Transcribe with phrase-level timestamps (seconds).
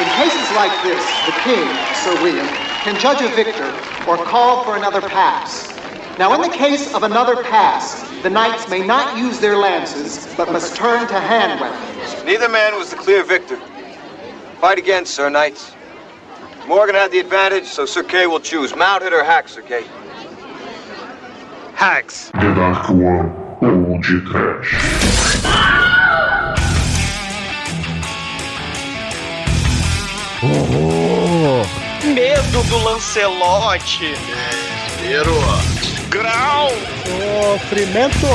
[0.00, 2.46] In cases like this, the king, Sir William,
[2.84, 3.68] can judge a victor
[4.08, 5.68] or call for another pass.
[6.18, 10.50] Now, in the case of another pass, the knights may not use their lances, but
[10.50, 12.24] must turn to hand weapons.
[12.24, 13.58] Neither man was the clear victor.
[14.58, 15.72] Fight again, Sir Knights.
[16.66, 18.74] Morgan had the advantage, so Sir Kay will choose.
[18.74, 19.84] Mounted or hack, Sir Kay?
[21.74, 22.30] Hacks.
[22.30, 24.99] The Dark One ou
[32.20, 34.12] Medo do Lancelote.
[34.14, 35.34] Desespero.
[36.10, 36.68] Grau.
[37.06, 38.26] Sofrimento.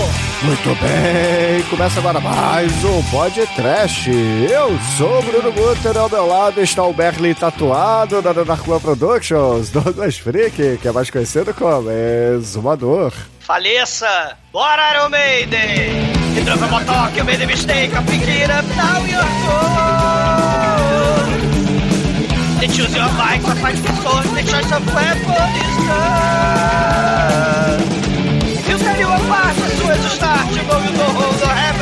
[0.41, 4.07] Muito bem, começa agora mais um Pod Trash.
[4.07, 8.79] Eu sou o Bruno Guter, ao meu lado está o Berlin tatuado da Dark One
[8.81, 13.13] Productions, Douglas Freak, que é mais conhecido como Exumador.
[13.39, 14.35] Faleça.
[14.51, 16.43] Bora, Iron Maiden.
[16.43, 20.34] Drove a motoc, you made a mistake, I picked it up, now you're gone.
[22.59, 27.35] They choose your bike, I fight for sword, the choice of weapon is done.
[28.67, 29.07] You tell you
[29.57, 30.63] as soon as you start, you
[31.43, 31.75] or have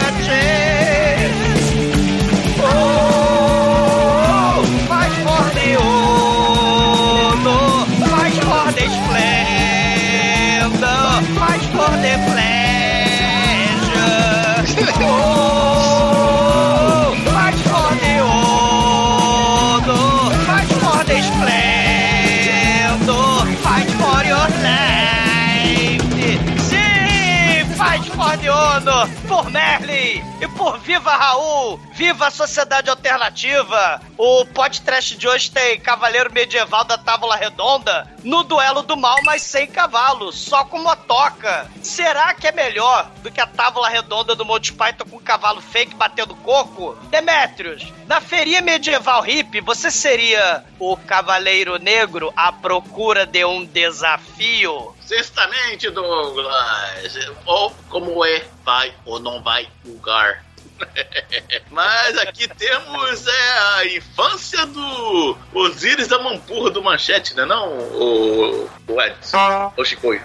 [29.28, 34.02] por Merlin e por Viva Raul, viva a sociedade alternativa.
[34.18, 39.42] O podcast de hoje tem Cavaleiro Medieval da Távola Redonda no duelo do mal, mas
[39.42, 41.70] sem cavalo, só com motoca.
[41.82, 45.96] Será que é melhor do que a Távola Redonda do Monty Python com cavalo fake
[45.96, 46.96] batendo coco?
[47.10, 54.94] Demetrius, na feria medieval hippie, você seria o Cavaleiro Negro à procura de um desafio?
[55.06, 57.18] Certamente, Douglas.
[57.46, 60.44] Ou como é, vai ou não vai lugar.
[61.70, 68.70] Mas aqui temos é, a infância do Osíris da Mampurra do Manchete, né não, o,
[68.88, 69.74] o Edson?
[69.78, 70.22] O Chicoio.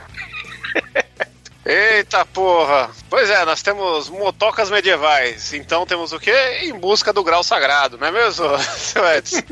[1.65, 2.91] Eita porra!
[3.11, 5.53] Pois é, nós temos motocas medievais.
[5.53, 6.61] Então temos o quê?
[6.63, 9.43] Em busca do grau sagrado, não é mesmo, seu Edson?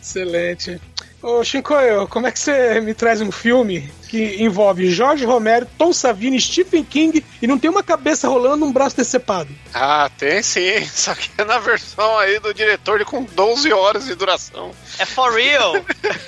[0.00, 0.78] Excelente.
[1.22, 5.92] Ô, Shinkoio, como é que você me traz um filme que envolve Jorge Romero, Tom
[5.92, 9.54] Savini, Stephen King e não tem uma cabeça rolando um braço decepado?
[9.74, 10.82] Ah, tem sim.
[10.88, 14.72] Só que é na versão aí do diretor com 12 horas de duração.
[14.98, 15.74] É for real.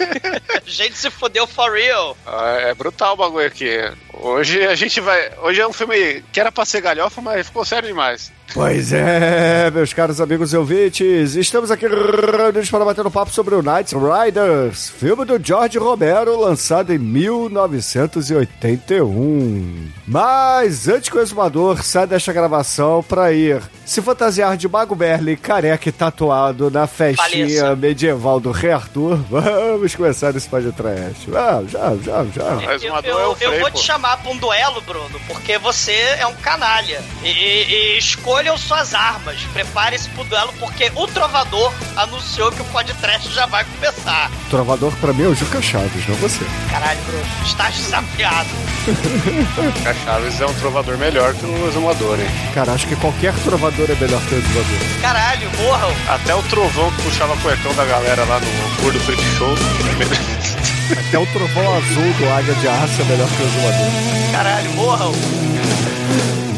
[0.66, 2.16] gente se fodeu for real.
[2.26, 3.70] Ah, é brutal o bagulho aqui.
[4.12, 5.32] Hoje a gente vai.
[5.38, 8.30] Hoje é um filme que era pra ser galhofa, mas ficou sério demais.
[8.54, 13.54] Pois é, meus caros amigos e ouvintes, estamos aqui reunidos para bater um papo sobre
[13.54, 19.88] o Knight Riders, filme do George Romero, lançado em 1981.
[20.06, 25.36] Mas antes que o exumador saia desta gravação para ir se fantasiar de Mago Merlin,
[25.36, 27.74] careca e tatuado na festinha Faleça.
[27.76, 31.26] medieval do Rei Arthur, vamos começar esse podcast.
[31.34, 32.42] Ah, já, já, já.
[32.42, 32.60] Eu,
[33.02, 33.78] eu- é eu Frei, vou pô.
[33.78, 37.00] te chamar pra um duelo, Bruno, porque você é um canalha.
[37.22, 37.98] E, e- e
[38.42, 39.40] escolham suas armas.
[39.52, 44.30] Prepare-se pro duelo, porque o Trovador anunciou que o podcast já vai começar.
[44.50, 46.44] Trovador pra mim é o Juca Chaves, não você.
[46.70, 48.48] Caralho, Bruno, estás desafiado.
[49.88, 52.26] A Chaves é um trovador melhor que o exumador, hein?
[52.52, 55.00] Cara, acho que qualquer trovador é melhor que o exumador.
[55.00, 55.92] Caralho, morram.
[56.08, 59.54] Até o trovão que puxava cuecão da galera lá no Gordo Freak Show.
[61.08, 64.32] Até o trovão azul do Águia de Aço é melhor que o exumador.
[64.32, 66.51] Caralho, morram.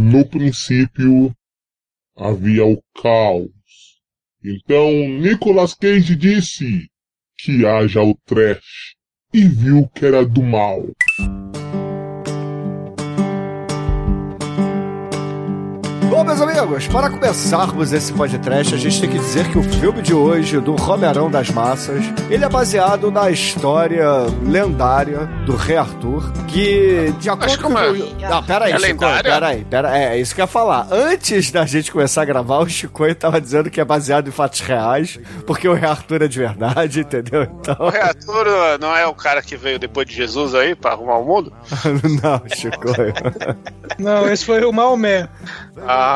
[0.00, 1.30] No princípio
[2.16, 3.50] havia o caos.
[4.42, 4.90] Então
[5.20, 6.88] Nicolas Cage disse
[7.38, 8.96] que haja o trash
[9.32, 10.86] e viu que era do mal.
[16.20, 20.02] Bom, meus amigos, para começarmos esse podcast, a gente tem que dizer que o filme
[20.02, 24.04] de hoje, do Romerão das Massas, ele é baseado na história
[24.46, 27.86] lendária do Rei Arthur, que, de acordo como é?
[27.86, 28.28] com...
[28.28, 30.88] Não, peraí, É Chico, peraí, peraí, é, é isso que eu ia falar.
[30.90, 34.60] Antes da gente começar a gravar, o Chico tava dizendo que é baseado em fatos
[34.60, 37.44] reais, porque o Rei Arthur é de verdade, entendeu?
[37.44, 37.76] Então...
[37.78, 38.46] O reator
[38.78, 41.50] não é o cara que veio depois de Jesus aí pra arrumar o mundo?
[42.22, 42.88] não, Chico.
[43.98, 45.26] Não, esse foi o Maomé.
[45.86, 46.09] Ah,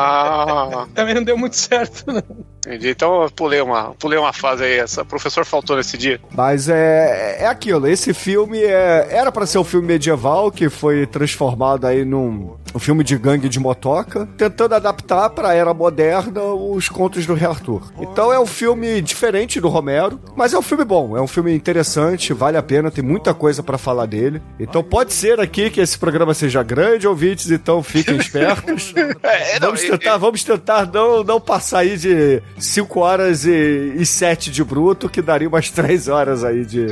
[0.93, 2.54] Também não deu muito certo, não.
[2.65, 2.89] Entendi.
[2.89, 4.79] Então eu pulei uma, pulei uma fase aí.
[4.79, 6.19] Essa professor faltou nesse dia.
[6.31, 11.05] Mas é, é aquilo, esse filme é, era pra ser um filme medieval que foi
[11.05, 16.89] transformado aí num um filme de gangue de motoca, tentando adaptar pra era moderna os
[16.89, 17.93] contos do Rei Arthur.
[18.01, 21.55] Então é um filme diferente do Romero, mas é um filme bom, é um filme
[21.55, 24.41] interessante, vale a pena, tem muita coisa pra falar dele.
[24.59, 28.93] Então pode ser aqui que esse programa seja grande, ouvintes, então fiquem espertos.
[29.23, 34.51] É, não, vamos tentar, vamos tentar não, não passar aí de 5 horas e 7
[34.51, 36.85] de bruto, que daria umas 3 horas aí de,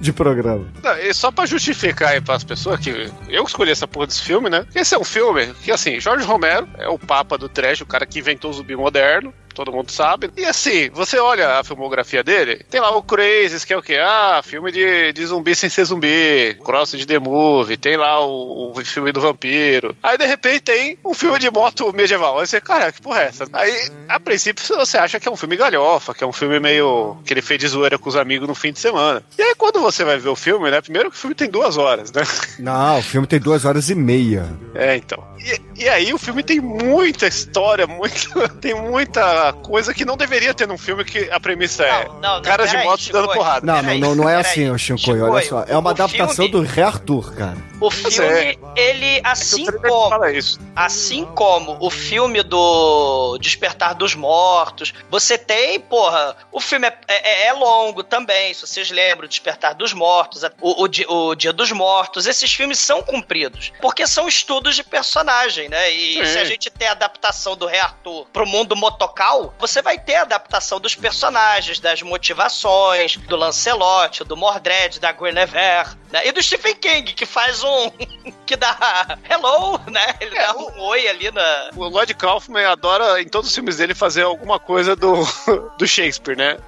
[0.00, 0.66] de programa.
[0.82, 4.48] Não, e só pra justificar aí pras pessoas que eu escolhi essa porra desse filme,
[4.48, 4.66] né?
[4.74, 8.06] Esse é um filme que, assim, Jorge Romero é o papa do trash, o cara
[8.06, 9.32] que inventou o zumbi moderno.
[9.58, 10.30] Todo mundo sabe.
[10.36, 13.96] E assim, você olha a filmografia dele, tem lá o Crazy, que é o quê?
[14.00, 18.70] Ah, filme de, de zumbi sem ser zumbi, Cross de The Movie, tem lá o,
[18.70, 19.96] o filme do vampiro.
[20.00, 22.38] Aí de repente tem um filme de moto medieval.
[22.38, 23.48] Aí você, cara, que porra é essa?
[23.52, 27.16] Aí, a princípio, você acha que é um filme galhofa, que é um filme meio.
[27.24, 29.24] que ele fez de zoeira com os amigos no fim de semana.
[29.36, 30.80] E aí, quando você vai ver o filme, né?
[30.80, 32.22] Primeiro que o filme tem duas horas, né?
[32.58, 34.46] Não, o filme tem 2 horas e meia.
[34.74, 35.22] É, então.
[35.38, 40.52] E, e aí o filme tem muita história, muita, tem muita coisa que não deveria
[40.52, 43.64] ter num filme que a premissa é Não, não, não, caras de moto dando porrada.
[43.64, 45.64] Não, não, não, não é assim, ô Chico, olha só.
[45.66, 47.56] É uma adaptação filme- do Rei Arthur, cara.
[47.80, 47.90] O é.
[47.90, 50.60] filme, ele, assim trailer como, fala isso.
[50.74, 57.46] assim como o filme do Despertar dos Mortos, você tem, porra, o filme é, é-
[57.46, 62.26] é longo também, se vocês lembram, Despertar dos Mortos, o, o, o Dia dos Mortos,
[62.26, 65.90] esses filmes são cumpridos, porque são estudos de personagem, né?
[65.90, 66.32] E Sim.
[66.32, 70.16] se a gente tem a adaptação do Rei Arthur pro mundo motocal, você vai ter
[70.16, 76.26] a adaptação dos personagens, das motivações, do Lancelot, do Mordred, da Guinevere, né?
[76.26, 77.90] E do Stephen King, que faz um...
[78.44, 80.14] que dá hello, né?
[80.20, 81.70] Ele É, dá um oi ali na...
[81.76, 85.14] O Lloyd Kaufman adora, em todos os filmes dele, fazer alguma coisa do,
[85.78, 86.58] do Shakespeare, né?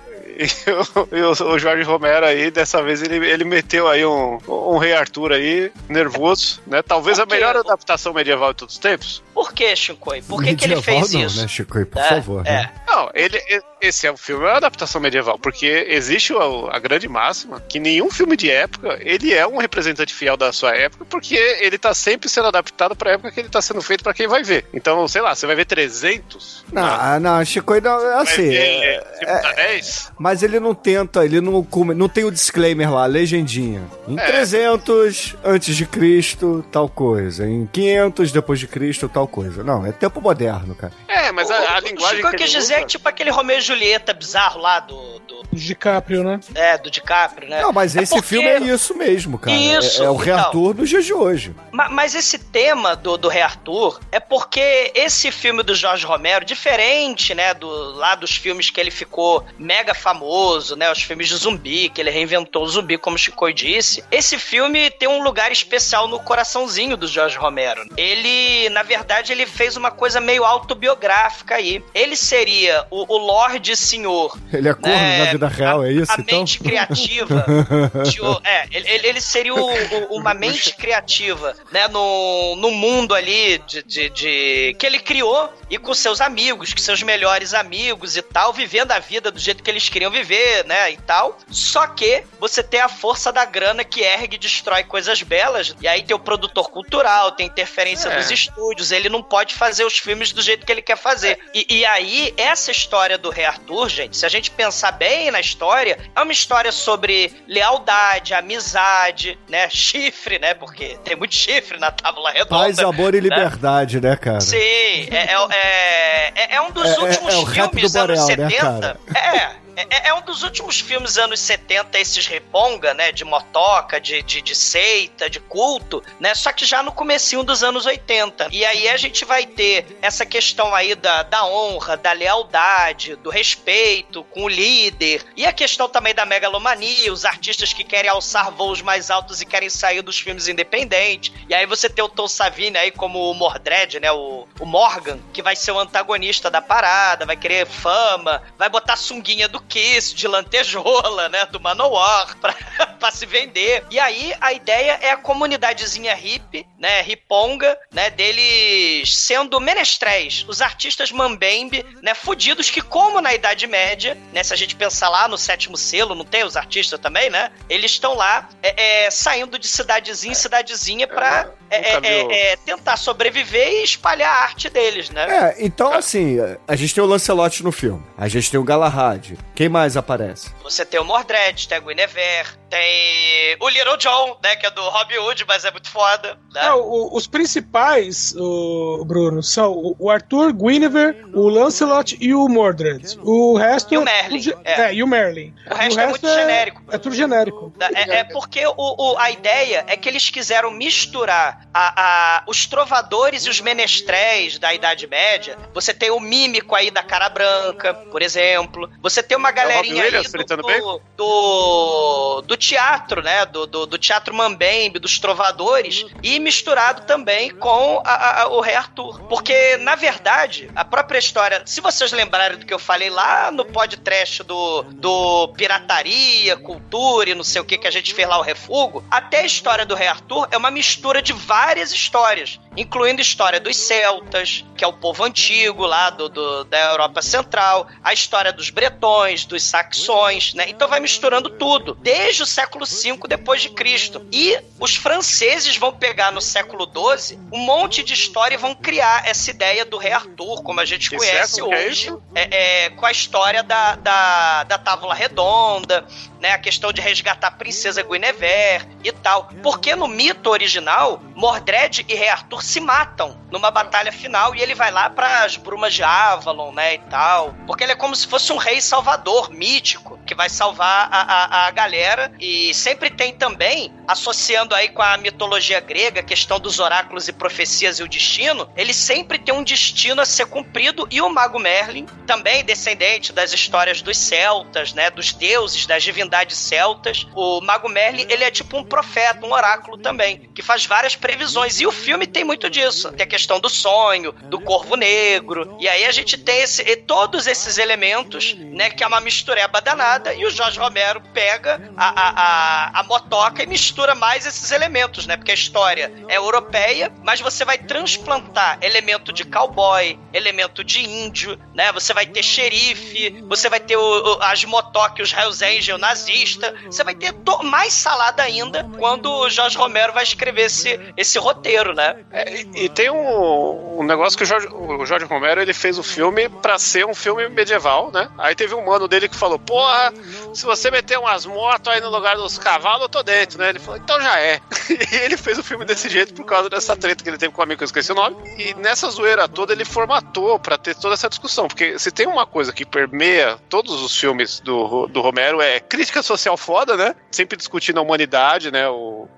[0.67, 4.39] E o, e o- o Jorge Romero aí, dessa vez, ele, ele meteu aí um,
[4.49, 6.81] um Rei Arthur aí, nervoso, né?
[6.83, 9.23] Talvez a melhor adaptação medieval de todos os tempos.
[9.35, 10.23] Por que, Shinkoi?
[10.23, 11.41] Por que, que ele fez não, isso?
[11.43, 11.85] né, Chico?
[11.87, 12.47] Por É, favor.
[12.47, 12.51] É.
[12.63, 12.71] né?
[12.89, 16.79] Não, ele, e- esse é um filme, é uma adaptação medieval, porque existe a, a
[16.79, 21.05] grande máxima que nenhum filme de época, ele é um representante fiel da sua época,
[21.09, 24.27] porque ele tá sempre sendo adaptado pra época que ele tá sendo feito pra quem
[24.29, 24.67] vai ver.
[24.75, 28.49] Então, sei lá, você vai ver 300, Não, não, Chico, não, vai assim.
[28.49, 32.31] ver é- filme da 10, Mas ele não tenta, ele não, come- não tem o
[32.31, 33.83] disclaimer lá, a legendinha.
[34.09, 34.25] Em É.
[34.27, 37.47] 300 antes de Cristo, tal coisa.
[37.47, 39.63] Em 500 depois de Cristo, tal coisa.
[39.65, 40.93] Não, é tempo moderno, cara.
[41.09, 43.31] É, mas a, a O linguagem Chico que quis ele dizer usa- que tipo aquele
[43.31, 46.41] Romeu Julieta bizarro lá do, do, DiCaprio, né?
[46.55, 47.61] é, do DiCaprio, né?
[47.63, 49.57] Não, mas É esse porque- filme é isso mesmo, cara.
[49.57, 50.45] Isso, é, é o Rei então.
[50.47, 51.55] Arthur dos dias de hoje.
[51.73, 56.45] Ma- Mas esse tema do, do Rei Arthur é porque esse filme do Jorge Romero,
[56.45, 61.35] diferente, né, do, lá dos filmes que ele ficou mega famoso, né, os filmes de
[61.37, 65.51] zumbi, que ele reinventou o zumbi, como o Chico disse, esse filme tem um lugar
[65.53, 67.83] especial no coraçãozinho do Jorge Romero.
[67.97, 71.83] Ele, na verdade, ele fez uma coisa meio autobiográfica aí.
[71.95, 76.11] Ele seria o, o Lorde Senhor Ele é corno É, na vida real, é isso,
[76.13, 76.39] a então?
[76.39, 77.45] mente criativa.
[78.11, 81.89] de é, ele, ele- seria o- o- uma mente criativa, né?
[81.89, 86.81] No, no mundo ali de, de- de- que ele criou e com seus amigos, com
[86.81, 90.91] seus melhores amigos e tal, vivendo a vida do jeito que eles queriam viver, né?
[90.93, 91.39] E tal.
[91.51, 95.75] Só que você tem a força da grana que ergue e destrói coisas belas.
[95.81, 98.17] E aí tem o produtor cultural, tem interferência É.
[98.17, 98.91] dos estúdios.
[98.91, 101.39] Ele não pode fazer os filmes do jeito que ele quer fazer.
[101.55, 105.41] E, e aí, essa história do Rei Arthur, gente, se a gente pensar bem na
[105.41, 109.69] história, é uma história sobre lealdade, amizade, né?
[109.71, 110.55] Chifre, né?
[110.55, 112.65] Porque tem muito chifre na tábua redonda.
[112.65, 114.41] Paz, amor e liberdade, né, cara?
[114.41, 118.21] Sim, é, é, é, é- é um dos É- é- últimos é filmes do anos
[118.21, 119.01] Borel, né, 70.
[119.15, 119.70] é.
[119.89, 123.13] É, é um dos últimos filmes anos 70, esses reponga, né?
[123.13, 126.35] De motoca, de, de, de seita, de culto, né?
[126.35, 128.49] Só que já no comecinho dos anos 80.
[128.51, 133.31] E aí a gente vai ter essa questão aí da, da honra, da lealdade, do
[133.31, 135.25] respeito com o líder.
[135.37, 139.47] E a questão também da megalomania, os artistas que querem alçar voos mais altos e
[139.47, 141.33] querem sair dos filmes independentes.
[141.49, 144.11] E aí você tem o Tom Savini aí como o Mordred, né?
[144.13, 148.95] O, o Morgan, que vai ser o antagonista da parada, vai querer fama, vai botar
[148.95, 151.47] a sunguinha do que isso, de lantejola, né?
[151.47, 152.53] Do Manowar, pra,
[152.99, 153.85] pra se vender.
[153.91, 157.01] E aí a ideia é a comunidadezinha hippie, né?
[157.03, 158.11] Riponga, né?
[158.11, 162.15] Deles sendo menestréis, os artistas mambembe, né?
[162.15, 164.43] Fudidos que, como na Idade Média, né?
[164.43, 167.53] Se a gente pensar lá no sétimo selo, não tem os artistas também, né?
[167.69, 172.31] Eles estão lá é, é, saindo de cidadezinha em cidadezinha pra é, é, viu.
[172.31, 175.27] é, tentar sobreviver e espalhar a arte deles, né?
[175.29, 179.39] É, então assim, a gente tem o Lancelot no filme, a gente tem o Galahad.
[179.61, 180.49] Quem mais aparece?
[180.63, 184.57] Você tem o Mordred, tem a Guinevere, tem o Little John, né?
[184.57, 186.39] Que é do Robin Hood, mas é muito foda.
[186.55, 186.65] Né?
[186.67, 192.49] É, o- os principais, o Bruno, são o- o Arthur, Guinevere, o Lancelot e o
[192.49, 193.19] Mordred.
[193.23, 194.81] O resto E o é Merlin, ge- é.
[194.83, 195.55] É, e o Merlin.
[195.71, 196.83] O resto é muito genérico.
[196.91, 197.73] É tudo genérico.
[197.95, 201.95] É, é porque o, o- a ideia é que eles quiseram misturar a-
[202.39, 205.59] a- os trovadores e os menestréis da Idade Média.
[205.75, 208.89] Você tem o mímico aí da cara branca, por exemplo.
[209.03, 213.45] Você tem uma galerinha aí Williams do, do, do, do teatro, né?
[213.47, 218.75] Do, do, do teatro mambembe, dos trovadores, e misturado também com a- a- o Rei
[218.77, 219.21] Arthur.
[219.29, 223.65] Porque, na verdade, a própria história, se vocês lembrarem do que eu falei lá no
[223.65, 228.39] podcast do, do pirataria, cultura e não sei o que que a gente fez lá
[228.39, 233.21] o refugo, até a história do Rei Arthur é uma mistura de várias histórias, incluindo
[233.21, 237.89] a história dos celtas, que é o povo antigo lá do, do- da Europa Central,
[238.05, 240.67] a história dos bretões, dos saxões, né?
[240.69, 244.27] Então vai misturando tudo, desde o século V depois de Cristo.
[244.33, 249.27] E os franceses vão pegar no século XII um monte de história e vão criar
[249.27, 253.07] essa ideia do Rei Arthur, como a gente Que conhece é hoje, é, é, com
[253.07, 256.07] a história da, da, da Távola Redonda,
[256.41, 256.53] né?
[256.53, 259.49] A questão de resgatar a princesa Guinevere e tal.
[259.63, 264.75] Porque no mito original, Mordred e Rei Arthur se matam numa batalha final e ele
[264.75, 266.95] vai lá para as brumas de Avalon, né?
[266.95, 267.55] E tal.
[267.67, 271.67] Porque ele é como se fosse um rei salvador mítico que vai salvar a, a,
[271.67, 272.31] a galera.
[272.39, 277.33] E sempre tem também, associando aí com a mitologia grega, a questão dos oráculos e
[277.33, 281.09] profecias e o destino, ele sempre tem um destino a ser cumprido.
[281.11, 285.11] E o Mago Merlin, também descendente das histórias dos celtas, né?
[285.11, 287.27] Dos deuses, das divindades celtas.
[287.35, 291.81] O Mago Merlin, ele é tipo um profeta, um oráculo também, que faz várias previsões.
[291.81, 293.11] E o filme tem muito disso.
[293.11, 295.77] Tem a questão do sonho, do corvo negro.
[295.81, 298.91] E aí a gente tem esse, todos esses elementos, né?
[298.91, 300.20] Que é uma mistureba danada.
[300.35, 305.27] E o Jorge Romero pega a, a, a, a motoca e mistura mais esses elementos,
[305.27, 305.37] né?
[305.37, 311.59] Porque a história é europeia, mas você vai transplantar elemento de cowboy, elemento de índio,
[311.75, 311.93] né?
[311.93, 314.01] Você vai ter xerife, você vai ter o,
[314.37, 316.75] o- as motoca, os Hells Angel nazista.
[316.87, 317.35] Você vai ter
[317.65, 322.17] mais salada ainda quando o Jorge Romero vai escrever esse, esse roteiro, né?
[322.31, 326.03] É, e, tem um, um negócio que o Jorge, o Jorge Romero ele fez o
[326.03, 328.29] filme pra ser um filme medieval, né?
[328.39, 330.10] Aí teve um mano dele que falou: Porra,
[330.55, 333.71] se você meter umas motos aí no lugar dos cavalos, eu tô dentro, né?
[333.71, 334.61] Ele falou: Então já é.
[334.91, 337.61] E ele fez o filme desse jeito por causa dessa treta que ele teve com
[337.61, 338.37] o amigo que eu esqueci o nome.
[338.59, 341.69] E nessa zoeira toda ele formatou pra ter toda essa discussão.
[341.69, 346.23] Porque se tem uma coisa que permeia todos os filmes do, do Romero é crítica
[346.23, 347.15] social foda, né?
[347.31, 348.89] Sempre discutindo a humanidade, né?
[348.89, 349.29] O,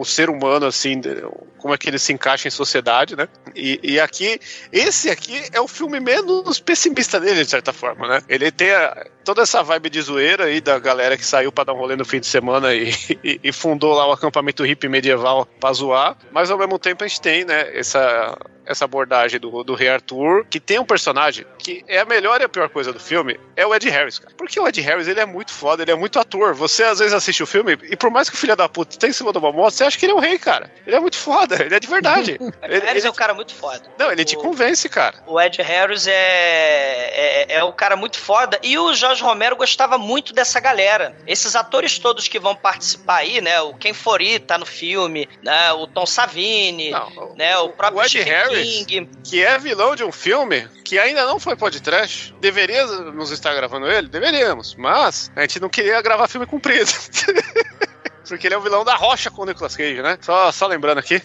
[0.00, 1.00] o ser humano, assim,
[1.58, 3.28] como é que ele se encaixa em sociedade, né?
[3.54, 4.40] E, e aqui,
[4.72, 8.22] esse aqui é o filme menos pessimista dele, de certa forma, né?
[8.28, 11.74] Ele tem a- toda essa vibe de zoeira aí da galera que saiu pra dar
[11.74, 12.90] um rolê no fim de semana e,
[13.22, 17.06] e- e fundou lá o acampamento hippie medieval pra zoar, mas ao mesmo tempo a
[17.06, 18.36] gente tem, né, essa,
[18.70, 22.44] essa abordagem do, do Rei Arthur, que tem um personagem que é a melhor e
[22.44, 24.32] a pior coisa do filme, é o Ed Harris, cara.
[24.36, 26.54] Porque o Ed Harris, ele é muito foda, ele é muito ator.
[26.54, 29.10] Você às vezes assiste o filme e por mais que o filho da puta tenha
[29.10, 30.70] em cima de uma moto, você acha que ele é um rei, cara.
[30.86, 32.38] Ele é muito foda, ele é de verdade.
[32.40, 33.82] O ele, Ed Harris ele- é um cara muito foda.
[33.98, 35.16] Não, ele te O- convence, cara.
[35.26, 36.12] O Ed Harris é,
[37.52, 38.58] é, é um cara muito foda.
[38.62, 41.14] E o Jorge Romero gostava muito dessa galera.
[41.26, 43.60] Esses atores todos que vão participar aí, né?
[43.62, 45.72] O Ken Fori tá no filme, né?
[45.72, 47.56] O Tom Savini, Não, né?
[47.58, 48.59] O próprio o Ed Harris,
[49.24, 52.34] Que é vilão de um filme que ainda não foi podcast.
[52.40, 54.08] Deveríamos estar gravando ele?
[54.08, 54.74] Deveríamos.
[54.74, 56.90] Mas a gente não queria gravar filme comprido.
[58.28, 60.16] Porque ele é o vilão da Rocha com o Nicolas Cage, né?
[60.20, 61.20] Só, só lembrando aqui.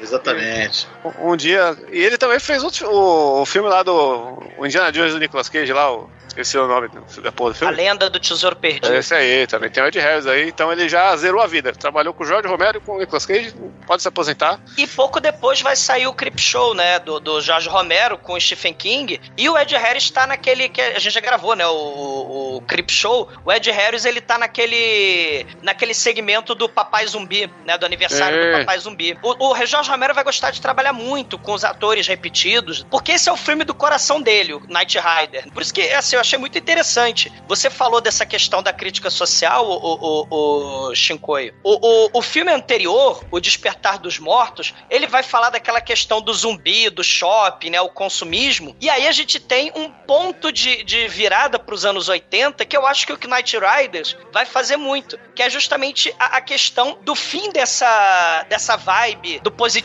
[0.00, 0.86] Exatamente.
[1.04, 1.76] Um, um dia.
[1.90, 4.38] E ele também fez outro, o, o filme lá do.
[4.58, 6.88] O Indiana Jones do Nicolas Cage lá, o, esqueci o nome
[7.22, 7.74] da porra do A filme.
[7.74, 8.92] lenda do Tesouro Perdido.
[8.92, 11.72] É esse aí, também tem o Ed Harris aí, então ele já zerou a vida.
[11.72, 13.54] Trabalhou com o Jorge Romero e com o Nicolas Cage,
[13.86, 14.58] pode se aposentar.
[14.76, 16.98] E pouco depois vai sair o Creep Show, né?
[16.98, 19.20] Do, do Jorge Romero com o Stephen King.
[19.36, 21.66] E o Ed Harris tá naquele que a gente já gravou, né?
[21.66, 23.28] O, o, Creep Show.
[23.44, 27.76] O Ed Harris, ele tá naquele naquele segmento do Papai Zumbi, né?
[27.78, 28.52] Do aniversário É.
[28.52, 29.18] do Papai Zumbi.
[29.22, 33.12] O, o Jorge Jorge Romero vai gostar de trabalhar muito com os atores repetidos, porque
[33.12, 35.50] esse é o filme do coração dele, o Knight Rider.
[35.52, 37.32] Por isso que, assim, eu achei muito interessante.
[37.46, 41.54] Você falou dessa questão da crítica social, o, o, o, Shinkoi.
[41.62, 46.34] O, o, o filme anterior, O Despertar dos Mortos, ele vai falar daquela questão do
[46.34, 48.74] zumbi, do shopping, né, o consumismo.
[48.80, 52.76] E aí a gente tem um ponto de, de virada para os anos 80 que
[52.76, 56.98] eu acho que o Knight Riders vai fazer muito, que é justamente a, a questão
[57.02, 59.75] do fim dessa, dessa vibe do positivismo,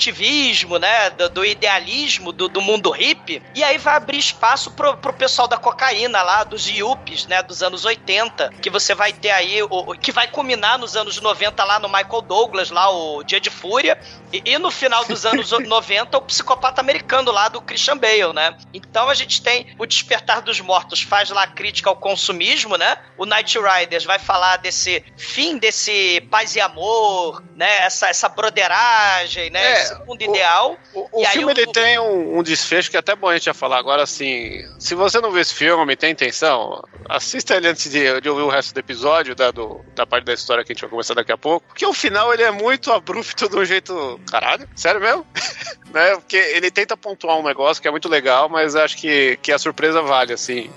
[0.80, 5.14] né, do, do idealismo do, do, mundo hippie, e aí vai abrir espaço pro, pro
[5.14, 9.62] pessoal da cocaína lá, dos yuppies, né, dos anos 80, que você vai ter aí,
[9.64, 13.50] o, que vai culminar nos anos 90 lá no Michael Douglas, lá o Dia de
[13.50, 14.00] Fúria,
[14.32, 18.56] e, e no final dos anos 90 o psicopata americano lá do Christian Bale, né?
[18.74, 22.98] Então a gente tem o Despertar dos Mortos, faz lá a crítica ao consumismo, né?
[23.18, 27.84] O Night Riders vai falar desse fim desse paz e amor, né?
[27.84, 29.81] Essa, essa broderagem, né?
[29.81, 30.78] É, Esse mundo o, ideal.
[30.94, 33.54] O, o filme ele tem um, um, desfecho que é até bom a gente já
[33.54, 33.78] falar.
[33.78, 38.30] Agora, assim, se você não viu esse filme, tem intenção, assista ele antes de, de
[38.30, 40.90] ouvir o resto do episódio, da, do, da parte da história que a gente vai
[40.90, 41.68] começar daqui a pouco.
[41.68, 44.20] Porque o final ele é muito abrupto de um jeito.
[44.30, 45.26] Caralho, sério mesmo?
[45.94, 46.16] né?
[46.16, 49.60] Porque ele tenta pontuar um negócio que é muito legal, mas acho que, que a
[49.60, 50.72] surpresa vale, assim,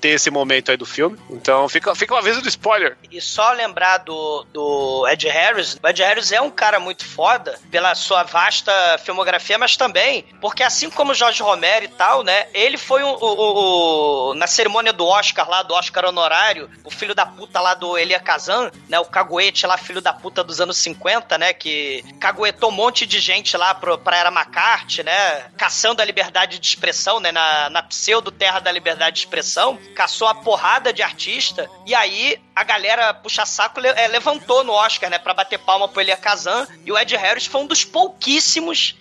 [0.00, 1.18] ter esse momento aí do filme.
[1.30, 2.96] Então fica, fica um aviso do spoiler.
[3.10, 7.58] E só lembrar do, do Ed Harris, o Ed Harris é um cara muito foda
[7.70, 12.78] pela sua vasta filmografia, mas também porque assim como Jorge Romero e tal, né, ele
[12.78, 17.26] foi um, o, o, na cerimônia do Oscar lá, do Oscar honorário, o filho da
[17.26, 21.36] puta lá do Elia Kazan, né, o caguete lá, filho da puta dos anos 50,
[21.38, 26.04] né, que caguetou um monte de gente lá pro, pra Era McCarthy, né, caçando a
[26.04, 31.02] liberdade de expressão, né, na, na pseudo-terra da liberdade de expressão, caçou a porrada de
[31.02, 36.00] artista, e aí a galera puxa-saco é, levantou no Oscar, né, pra bater palma pro
[36.00, 38.35] Elia Kazan, e o Ed Harris foi um dos pouquíssimos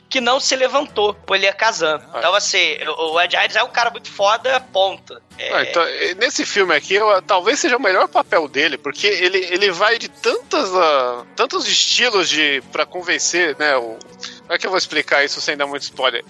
[0.10, 2.02] que não se levantou pro Elia Kazan.
[2.14, 2.20] Ah.
[2.20, 5.20] Então, assim, o Ed Harris é um cara muito foda, ponto.
[5.38, 5.54] É...
[5.54, 5.84] Ah, então,
[6.18, 10.08] nesse filme aqui, eu, talvez seja o melhor papel dele, porque ele, ele vai de
[10.08, 13.98] tantas, uh, tantos estilos de para convencer, né, o,
[14.46, 16.24] como é que eu vou explicar isso sem dar muito spoiler?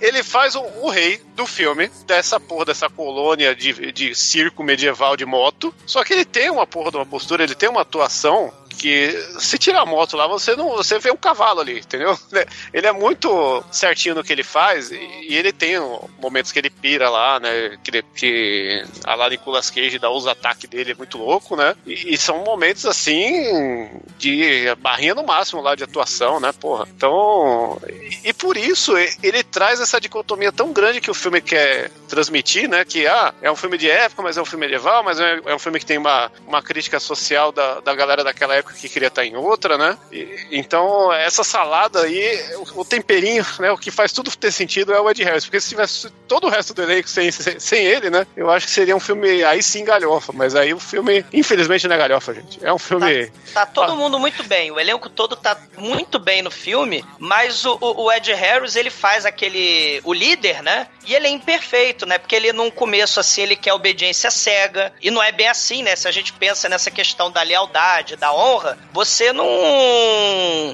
[0.00, 5.18] Ele faz o, o, rei do filme, dessa porra, dessa colônia de, de circo medieval
[5.18, 5.74] de moto.
[5.84, 9.58] Só que ele tem uma porra de uma postura, ele tem uma atuação que se
[9.58, 12.18] tirar a moto lá, você não você vê um cavalo ali, entendeu?
[12.72, 15.76] Ele é muito certinho no que ele faz e, ele tem
[16.20, 17.76] momentos que ele pira lá, né?
[17.82, 21.74] Que, que a lá Nicolas Cage dá os ataques dele, é muito louco, né?
[21.86, 26.52] E, e, são momentos assim de barrinha no máximo lá de atuação, né?
[26.52, 26.86] Porra.
[26.94, 28.92] Então, e, e por isso
[29.22, 32.84] ele traz essa dicotomia tão grande que o filme quer transmitir, né?
[32.84, 35.54] Que ah, é um filme de época, mas é um filme medieval, mas é, é
[35.54, 38.88] um filme que tem uma, uma crítica social da, da galera daquela época época que
[38.88, 39.96] queria estar em outra, né?
[40.10, 43.70] E, então, essa salada aí, o, o, temperinho, né?
[43.70, 45.44] O que faz tudo ter sentido é o Ed Harris.
[45.44, 48.26] Porque se tivesse todo o resto do elenco sem, sem, sem ele, né?
[48.36, 50.32] Eu acho que seria um filme aí sim galhofa.
[50.32, 52.64] Mas aí o filme, infelizmente, não é galhofa, gente.
[52.64, 53.26] É um filme.
[53.54, 53.96] Tá, tá todo ah.
[53.96, 54.70] mundo muito bem.
[54.70, 59.24] O elenco todo tá muito bem no filme, mas o, o, Ed Harris, ele faz
[59.24, 60.00] aquele.
[60.04, 60.88] O líder, né?
[61.06, 62.18] E ele é imperfeito, né?
[62.18, 64.92] Porque ele, num começo, assim, ele quer obediência cega.
[65.00, 65.94] E não é bem assim, né?
[65.94, 69.46] Se a gente pensa nessa questão da lealdade, da honra honra, você não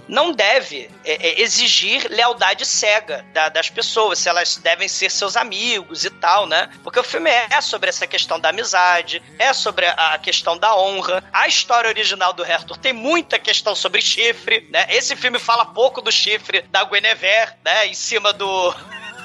[0.08, 5.36] não deve é, é, exigir lealdade cega da, das pessoas, se elas devem ser seus
[5.36, 6.70] amigos e tal, né?
[6.82, 11.22] Porque o filme é sobre essa questão da amizade, é sobre a, questão da honra.
[11.32, 14.86] A história original do Arthur tem muita questão sobre chifre, né?
[14.90, 17.86] Esse filme fala pouco do chifre da Guinevere, né?
[17.86, 18.74] Em cima do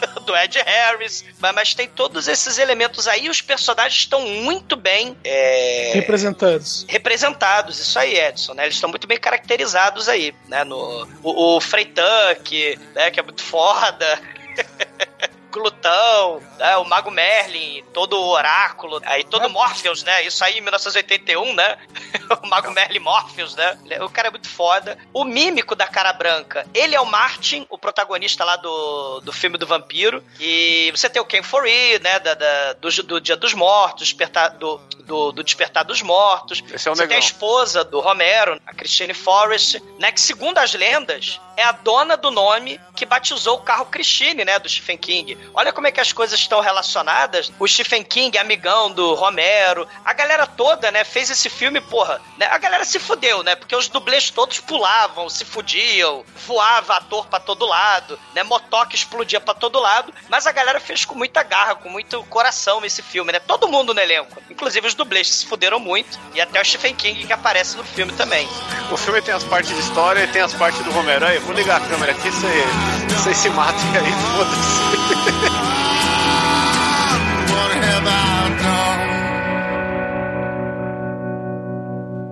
[0.25, 3.29] do Ed Harris, mas, tem todos esses elementos aí.
[3.29, 5.91] Os personagens estão muito bem é...
[5.93, 6.85] representados.
[6.87, 8.53] Representados, isso aí, Edson.
[8.53, 8.63] Né?
[8.63, 10.63] Eles estão muito bem caracterizados aí, né?
[10.63, 13.11] No o, o Freytuck, né?
[13.11, 14.19] Que é muito foda.
[15.51, 19.47] Glutão, né, o Mago Merlin, todo o Oráculo, aí todo é.
[19.47, 20.23] Morpheus, né?
[20.23, 21.77] Isso aí em 1981, né?
[22.43, 23.77] o Mago Merlin Morpheus, né?
[24.01, 24.97] O cara é muito foda.
[25.13, 29.57] O mímico da cara branca, ele é o Martin, o protagonista lá do, do filme
[29.57, 30.23] do vampiro.
[30.39, 32.19] E você tem o Ken Foree, né?
[32.19, 36.61] Da, da do, do, Dia dos Mortos, despertar, do, do, do Despertar dos Mortos.
[36.71, 37.07] Esse é o você negão.
[37.07, 40.11] tem a esposa do Romero, a Christine Forrest, né?
[40.11, 44.59] Que segundo as lendas, é a dona do nome que batizou o carro Christine, né?
[44.59, 45.37] Do Stephen King.
[45.53, 47.51] Olha como é que as coisas estão relacionadas.
[47.59, 52.45] O Stephen King, amigão do Romero, a galera toda, né, fez esse filme, porra, né?
[52.47, 53.55] A galera se fudeu, né?
[53.55, 58.43] Porque os dublês todos pulavam, se fudiam, voava ator para todo lado, né?
[58.43, 62.83] Motoque explodia para todo lado, mas a galera fez com muita garra, com muito coração
[62.83, 63.39] esse filme, né?
[63.39, 66.95] Todo mundo no elenco, inclusive os dublês que se fuderam muito, e até o Stephen
[66.95, 68.47] King que aparece no filme também.
[68.91, 71.25] O filme tem as partes de história e tem as partes do Romero.
[71.25, 74.81] Aí, vou ligar a câmera aqui, vocês se matem aí, foda-se.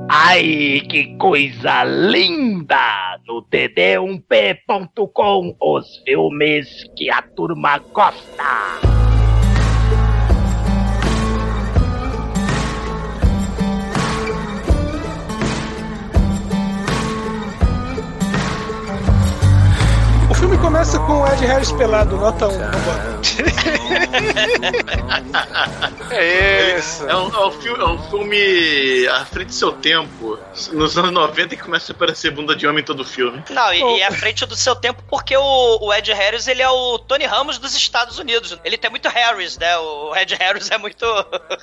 [0.09, 3.19] Ai, que coisa linda!
[3.27, 8.45] No td1p.com, os filmes que a turma gosta.
[20.85, 22.51] Começa com o Ed Harris pelado, nota 1.
[26.11, 27.07] É isso.
[27.09, 30.37] É um, é, um filme, é um filme à frente do seu tempo.
[30.73, 33.43] Nos anos 90 que começa a aparecer bunda de homem em todo o filme.
[33.49, 36.69] Não, e, e à frente do seu tempo, porque o, o Ed Harris, ele é
[36.69, 38.55] o Tony Ramos dos Estados Unidos.
[38.63, 39.75] Ele tem muito Harris, né?
[39.77, 41.03] O Ed Harris é muito...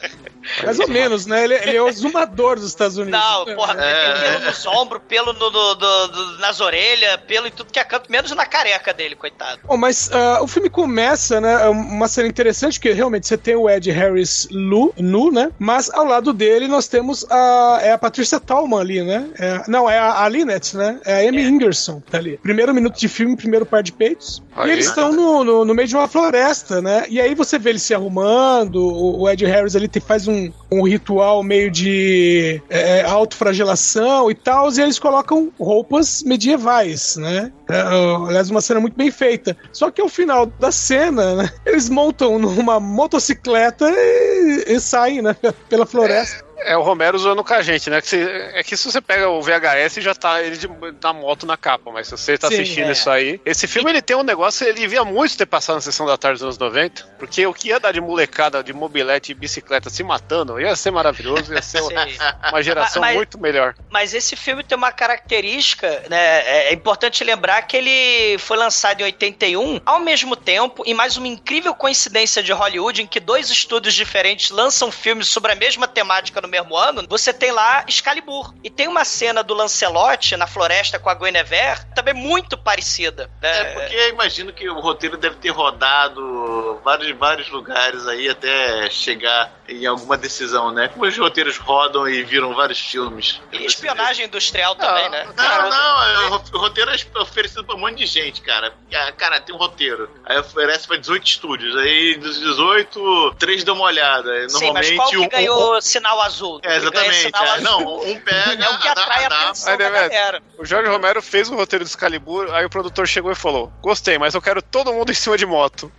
[0.65, 1.45] Mais ou menos, né?
[1.45, 3.21] Ele, ele é o exumador dos Estados Unidos.
[3.21, 4.13] Não, porra, É.
[4.15, 7.79] tem pelo nos ombros, pelo no- no- no- no- nas orelhas, pelo em tudo que
[7.79, 9.61] é canto, menos na careca dele, coitado.
[9.67, 11.65] Bom, mas ah, o filme começa, né?
[11.65, 15.51] é Uma cena interessante, porque realmente você tem o Ed Harris nu, nu, né?
[15.59, 19.27] Mas ao lado dele nós temos a, é a Patrícia Tallman ali, né?
[19.39, 20.99] É- não, é a, a Lynette, né?
[21.05, 22.39] É a Amy Ingerson que tá ali.
[22.43, 24.43] Primeiro minuto de filme, primeiro par de peitos.
[24.57, 24.69] Aí.
[24.69, 27.05] E eles estão no, no, no meio de uma floresta, né?
[27.09, 30.51] E aí você vê ele se arrumando, o, o Ed Harris ali te- faz um,
[30.71, 37.53] um ritual meio de é, autoflagelação e tal, e eles colocam roupas medievais, né?
[37.69, 39.57] É, aliás, uma cena muito bem feita.
[39.73, 45.37] Só que ao final da cena, né, eles montam numa motocicleta e, e saem, né?
[45.69, 46.52] Pela floresta.
[46.59, 48.01] É o Romero zoando com a gente, né?
[48.01, 48.23] Que se-
[48.55, 50.69] é que se você pega o VHS já tá ele de,
[51.03, 52.93] na moto na capa, mas se você tá Sim, assistindo é.
[52.93, 53.41] isso aí.
[53.45, 56.35] Esse filme ele tem um negócio, ele devia muito ter passado na sessão da tarde
[56.39, 60.03] dos anos 90, porque o que ia dar de molecada, de mobilete e bicicleta se
[60.05, 61.81] matando, ia ser maravilhoso, ia ser
[62.51, 63.75] uma geração Mas- muito melhor.
[63.91, 66.43] Mas esse filme tem uma característica, né?
[66.47, 71.17] É é importante lembrar que ele foi lançado em 81, ao mesmo tempo, e mais
[71.17, 75.89] uma incrível coincidência de Hollywood, em que dois estúdios diferentes lançam filmes sobre a mesma
[75.89, 77.05] temática no mesmo ano.
[77.09, 78.53] Você tem lá Excalibur.
[78.63, 83.31] E tem uma cena do Lancelot na floresta com a Guinevere, também muito parecida.
[83.41, 83.51] né?
[83.61, 88.91] É, porque eu imagino que o roteiro deve ter rodado vários, vários lugares aí até
[88.91, 90.89] chegar em alguma decisão, né?
[90.89, 93.41] Como os roteiros rodam e viram vários filmes.
[93.53, 95.27] E espionagem industrial também, né?
[95.37, 98.75] Não, não, é, o roteiro é oferecido pra um monte de gente, cara.
[98.95, 100.11] Ah, Cara, tem um roteiro.
[100.25, 101.77] Aí oferece pra 18 estúdios.
[101.77, 104.49] Aí dos 18, três dão uma olhada.
[104.49, 106.32] Sim, mas Normalmente qual que um- ganhou sinal azul?
[106.65, 107.23] É, Ele ganha exatamente.
[107.23, 107.51] sinal é.
[107.51, 107.63] azul.
[107.65, 110.43] Não, um pega, É o que atrai a atenção da galera.
[110.59, 114.19] O Jorge Romero fez o roteiro do Excalibur, aí o produtor chegou e falou: Gostei,
[114.19, 115.91] mas eu quero todo mundo em cima de moto.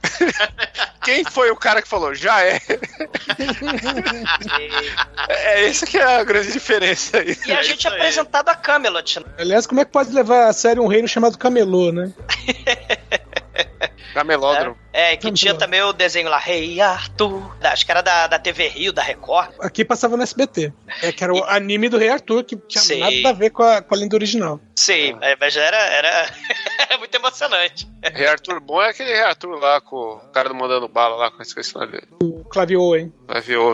[1.03, 2.15] Quem foi o cara que falou?
[2.15, 2.59] Já é.
[5.29, 7.37] É essa que é a grande diferença aí.
[7.45, 9.19] E a É gente é apresentado a Camelot.
[9.19, 9.25] né?
[9.37, 12.11] Aliás, como é que pode levar a sério um reino chamado Camelô, né?
[14.13, 14.77] Camelódromo.
[14.91, 17.55] É, que Vamos tinha também o desenho lá, Rei Arthur.
[17.59, 19.49] da- Acho que era da, da TV Rio, da Record.
[19.59, 20.71] Aqui passava no SBT.
[21.01, 22.99] É que era o anime do Rei Arthur, que tinha Sim.
[22.99, 24.59] nada a ver com a, com a lenda original.
[24.75, 26.07] Sim, é, mas era, era,
[26.79, 27.87] era muito emocionante.
[28.03, 31.41] Rei Arthur bom é aquele Rei Arthur lá com o cara mandando bala lá, com
[31.41, 32.07] esqueci o nome dele.
[32.21, 33.11] O Clavio, hein?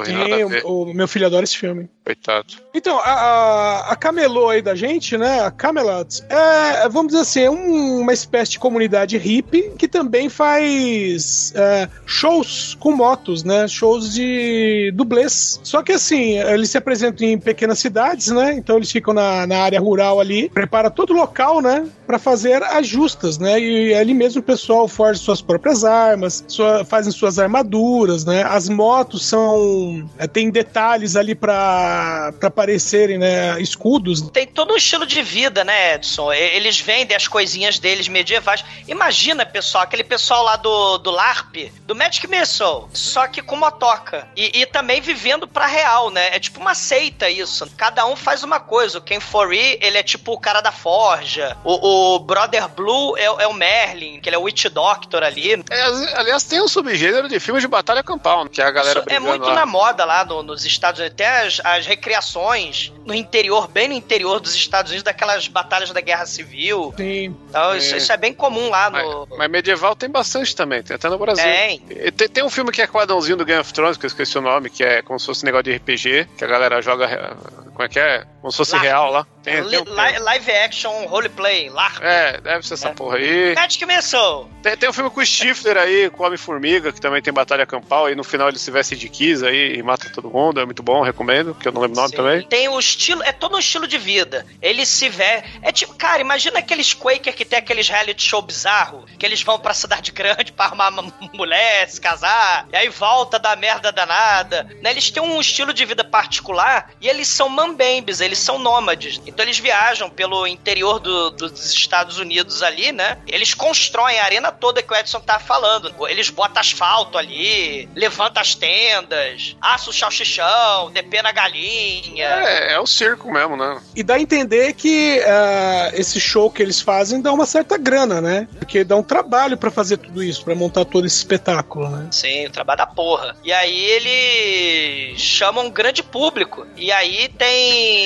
[0.06, 0.64] Sim, ver.
[0.66, 1.90] o, o meu filho adora esse filme.
[2.10, 2.56] Coitado.
[2.74, 5.42] Então, a, a, Camelô aí da gente, né?
[5.42, 10.28] A Camelot, é, vamos dizer assim, é um- uma espécie de comunidade hippie que também
[10.28, 13.68] faz é, shows com motos, né?
[13.68, 15.60] Shows de dublês.
[15.62, 18.54] Só que assim, eles se apresentam em pequenas cidades, né?
[18.54, 21.86] Então eles ficam na, na área rural ali, prepara todo o local, né?
[22.08, 23.60] Pra fazer as justas, né?
[23.60, 28.42] E ali mesmo o pessoal forja suas próprias armas, sua- fazem suas armaduras, né?
[28.44, 30.10] As motos são.
[30.18, 31.99] é, tem detalhes ali pra,
[32.40, 33.60] pra parecerem, né?
[33.62, 34.22] Escudos.
[34.32, 36.32] Tem todo um estilo de vida, né, Edson?
[36.34, 38.64] Eles vendem as coisinhas deles medievais.
[38.88, 44.28] Imagina, pessoal, aquele pessoal lá do, do LARP, do Magic Missile, só que com motoca.
[44.36, 46.36] E, e também vivendo pra real, né?
[46.36, 47.70] É tipo uma seita isso.
[47.78, 48.98] Cada um faz uma coisa.
[48.98, 51.58] O Ken Foree, ele é tipo o cara da forja.
[51.64, 55.54] O, o Brother Blue é, é o Merlin, que ele é o Witch Doctor ali.
[55.70, 55.84] É,
[56.18, 59.10] aliás, tem um subgênero de filmes de batalha campal, né, que é a galera Isso
[59.10, 59.54] é muito lá.
[59.56, 61.16] na moda lá no- nos Estados Unidos.
[61.18, 66.00] Tem as, as recriações no interior, bem no interior dos Estados Unidos, daquelas batalhas da
[66.02, 66.94] Guerra Civil.
[66.96, 67.36] Tem.
[67.50, 67.98] Então, isso, É.
[67.98, 69.28] isso é bem comum lá Mas, no.
[69.38, 71.44] mas medieval tem bastante também, tem até no Brasil.
[71.44, 71.82] Tem.
[71.90, 74.38] E Tem, tem um filme que é quadrãozinho do Game of Thrones, que eu esqueci
[74.38, 77.36] o nome, que é como se fosse um negócio de RPG, que a galera joga.
[77.80, 78.26] Como é que é?
[78.42, 79.26] Como se fosse real lá.
[79.42, 82.02] Tem, tem um li- live action roleplay, LARP.
[82.04, 83.56] É, deve ser essa porra aí.
[83.56, 84.48] Magic Missile.
[84.62, 87.66] Tem, tem um filme com o Stifler aí, com o Homem-Formiga, que também tem batalha
[87.66, 90.60] campal, e no final ele se veste de Kiss aí e mata todo mundo.
[90.60, 92.18] É muito bom, recomendo, que eu não lembro o nome Sim.
[92.18, 92.42] também.
[92.48, 94.46] Tem o estilo, é todo um estilo de vida.
[94.62, 95.44] Ele se vê.
[95.62, 99.58] É tipo, cara, imagina aqueles Quaker que tem aqueles reality show bizarro, que eles vão
[99.58, 104.64] pra cidade grande pra arrumar uma mulher, se casar, e aí volta da merda danada.
[104.82, 104.92] Né?
[104.92, 109.22] Eles têm um estilo de vida particular e eles são mambembes, eles são nômades.
[109.26, 113.18] Então eles viajam pelo interior do- dos Estados Unidos ali, né?
[113.28, 115.94] Eles constroem a arena toda que o Edson tá falando.
[116.08, 122.26] Eles botam asfalto ali, levantam as tendas, assam o salchichão, depena a galinha.
[122.26, 123.82] É, é o circo mesmo, né?
[123.96, 128.20] E dá a entender que ah, esse show que eles fazem dá uma certa grana,
[128.22, 128.48] né?
[128.58, 132.08] Porque dá um trabalho pra fazer tudo isso, pra montar todo esse espetáculo, né?
[132.12, 133.36] Sim, o trabalho da porra.
[133.44, 136.66] E aí eles chamam um grande público.
[136.76, 137.59] E aí tem.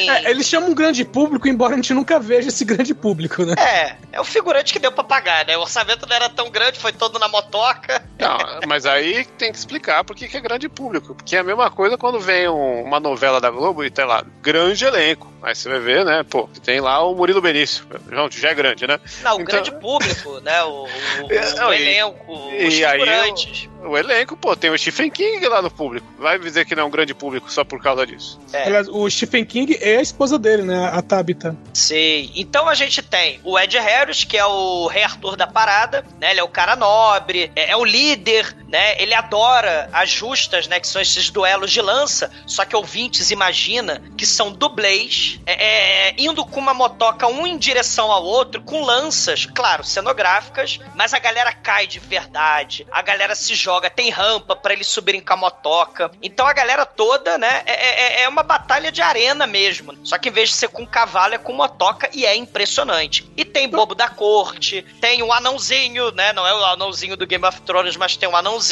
[0.10, 3.56] É, eles chamam um grande público, embora a gente nunca veja esse grande público, né?
[3.58, 5.58] É, é o figurante que deu pra pagar, né?
[5.58, 8.04] O orçamento não era tão grande, foi todo na motoca.
[8.20, 8.38] Não,
[8.68, 11.14] mas aí tem que explicar por que que é grande público.
[11.16, 14.24] Porque é a mesma coisa quando vem um- uma novela da Globo e tem lá,
[14.42, 15.32] grande elenco.
[15.42, 16.24] Aí você vai ver, né?
[16.30, 17.86] Pô, tem lá o Murilo Benício.
[18.10, 18.98] Gente, já é grande, né?
[19.22, 20.64] Não, o Então- grande público, né?
[20.64, 20.88] O, o-
[21.32, 22.34] É, não, o e- elenco,
[22.66, 23.70] os e aí figurantes.
[23.86, 26.08] O elenco, pô, tem o Stephen King lá no público.
[26.18, 28.40] Vai dizer que não é um grande público só por causa disso.
[28.52, 28.64] É.
[28.64, 30.90] Aliás, o Stephen King é a esposa dele, né?
[30.92, 31.56] A Tabitha.
[31.74, 32.32] Sei.
[32.36, 36.32] Então a gente tem o Ed Harris, que é o rei Arthur da parada, né?
[36.32, 39.00] Ele é o cara nobre, é, é o líder, né?
[39.00, 40.80] Ele adora as justas, né?
[40.80, 42.32] Que são esses duelos de lança.
[42.48, 47.56] Só que ouvintes, imagina que são dublês, é, é, indo com uma motoca um em
[47.56, 53.36] direção ao outro, com lanças, claro, cenográficas, mas a galera cai de verdade, a galera
[53.36, 56.10] se joga, tem rampa pra eles subirem com a motoca.
[56.22, 57.62] Então a galera toda, né?
[57.68, 59.96] É, é- é uma batalha de arena mesmo.
[60.04, 63.30] Só que em vez de ser com cavalo, é com motoca e é impressionante.
[63.38, 66.34] E tem bobo da corte, tem um anãozinho, né?
[66.34, 68.63] Não é o anãozinho do Game of Thrones, mas tem um anãozinho.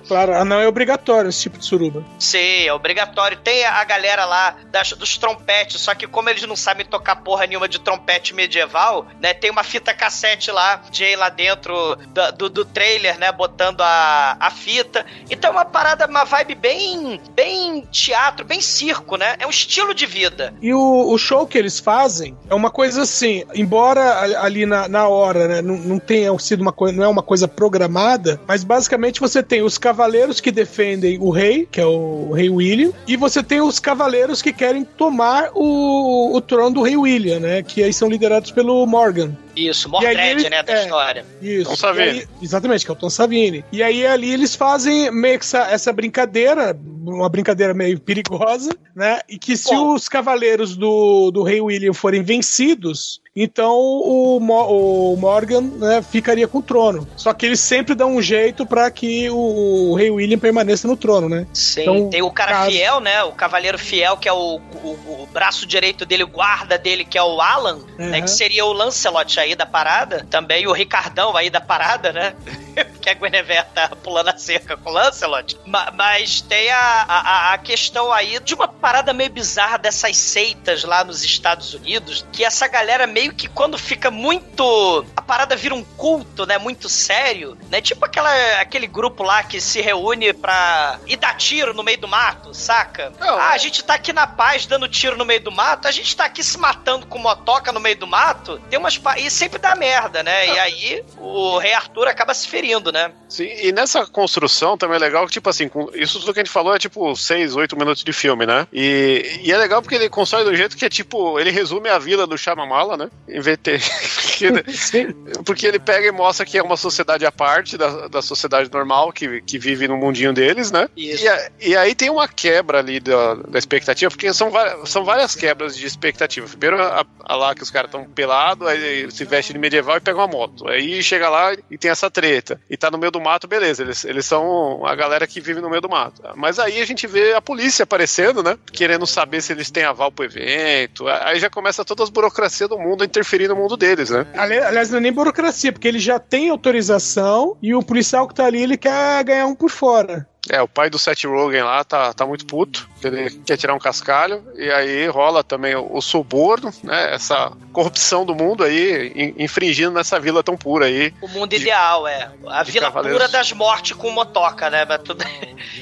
[0.00, 2.04] Claro, ah, não é obrigatório esse tipo de suruba.
[2.18, 3.36] Sim, é obrigatório.
[3.38, 7.46] Tem a galera lá das- dos trompetes, só que como eles não sabem tocar porra
[7.46, 9.32] nenhuma de trompete medieval, né?
[9.34, 13.30] Tem uma fita cassete lá, Jay lá dentro da- do, do trailer, né?
[13.32, 15.04] Botando a, a fita.
[15.30, 19.36] Então é uma parada, uma vibe bem, bem teatro, bem circo, né?
[19.38, 20.54] É um estilo de vida.
[20.60, 25.08] E o, o show que eles fazem é uma coisa assim, embora ali na, na
[25.08, 29.20] hora, né, não, não tenha sido uma coisa, não é uma coisa programada, mas basicamente
[29.20, 33.42] você tem os cavaleiros que defendem o rei, que é o rei William, e você
[33.42, 37.92] tem os cavaleiros que querem tomar o, o trono do rei William, né, que aí
[37.92, 39.36] são liderados pelo Morgan.
[39.68, 40.62] Isso, Mordred, né?
[40.62, 40.82] Da é.
[40.82, 41.24] história.
[41.42, 41.70] Isso.
[41.70, 42.08] Tom Savini.
[42.20, 43.64] Aí- exatamente, que é o Tom Savini.
[43.72, 49.20] E aí ali eles fazem meio que essa, essa brincadeira, uma brincadeira meio perigosa, né?
[49.28, 49.94] E que se Bom.
[49.94, 56.46] os cavaleiros do, do rei William forem vencidos, então o, Mo- o Morgan né, ficaria
[56.48, 57.06] com o trono.
[57.16, 60.96] Só que eles sempre dão um jeito pra que o, o rei William permaneça no
[60.96, 61.46] trono, né?
[61.52, 63.22] Sim, Então, tem o cara caso- fiel, né?
[63.24, 64.88] O cavaleiro fiel, que é o, o,
[65.22, 68.18] o braço direito dele, o guarda dele, que é o Alan, né?
[68.18, 68.24] Uhum.
[68.24, 70.26] Que seria o Lancelot aí da parada.
[70.30, 72.34] Também o Ricardão aí da parada, né?
[73.00, 75.56] que a Guinevere tá pulando a cerca com o Lancelot.
[75.66, 80.84] Ma- mas tem a, a, a questão aí de uma parada meio bizarra dessas seitas
[80.84, 85.04] lá nos Estados Unidos, que essa galera meio que quando fica muito...
[85.16, 86.58] A parada vira um culto, né?
[86.58, 87.80] Muito sério, né?
[87.80, 92.08] Tipo aquela, aquele grupo lá que se reúne pra ir dar tiro no meio do
[92.08, 93.12] mato, saca?
[93.18, 95.86] Não, ah, é- a gente tá aqui na paz dando tiro no meio do mato,
[95.88, 98.96] a gente tá aqui se matando com motoca no meio do mato, tem umas...
[98.98, 100.46] pa- E sempre dá merda, né?
[100.48, 103.10] E aí o rei Arthur acaba se ferindo, né?
[103.28, 106.42] Sim, e nessa construção também é legal que, tipo assim, com- isso tudo que a
[106.44, 108.66] gente falou é tipo 6, 8 minutos de filme, né?
[108.72, 111.98] E, e é legal porque ele constrói do jeito que é tipo, ele resume a
[111.98, 113.10] vila do Shyamalan, né?
[113.28, 113.80] Em vez de ter-
[115.44, 119.12] porque, ele pega e mostra que é uma sociedade à parte da, da sociedade normal
[119.12, 120.88] que, que vive no mundinho deles, né?
[120.96, 121.24] Isso.
[121.24, 124.50] E, a- e aí tem uma quebra ali da, da expectativa, porque são,
[124.84, 126.46] são várias quebras de expectativa.
[126.48, 130.00] Primeiro, a, a lá que os caras estão pelados, aí se veste de medieval e
[130.00, 130.66] pega uma moto.
[130.66, 132.58] Aí chega lá e tem essa treta.
[132.70, 133.82] E tá no meio do mato, beleza.
[133.82, 136.22] Eles, eles são a galera que vive no meio do mato.
[136.36, 138.56] Mas aí a gente vê a polícia aparecendo, né?
[138.72, 141.06] Querendo saber se eles têm aval pro evento.
[141.08, 144.26] Aí já começa todas as burocracias do mundo a interferir no mundo deles, né?
[144.34, 148.34] Ali- Aliás, não é nem burocracia, porque ele já tem autorização e o policial que
[148.34, 150.26] tá ali, ele quer ganhar um por fora.
[150.48, 153.78] É, o pai do Seth Rogen lá tá, tá muito puto, ele quer tirar um
[153.78, 157.14] cascalho, e aí rola também o, o suborno, né?
[157.14, 161.12] Essa corrupção do mundo aí, in- infringindo nessa vila tão pura aí.
[161.20, 162.30] O mundo De- ideal, é.
[162.48, 163.18] A vila cavaleiros.
[163.20, 164.86] pura das mortes com motoca, né?
[164.98, 165.24] Tudo...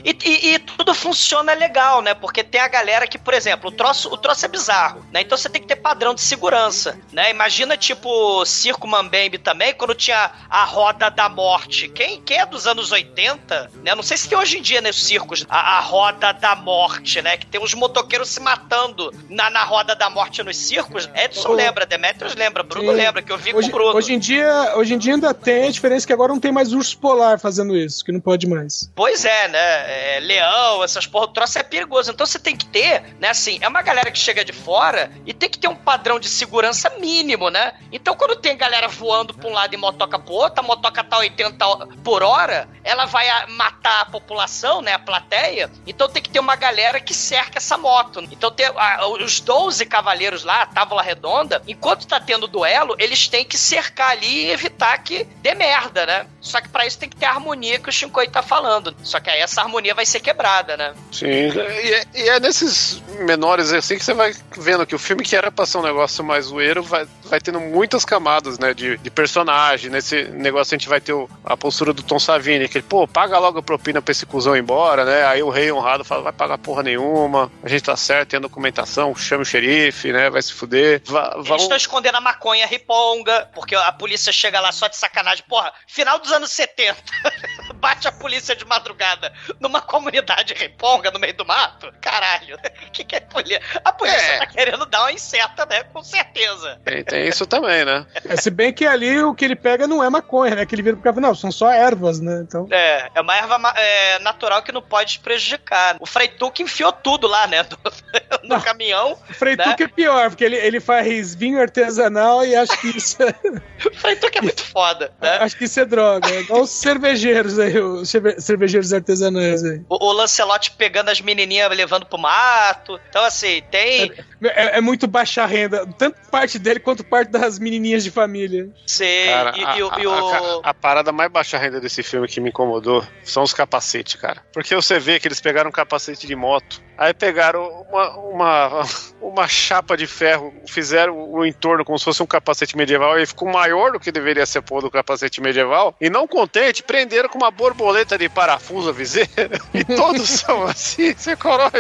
[0.04, 2.12] E, e- e tudo funciona legal, né?
[2.14, 5.20] Porque tem a galera que, por exemplo, o troço, o troço é bizarro, né?
[5.20, 7.30] Então você tem que ter padrão de segurança, né?
[7.30, 11.88] Imagina, tipo, Circo Mambembe também, quando tinha a Roda da Morte.
[11.88, 13.94] Quem, quem é dos anos 80, né?
[13.94, 17.36] Não sei se tem hoje em dia nos circos a, a Roda da Morte, né?
[17.36, 21.08] Que tem uns motoqueiros se matando na, na Roda da Morte nos circos.
[21.14, 22.96] Edson Ô, lembra, Demetrius lembra, Bruno Sim.
[22.96, 23.96] lembra, que eu vi Hoje, com o Bruno.
[23.96, 26.52] hoje em dia, hoje em dia ainda tem, a diferença é que agora não tem
[26.52, 28.90] mais urso polar fazendo isso, que não pode mais.
[28.94, 30.16] Pois é, né?
[30.16, 32.10] É, leão, essas porra, o troço é perigoso.
[32.10, 33.28] Então você tem que ter, né?
[33.28, 36.28] Assim, é uma galera que chega de fora e tem que ter um padrão de
[36.28, 37.72] segurança mínimo, né?
[37.92, 41.18] Então quando tem galera voando pra um lado e motoca pro outro, a motoca tá
[41.18, 41.64] 80
[42.02, 44.37] por hora, ela vai matar a população,
[44.82, 44.92] né?
[44.94, 45.70] A plateia.
[45.86, 48.20] Então tem que ter uma galera que cerca essa moto.
[48.30, 53.28] Então tem a- os 12 cavaleiros lá, a tábua redonda, enquanto tá tendo duelo, eles
[53.28, 56.26] têm que cercar ali e evitar que dê merda, né?
[56.40, 58.94] Só que pra isso tem que ter a harmonia que o Shinkoi tá falando.
[59.02, 60.94] Só que aí essa harmonia vai ser quebrada, né?
[61.12, 65.22] Sim, e é, e é nesses menores assim que você vai vendo que o filme
[65.22, 68.96] que era pra ser um negócio mais zoeiro vai, vai tendo muitas camadas, né, de,
[68.98, 69.90] de personagem.
[69.90, 73.06] Nesse negócio a gente vai ter o- a postura do Tom Savini, que ele, pô,
[73.06, 75.24] paga logo a propina pra esse cuzão embora, né?
[75.26, 78.40] Aí o rei honrado fala, vai pagar porra nenhuma, a gente tá certo, tem a
[78.40, 81.02] documentação, chama o xerife, né, vai se fuder.
[81.06, 84.96] Va- Eles vão- estão escondendo a maconha riponga, porque a polícia chega lá só de
[84.96, 85.44] sacanagem.
[85.48, 86.96] Porra, final dos anos 70.
[87.76, 91.92] Bate a polícia de madrugada numa comunidade riponga no meio do mato.
[92.00, 92.56] Caralho.
[92.56, 93.60] O que, que é polícia?
[93.84, 94.38] A polícia É.
[94.38, 95.84] tá querendo dar uma incerta, né?
[95.84, 96.80] Com certeza.
[96.84, 98.04] Tem, tem isso também, né?
[98.28, 100.66] É, se bem que ali o que ele pega não é maconha, né?
[100.66, 102.40] Que ele vira pro cara, não, são só ervas, né?
[102.46, 102.66] Então.
[102.70, 103.74] É, é uma erva ma-
[104.18, 105.96] é, natural que não pode te prejudicar.
[106.00, 107.62] O Freituque enfiou tudo lá, né?
[107.62, 107.78] do-
[108.44, 108.60] no Não.
[108.60, 109.12] caminhão.
[109.28, 113.34] O Freituque é pior, porque ele, ele faz vinho artesanal e acho que isso é,
[113.86, 115.38] O Freituque é muito foda, né?
[115.40, 116.28] acho que isso é droga.
[116.30, 119.82] É igual os cervejeiros aí, os cerve- cervejeiros artesanais aí.
[119.88, 122.98] O, o Lancelote pegando as menininhas levando pro mato.
[123.08, 124.12] Então, assim, tem.
[124.42, 128.68] É, é muito baixa renda, tanto parte dele quanto parte das menininhas de família.
[128.86, 129.26] Sei.
[129.28, 132.02] Cara, e, a, e o- a- e o- a- a parada mais baixa renda desse
[132.02, 134.42] filme que me incomodou são os capacetes, cara.
[134.52, 138.84] Porque você vê que eles pegaram um capacete de moto, aí pegaram uma, uma,
[139.22, 143.48] uma chapa de ferro, fizeram o entorno como se fosse um capacete medieval, e ficou
[143.50, 147.50] maior do que deveria ser pôr do capacete medieval, e não contente, prenderam com uma
[147.50, 151.36] borboleta de parafuso a viseira, e todos são assim, você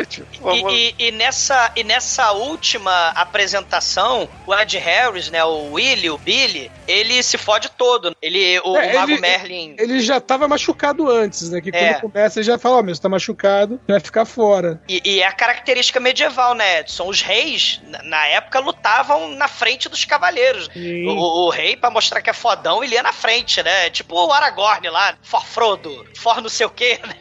[0.08, 0.26] tio.
[0.54, 6.18] E, e- e nessa, e nessa última apresentação, o Ed Harris, né, o Willy, o
[6.18, 8.14] Billy, ele se fode todo.
[8.22, 9.74] Ele, o, É, o Mago ele- Merlin.
[9.78, 11.60] Ele já tava machucado antes, né?
[11.60, 11.94] Que É.
[11.94, 14.80] quando começa ele já fala, ó, meu, você tá machucado, vai ficar fora.
[14.88, 17.08] E, e é a característica medieval, né, Edson?
[17.08, 20.68] Os reis, na, época, lutavam na frente dos cavaleiros.
[20.76, 23.88] O, o rei, pra mostrar que é fodão, ele ia na frente, né?
[23.88, 27.14] Tipo o Aragorn lá, for Frodo, for não sei o quê, né?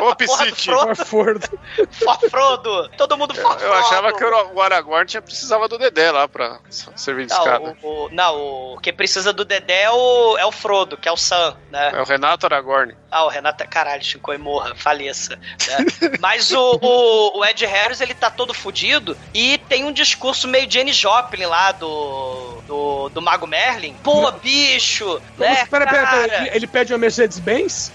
[0.00, 1.58] Ô, A porra do Psique, Frodo, Conforto.
[1.92, 6.26] for Frodo, todo mundo for eu achava que o Aragorn tinha, precisava do Dedé lá
[6.28, 6.58] pra
[6.96, 7.58] servir de escada.
[7.60, 8.36] Não, o, o- não,
[8.74, 11.90] o quem precisa do Dedé é o, é o Frodo, que é o Sam, né?
[11.94, 12.94] É o Renato Aragorn.
[13.10, 15.36] Ah, o Renato, caralho, Chico e morra, faleça.
[15.68, 15.76] né?
[16.20, 20.68] Mas o, o, o Ed Harris, ele tá todo fudido e tem um discurso meio
[20.70, 23.94] Jenny Joplin lá do, do, do Mago Merlin.
[24.02, 27.92] Pô, bicho, né, pera, pera, pera, ele- ele pede uma Mercedes-Benz?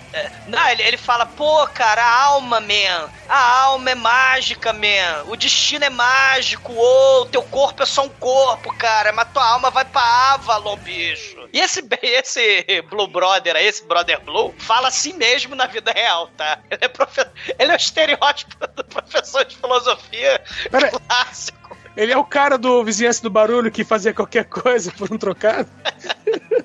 [0.47, 3.09] Não, ele, ele fala, pô, cara, a alma, man.
[3.27, 5.23] A alma é mágica, man.
[5.27, 6.73] O destino é mágico.
[6.73, 9.11] Ô, teu corpo é só um corpo, cara.
[9.11, 10.01] Mas tua alma vai pra
[10.33, 11.47] Avalon, bicho.
[11.53, 16.27] E esse, esse Blue Brother aí, esse Brother Blue, fala assim mesmo na vida real,
[16.37, 16.59] tá?
[16.69, 17.25] Ele é, profe...
[17.57, 21.77] ele é o estereótipo do professor de filosofia Pera- clássico.
[21.95, 25.69] Ele é o cara do Vizinhança do Barulho que fazia qualquer coisa por um trocado?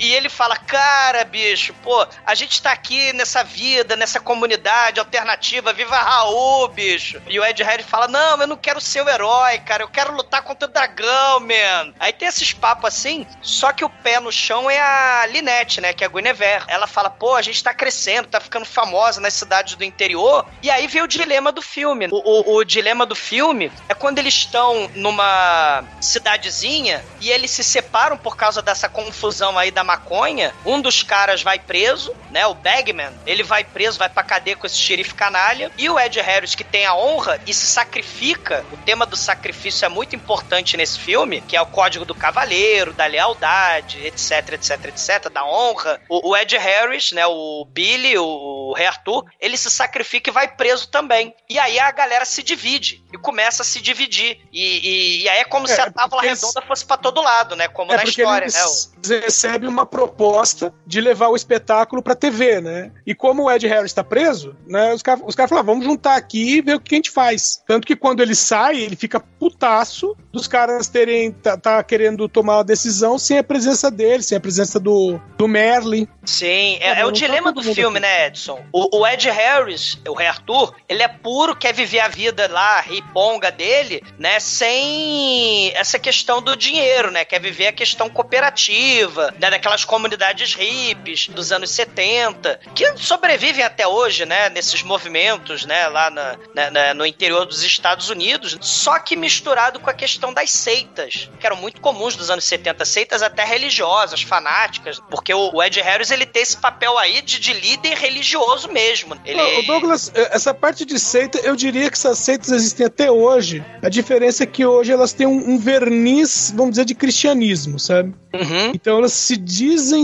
[0.00, 5.72] E ele fala, cara, bicho, pô, a gente tá aqui nessa vida, nessa comunidade alternativa,
[5.72, 7.20] viva Raul, bicho.
[7.28, 10.12] E o Ed Harris fala, não, eu não quero ser o herói, cara, eu quero
[10.14, 11.92] lutar contra o dragão, man.
[12.00, 15.92] Aí tem esses papos assim, só que o pé no chão é a Linette, né,
[15.92, 16.64] que é a Guinevere.
[16.66, 20.46] Ela fala, pô, a gente tá crescendo, tá ficando famosa nas cidades do interior.
[20.62, 22.08] E aí vem o dilema do filme.
[22.10, 22.16] O,
[22.54, 28.16] o- o dilema do filme é quando eles estão numa cidadezinha e eles se separam
[28.16, 30.54] por causa dessa confusão aí da maconha.
[30.64, 32.46] Um dos caras vai preso, né?
[32.46, 35.70] O Bagman, ele vai preso, vai pra cadeia com esse xerife canalha.
[35.76, 38.64] E o Ed Harris, que tem a honra e se sacrifica.
[38.72, 42.92] O tema do sacrifício é muito importante nesse filme, que é o código do cavaleiro,
[42.92, 46.00] da lealdade, etc, etc, etc, da honra.
[46.08, 47.26] O, o Ed Harris, né?
[47.26, 51.34] O Billy, o, Rei Arthur, ele se sacrifica e vai preso também.
[51.48, 54.40] E aí a galera se divide e começa a se dividir.
[54.52, 57.20] E, e- e aí é como É, se a tábua eles- redonda fosse pra todo
[57.20, 57.66] lado, né?
[57.68, 58.64] Como é na história, eles né?
[58.64, 62.92] O- recebem uma uma proposta de levar o espetáculo pra TV, né?
[63.06, 64.92] E como o Ed Harris tá preso, né?
[64.94, 67.62] Os caras os caras falaram, vamos juntar aqui e ver o que a gente faz.
[67.66, 72.58] Tanto que quando ele sai, ele fica putaço dos caras terem tá, tá querendo tomar
[72.58, 76.06] uma decisão sem a presença dele, sem a presença do, do Merlin.
[76.24, 78.06] Sim, é, é não o tá dilema todo do filme, aqui.
[78.06, 78.64] né, Edson?
[78.72, 82.80] O, o Ed Harris, o rei Arthur, ele é puro, quer viver a vida lá,
[82.80, 87.24] riponga dele, né, sem essa questão do dinheiro, né?
[87.24, 93.86] Quer viver a questão cooperativa, né, daquelas comunidades hippies dos anos 70, que sobrevivem até
[93.86, 96.36] hoje, né, nesses movimentos, né, lá na-
[96.70, 101.46] na- no interior dos Estados Unidos, só que misturado com a questão das seitas, que
[101.46, 106.10] eram muito comuns dos anos 70, seitas até religiosas, fanáticas, porque o, o Ed Harris,
[106.10, 109.16] ele tem esse papel aí de, de líder religioso mesmo.
[109.24, 109.40] Ele...
[109.40, 113.64] Ô, Douglas, eh, essa parte de seita, eu diria que essas seitas existem até hoje.
[113.82, 118.14] A diferença é que hoje elas têm um, um verniz, vamos dizer, de cristianismo, sabe?
[118.32, 118.72] Uhum.
[118.74, 120.02] Então elas se dizem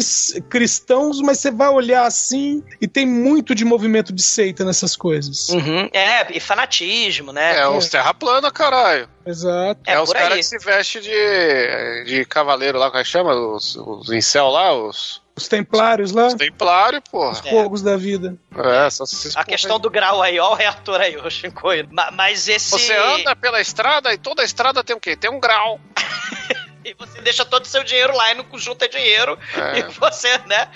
[0.49, 5.49] cristãos, mas você vai olhar assim e tem muito de movimento de seita nessas coisas.
[5.51, 5.89] Uhum.
[5.93, 7.59] É, e fanatismo, né?
[7.59, 9.09] É, os terra plana, caralho.
[9.27, 9.81] Exato.
[9.87, 10.39] É É, os caras aí.
[10.39, 13.35] que se vestem de, de cavaleiro lá, como é que chama?
[13.35, 17.33] Os, os incel lá, os, Os templários lá, os templários, porra.
[17.33, 18.37] os fogos da vida.
[18.57, 21.89] É, só se A questão do grau aí, ó, o reator aí, o Shinkoio.
[21.91, 22.71] Ma- Mas esse.
[22.71, 25.17] Você anda pela estrada e toda a estrada tem o quê?
[25.17, 25.81] Tem um grau.
[26.89, 29.37] E você deixa todo o seu dinheiro lá e não junta dinheiro.
[29.57, 29.79] É.
[29.81, 30.71] E você, né?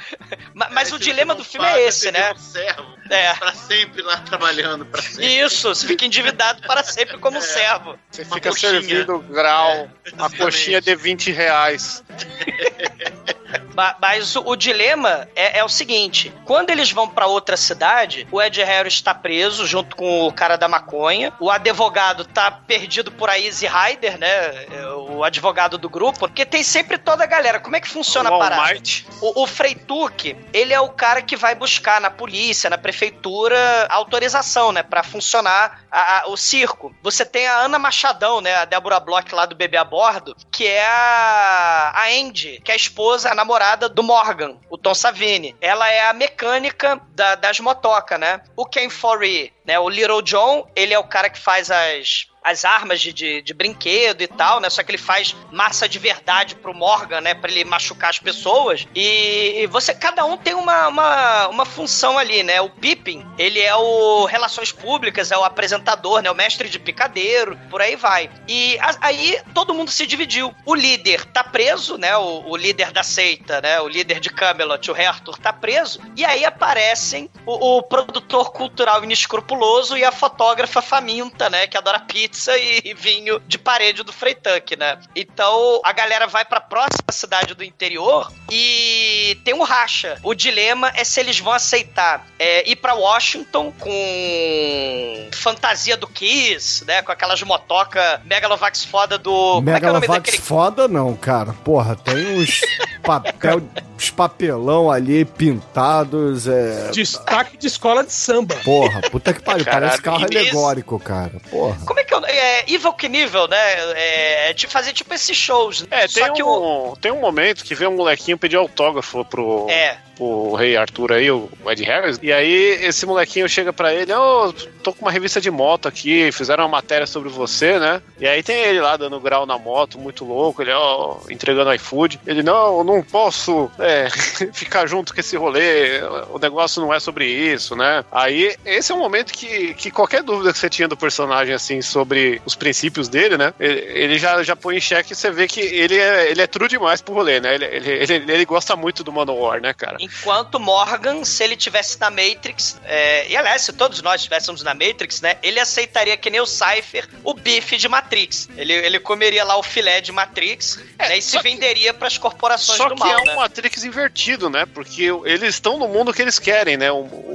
[0.52, 2.32] Ma- Mas Aí o dilema do filme é paga, esse, você né?
[2.32, 3.34] Um servo É.
[3.34, 5.24] pra sempre lá trabalhando, pra sempre.
[5.40, 7.40] Isso, você fica endividado para sempre como É.
[7.40, 7.96] servo.
[8.10, 8.72] Você Uma fica coxinha.
[8.72, 12.02] servindo grau, É, uma coxinha de 20 reais.
[13.80, 18.26] Ma- Mas o, o dilema é, é o seguinte: quando eles vão pra outra cidade,
[18.30, 21.32] o Ed Harris tá preso junto com o cara da maconha.
[21.40, 24.66] O advogado tá perdido por aí, Easy Rider, né?
[25.08, 26.18] O advogado do grupo.
[26.18, 27.58] Porque tem sempre toda a galera.
[27.58, 28.56] Como é que funciona a parada?
[28.62, 29.02] Walmart.
[29.22, 34.72] O, o Freituque, ele é o cara que vai buscar na polícia, na prefeitura, autorização,
[34.72, 36.94] né, Pra funcionar a- a- o circo.
[37.02, 40.66] Você tem a Ana Machadão, né, a Débora Bloch lá do Bebê a Bordo, que
[40.66, 45.56] é a, a Andy, que é a esposa, a namorada do Morgan, o Tom Savini.
[45.60, 48.42] Ela é a mecânica da- das motocas, né?
[48.56, 52.64] O Ken Foree, né, o Little John, ele é o cara que faz as as
[52.64, 54.70] armas de, de, de brinquedo e tal, né?
[54.70, 57.34] Só que ele faz massa de verdade pro Morgan, né?
[57.34, 58.86] Pra ele machucar as pessoas.
[58.94, 62.60] E, você, cada um tem uma, uma, uma função ali, né?
[62.60, 66.30] O Pippin, ele é o Relações Públicas, é o apresentador, né?
[66.30, 68.30] O mestre de picadeiro, por aí vai.
[68.48, 70.54] E a- aí todo mundo se dividiu.
[70.64, 72.16] O líder tá preso, né?
[72.16, 73.80] O, o líder da seita, né?
[73.80, 75.10] O líder de Camelot, o Rei
[75.42, 76.00] tá preso.
[76.16, 81.66] E aí aparecem o, o produtor cultural inescrupuloso e a fotógrafa faminta, né?
[81.66, 84.98] Que adora pizza e vinho de parede do Freitunk, né?
[85.14, 90.18] Então a galera vai pra próxima cidade do interior e tem um racha.
[90.22, 96.84] O dilema é se eles vão aceitar é, ir pra Washington com fantasia do Kiss,
[96.84, 97.02] né?
[97.02, 99.54] Com aquelas motoca Megalovax foda do.
[99.56, 101.52] Como é que é o nome Megalovax daquele foda não, cara.
[101.64, 102.60] Porra, tem uns
[103.02, 103.62] papel,
[103.96, 106.90] uns papelão ali pintados, é...
[106.90, 108.54] Destaque de escola de samba.
[108.64, 111.40] Porra, puta que pariu, Caralho, parece carro alegórico, cara.
[111.50, 111.78] Porra.
[111.84, 112.19] Como é que é?
[112.26, 113.56] É Evil Knievel, né?
[113.94, 115.86] É, de fazer tipo esses shows.
[115.90, 116.92] É, Só tem que o.
[116.92, 119.98] um, tem um momento que vem um molequinho pedir autógrafo pro, É.
[120.20, 122.18] pro rei Arthur aí, o Ed Harris.
[122.22, 122.52] E aí
[122.82, 124.52] esse molequinho chega pra ele, ô,
[124.82, 128.02] tô com uma revista de moto aqui, fizeram uma matéria sobre você, né?
[128.18, 132.20] E aí tem ele lá dando grau na moto, muito louco, ele, ó, entregando iFood.
[132.26, 134.10] Ele, não, não posso é,
[134.52, 138.04] ficar junto com esse rolê, o negócio não é sobre isso, né?
[138.12, 141.80] Aí esse é um momento que, que qualquer dúvida que você tinha do personagem, assim,
[141.80, 143.54] sobre os princípios dele, né?
[143.58, 146.46] Ele, ele já, já põe em xeque e você vê que ele é, ele é
[146.46, 147.54] true demais pro rolê, né?
[147.54, 149.96] Ele, ele, ele, ele gosta muito do Manowar, né, cara?
[150.20, 154.74] Enquanto Morgan, se ele tivesse na Matrix, é, e aliás, se todos nós estivéssemos na
[154.74, 158.48] Matrix, né, ele aceitaria que nem o Cypher o bife de Matrix.
[158.56, 162.06] Ele, ele comeria lá o filé de Matrix né, e se só que- venderia para
[162.08, 163.34] as corporações Só do que mal, é um né?
[163.34, 164.66] Matrix invertido, né?
[164.66, 166.86] Porque eles estão no mundo que eles querem, né?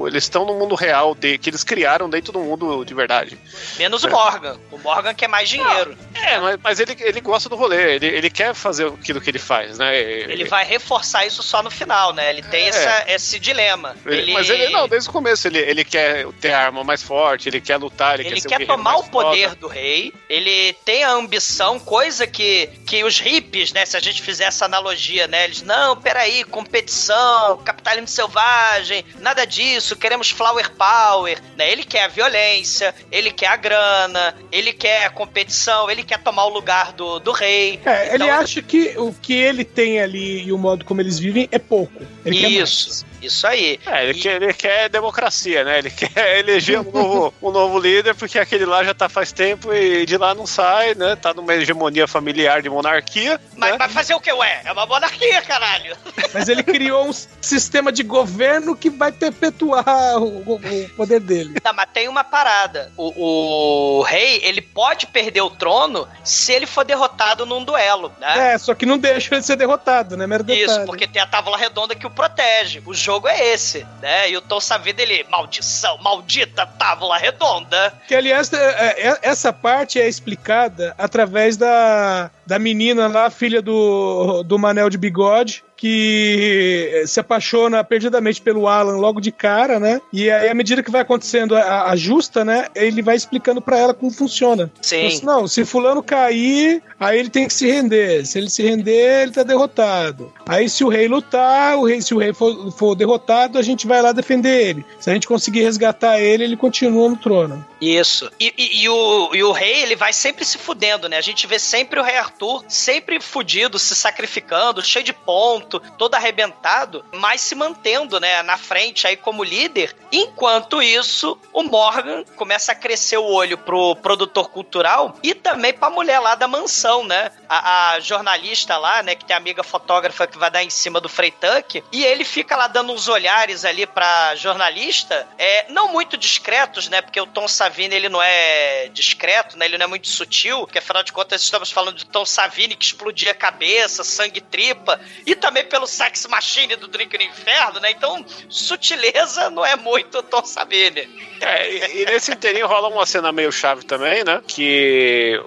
[0.05, 3.38] Eles estão no mundo real de, que eles criaram dentro do mundo de verdade.
[3.78, 4.59] Menos o Morgan.
[4.71, 5.97] O Morgan quer mais dinheiro.
[6.13, 9.39] É, mas, mas ele, ele gosta do rolê, ele, ele quer fazer aquilo que ele
[9.39, 9.97] faz, né?
[9.99, 12.30] Ele vai reforçar isso só no final, né?
[12.30, 13.95] Ele tem essa, esse dilema.
[14.05, 17.49] Ele- Mas ele não, desde o começo ele, ele quer ter a arma mais forte,
[17.49, 19.55] ele quer lutar, ele, Ele quer ser quer tomar o poder foda.
[19.61, 24.21] do rei, ele tem a ambição, coisa que, que os hippies, né, se a gente
[24.21, 31.37] fizer essa analogia, né, eles, não, peraí, competição, capitalismo selvagem, nada disso, queremos flower power,
[31.57, 36.19] né, ele quer a violência, ele quer a grana, ele quer a competição, ele quer
[36.21, 37.79] tomar o lugar do, do rei.
[37.85, 41.17] É, ele Então, acha que o que ele tem ali e o modo como eles
[41.19, 42.03] vivem é pouco.
[42.25, 42.44] Ele.
[42.47, 43.80] Isso, isso aí.
[43.86, 45.80] É, ele, quer, ele quer democracia, né?
[45.80, 49.73] Ele quer eleger um novo, um novo líder, porque aquele lá já tá faz tempo
[49.73, 51.15] e de lá não sai, né?
[51.15, 53.39] Tá numa hegemonia familiar de monarquia.
[53.55, 53.78] Mas né?
[53.78, 54.61] vai fazer o que, ué?
[54.65, 55.95] É uma monarquia, caralho.
[56.34, 61.55] Mas ele criou um sistema de governo que vai perpetuar o, o- o poder dele.
[61.63, 62.91] Não, mas tem uma parada.
[62.97, 68.53] O, o rei, ele pode perder o trono se ele for derrotado num duelo, né?
[68.53, 70.28] É, só que não deixa ele ser derrotado, né?
[70.28, 70.61] Detalhe.
[70.63, 72.82] Isso, porque tem a tábua redonda que o protege.
[72.86, 74.30] O jogo é esse, né?
[74.30, 77.93] E o Tom Savida, ele, maldição, maldita tábua redonda.
[78.07, 84.43] Que, aliás, é, é, essa parte é explicada através da, da menina lá, filha do,
[84.43, 90.01] do Manel de Bigode, que se apaixona perdidamente pelo Alan logo de cara, né?
[90.11, 92.67] E aí, à medida que vai acontecendo a, a justa, né?
[92.76, 94.71] Ele vai explicando pra ela como funciona.
[94.82, 95.07] Sim.
[95.07, 98.26] Então, não, se fulano cair, aí ele tem que se render.
[98.26, 100.32] Se ele se render, ele tá derrotado.
[100.47, 103.88] Aí se o rei lutar, o rei, se o rei for, for derrotado, a gente
[103.88, 104.86] vai lá defender ele.
[104.99, 107.65] Se a gente conseguir resgatar ele, ele continua no trono.
[107.82, 108.32] Isso.
[108.39, 111.17] E, e- e o, e o rei, ele vai sempre se fudendo, né?
[111.17, 116.15] A gente vê sempre o rei Arthur sempre fudido, se sacrificando, cheio de ponto, todo
[116.15, 119.95] arrebentado, mas se mantendo, né, na frente aí como líder.
[120.11, 125.89] Enquanto isso, o Morgan começa a crescer o olho pro produtor cultural e também pra
[125.89, 127.32] mulher lá da mansão, né?
[127.47, 131.09] A, a jornalista lá, né, que tem amiga fotógrafa que vai dar em cima do
[131.09, 136.17] Frei Tuck, e ele fica lá dando uns olhares ali pra jornalista, é, não muito
[136.17, 140.07] discretos, né, porque o Tom Savini, ele não é discreto, né, ele não é muito
[140.07, 144.41] sutil, porque afinal de contas estamos falando de Tom Savini que explodia a cabeça, sangue
[144.41, 149.75] tripa, e também pelo Sex Machine do Drink no Inferno, né, então sutileza não é
[149.75, 151.07] muito Tom Savini.
[151.41, 154.41] É, e, e nesse inteirinho rola uma cena meio chave também, né?
[154.47, 155.41] Que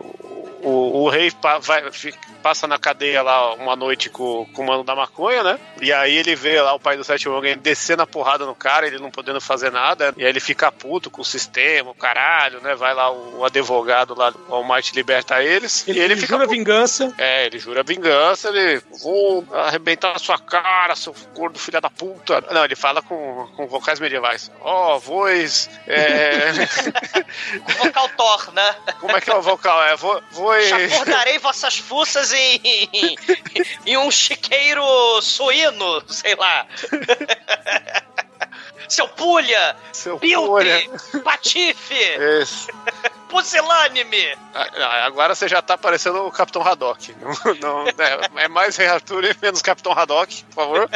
[0.62, 1.32] o, o rei
[1.62, 5.58] vai- fi- passa na cadeia lá uma noite com, com o mano da maconha, né?
[5.80, 8.86] E aí ele vê lá o pai do Seth Rogen descendo a porrada no cara,
[8.86, 12.60] ele não podendo fazer nada, e aí ele fica puto com o sistema, o caralho,
[12.60, 12.74] né?
[12.74, 16.34] Vai lá o, o advogado lá, o Almighty liberta eles, Ele, e ele, ele fica
[16.34, 16.58] jura puto.
[16.58, 17.14] vingança.
[17.18, 22.42] É, ele jura vingança, ele vou arrebentar a sua cara, seu gordo filho da puta.
[22.50, 24.50] Não, ele fala com, com vocais medievais.
[24.60, 25.68] Ó, oh, voz.
[25.86, 26.52] É...
[27.78, 28.76] Vocal Thor, né?
[29.00, 29.82] Como é que é o vocal?
[29.82, 30.68] É vo, voz.
[30.68, 33.16] Chacordarei vossas fuças em,
[33.86, 34.82] em um chiqueiro
[35.22, 36.66] suíno, sei lá.
[38.88, 40.88] Seu pulha, Seu folha.
[41.22, 41.94] patife,
[42.40, 42.68] Isso.
[43.28, 44.34] pusilânime.
[44.54, 47.14] Ah, Agora você já tá parecendo o Capitão Haddock.
[47.20, 50.90] Não, não- é, é mais Rei Arthur e menos Capitão Haddock, por favor.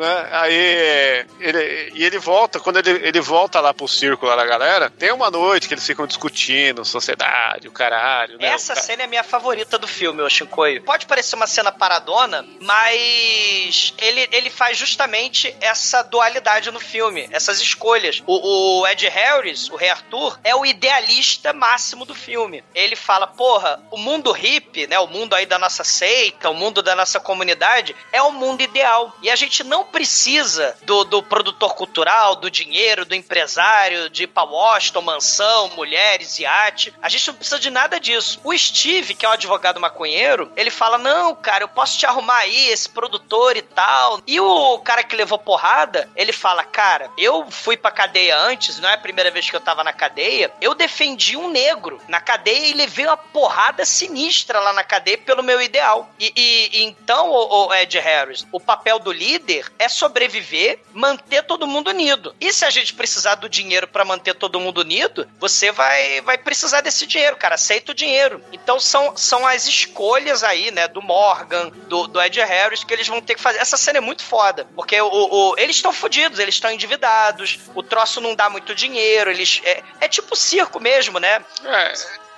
[0.00, 0.28] Né?
[0.32, 4.88] Aí ele, e ele volta, quando ele, ele volta lá pro círculo lá da galera,
[4.88, 8.38] tem uma noite que eles ficam discutindo sociedade, o caralho.
[8.38, 8.46] Né?
[8.46, 10.80] Essa O cena é a minha favorita do filme, ô Shinkoi.
[10.80, 17.60] Pode parecer uma cena paradona, mas ele, ele faz justamente essa dualidade no filme, essas
[17.60, 18.22] escolhas.
[18.26, 22.64] O, o Ed Harris, o Rei Arthur, é o idealista máximo do filme.
[22.74, 26.80] Ele fala, porra, o mundo hippie, né, o mundo aí da nossa seita, o mundo
[26.80, 29.14] da nossa comunidade, é o mundo ideal.
[29.20, 34.26] E a gente não precisa do, do produtor cultural, do dinheiro, do empresário, de ir
[34.28, 36.92] pra Washington, mansão, mulheres, iate.
[37.02, 38.40] A gente não precisa de nada disso.
[38.44, 42.38] O Steve, que é o advogado maconheiro, ele fala: Não, cara, eu posso te arrumar
[42.38, 44.20] aí esse produtor e tal.
[44.26, 48.88] E o cara que levou porrada, ele fala: Cara, eu fui pra cadeia antes, não
[48.88, 50.52] é a primeira vez que eu tava na cadeia.
[50.60, 55.42] Eu defendi um negro na cadeia e levei uma porrada sinistra lá na cadeia pelo
[55.42, 56.08] meu ideal.
[56.18, 61.42] E, e- e então, o, o Ed Harris, o papel do líder é sobreviver, manter
[61.42, 62.34] todo mundo unido.
[62.38, 66.36] E se a gente precisar do dinheiro pra manter todo mundo unido, você vai, vai
[66.36, 67.54] precisar desse dinheiro, cara.
[67.54, 68.44] Aceita o dinheiro.
[68.52, 73.08] Então são, são as escolhas aí, né, do Morgan, do, do Ed Harris, que eles
[73.08, 73.58] vão ter que fazer.
[73.58, 77.82] Essa cena é muito foda, porque o, o- eles estão fodidos, eles estão endividados, o
[77.82, 79.60] troço não dá muito dinheiro, eles.
[79.64, 81.42] É, é tipo circo mesmo, né?
[81.64, 81.92] É,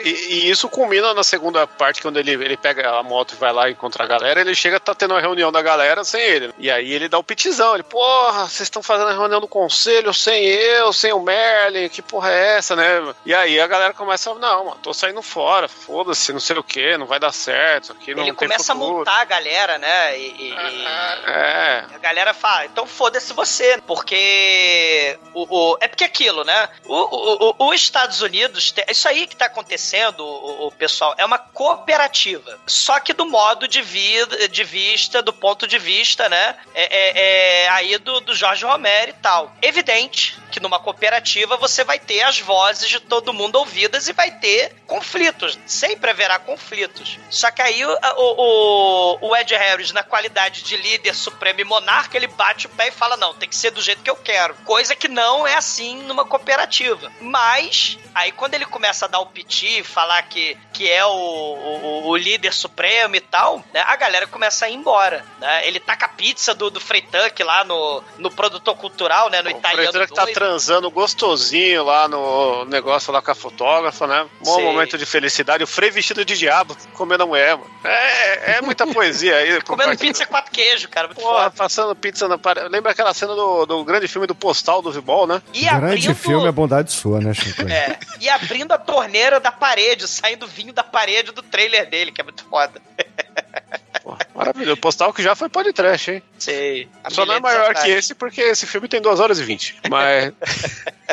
[0.04, 3.52] E, e isso culmina na segunda parte, quando ele, ele pega a moto e vai
[3.52, 6.52] lá encontrar a galera, ele chega tá tendo uma reunião da galera sem ele.
[6.58, 10.12] E aí ele dá o pitizão, ele, porra, vocês estão fazendo a reunião do conselho
[10.12, 13.14] sem eu, sem o Merlin, que porra é essa, né?
[13.24, 16.64] E aí a galera começa a, não, mano, tô saindo fora, foda-se, não sei o
[16.64, 18.98] que, não vai dar certo, aqui não Ele tem começa a futuro.
[18.98, 20.18] montar a galera, né?
[20.18, 20.84] E, e- e-
[21.26, 26.68] É, a galera fala, então foda-se você, porque o, o- é porque aquilo, né?
[26.84, 31.24] O, o- o- os Estados Unidos, isso aí que tá acontecendo, o, o pessoal, é
[31.24, 36.56] uma cooperativa, só que do modo de vida, de vista, do ponto de vista, né?
[36.74, 39.52] É, é- é aí do, do Jorge Romero e tal.
[39.60, 44.30] Evidente que numa cooperativa você vai ter as vozes de todo mundo ouvidas e vai
[44.30, 47.18] ter conflitos, sempre haverá conflitos.
[47.30, 51.64] Só que aí o, o, o- o Ed Harris, na qualidade de líder supremo e
[51.64, 54.16] monarca, ele bate o pé e fala: não, tem que ser do jeito que eu
[54.16, 54.54] quero.
[54.64, 57.10] Coisa que não é assim numa cooperativa.
[57.20, 62.08] Mas, aí quando ele começa a dar o piti, falar que, que é o, o,
[62.08, 65.24] o líder supremo e tal, né, a galera começa a ir embora.
[65.40, 65.66] Né?
[65.68, 69.40] Ele taca a pizza do, do Freitag lá no, no produtor cultural, né?
[69.42, 70.06] No o italiano.
[70.06, 74.26] Que tá transando gostosinho lá no negócio lá com a fotógrafa, né?
[74.44, 74.64] Bom Sim.
[74.64, 75.62] momento de felicidade.
[75.64, 77.70] O Frei vestido de diabo comendo a mulher, mano.
[77.84, 79.60] É, é muita poesia aí.
[79.62, 81.08] Comendo pizza com quatro queijo, cara.
[81.08, 81.50] Muito Porra, foda.
[81.50, 82.68] passando pizza na parede.
[82.68, 85.42] Lembra aquela cena do, do grande filme do Postal do Vibol, né?
[85.52, 87.62] E Grande abrindo, filme, a bondade sua, né, Chico?
[87.68, 92.20] é, e abrindo a torneira da parede, saindo vinho da parede do trailer dele, que
[92.20, 92.82] é muito foda.
[94.02, 94.80] Porra, maravilhoso.
[94.80, 96.22] Postal que já foi podcast, hein?
[96.38, 96.88] Sei.
[97.10, 97.84] Só não é maior atrás.
[97.84, 99.76] que esse porque esse filme tem 2 horas e 20.
[99.90, 100.32] Mas.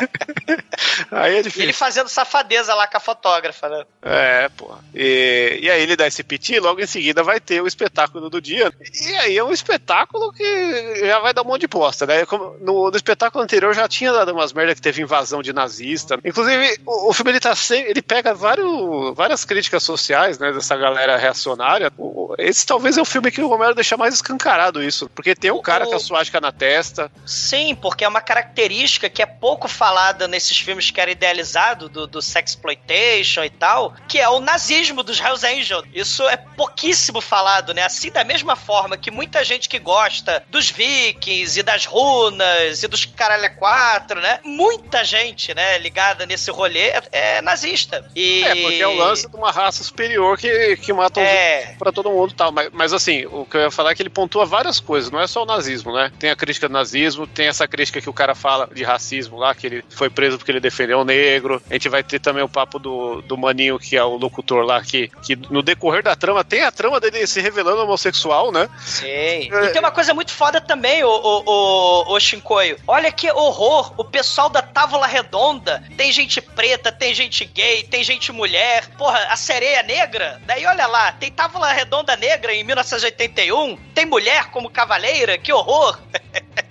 [1.10, 1.62] aí é E difícil.
[1.64, 3.84] ele fazendo safadeza lá com a fotógrafa, né?
[4.02, 4.74] É, pô.
[4.94, 8.28] E, e aí ele dá esse piti e logo em seguida vai ter o espetáculo
[8.30, 8.72] do dia.
[9.02, 12.24] E aí é um espetáculo que já vai dar um monte de bosta, né?
[12.26, 16.18] Como no, no espetáculo anterior já tinha dado umas merda que teve invasão de nazista.
[16.24, 20.76] Inclusive, o, o filme ele tá sem, ele pega vários, várias críticas sociais, né, dessa
[20.76, 21.92] galera reacionária.
[21.98, 25.50] O- esse talvez é o filme que o Romero deixa mais escancarado isso, porque tem
[25.50, 27.10] um O- cara o- com a suástica na testa.
[27.26, 32.06] Sim, porque é uma característica que é pouco falada nesses filmes que era idealizado do,
[32.06, 35.84] do sexploitation e tal, que é o nazismo dos Hells Angels.
[35.92, 37.82] Isso é pouquíssimo falado, né?
[37.84, 42.88] Assim, da mesma forma que muita gente que gosta dos vikings e das runas e
[42.88, 44.38] dos caralho quatro, né?
[44.44, 48.08] Muita gente, né, ligada nesse rolê é, é nazista.
[48.14, 48.44] E...
[48.44, 51.90] É, porque é o lance de uma raça superior que, que mata os É, pra
[51.90, 52.52] todo mundo e tal.
[52.60, 55.20] Mas, mas assim, o que eu ia falar é que ele pontua várias coisas, não
[55.20, 56.12] é só o nazismo, né?
[56.18, 59.54] Tem a crítica do nazismo, tem essa crítica que o cara fala de racismo lá,
[59.54, 61.62] que ele foi preso porque ele defendeu o negro.
[61.70, 64.82] A gente vai ter também o papo do, do maninho, que é o locutor lá,
[64.82, 68.68] que, que no decorrer da trama, tem a trama dele se revelando homossexual, né?
[68.80, 69.06] Sim.
[69.06, 72.76] E tem uma coisa muito foda também, o, o, o, o Shinkoio.
[72.86, 73.94] Olha que horror.
[73.96, 78.88] O pessoal da Távola Redonda tem gente preta, tem gente gay, tem gente mulher.
[78.98, 80.40] Porra, a sereia negra.
[80.46, 83.76] Daí olha lá, tem Távola Redonda negra em 1981.
[83.94, 85.38] Tem mulher como cavaleira.
[85.38, 85.98] Que horror.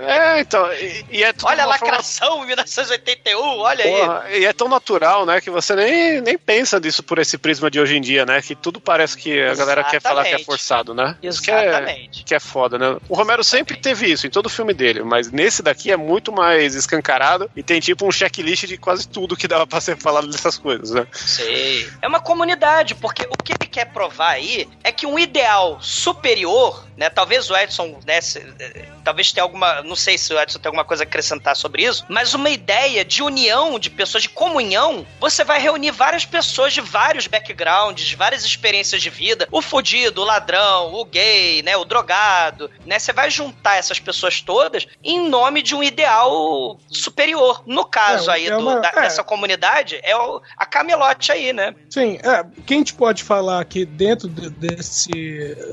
[0.00, 3.38] É, então, e, e é tudo Olha a forma- lacração em 1981.
[3.60, 3.90] Olha aí.
[3.90, 7.70] Porra, e é tão natural, né, que você nem, nem pensa disso por esse prisma
[7.70, 8.40] de hoje em dia, né?
[8.42, 10.46] Que tudo parece que a galera quer falar que é Exatamente.
[10.46, 11.16] forçado, né?
[11.22, 12.24] Isso que é, Exatamente.
[12.24, 12.96] que é foda, né?
[13.08, 16.74] O Romero sempre teve isso em todo filme dele, mas nesse daqui é muito mais
[16.74, 20.56] escancarado e tem tipo um checklist de quase tudo que dava pra ser falado dessas
[20.58, 21.06] coisas, né?
[21.12, 21.88] Sei.
[22.02, 26.84] É uma comunidade, porque o que ele quer provar aí é que um ideal superior,
[26.96, 27.10] né?
[27.10, 28.20] Talvez o Edson, né?
[28.20, 29.82] se- eh, talvez tenha alguma.
[29.84, 33.04] Não sei se o Edson tem alguma coisa a acrescentar sobre isso, mas uma ideia
[33.04, 38.16] de união de pessoas, de comunhão, você vai reunir várias pessoas de vários backgrounds, de
[38.16, 39.48] várias experiências de vida.
[39.50, 41.76] O fudido, o ladrão, o gay, né?
[41.76, 42.98] O drogado, né?
[42.98, 47.62] Você vai juntar essas pessoas todas em nome de um ideal superior.
[47.66, 49.00] No caso É, aí é do- uma- da- é.
[49.02, 51.74] dessa comunidade, é o, a camelote aí, né?
[51.90, 55.10] Sim, é, quem gente pode falar aqui dentro de- desse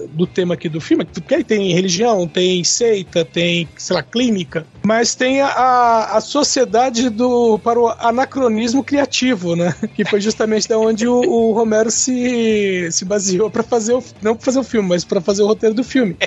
[0.10, 4.66] do tema aqui do filme, porque aí tem religião, tem seita, tem, sei lá, clínica,
[4.84, 9.76] mas tem a, a sociedade do para o anacronismo criativo, né?
[9.96, 14.36] Que foi justamente da onde o, o Romero se, se baseou para fazer o não
[14.36, 16.18] pra fazer o filme, mas para fazer o roteiro do filme.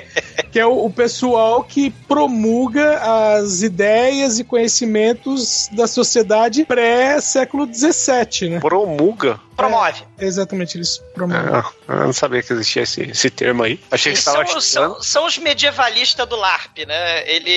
[0.51, 2.99] Que é o, o pessoal que promulga
[3.35, 8.59] as ideias e conhecimentos da sociedade pré-século XVII, né?
[8.59, 9.39] Promulga.
[9.55, 10.03] Promove.
[10.19, 11.53] Exatamente, eles promovem.
[11.53, 13.79] Ah, eu não sabia que existia esse, esse termo aí.
[13.89, 17.29] Achei que estava são, são, são os medievalistas do LARP, né?
[17.29, 17.49] Ele,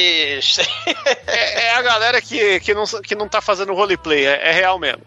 [1.26, 4.78] É, é a galera que, que, não, que não tá fazendo roleplay, é, é real
[4.78, 5.02] mesmo.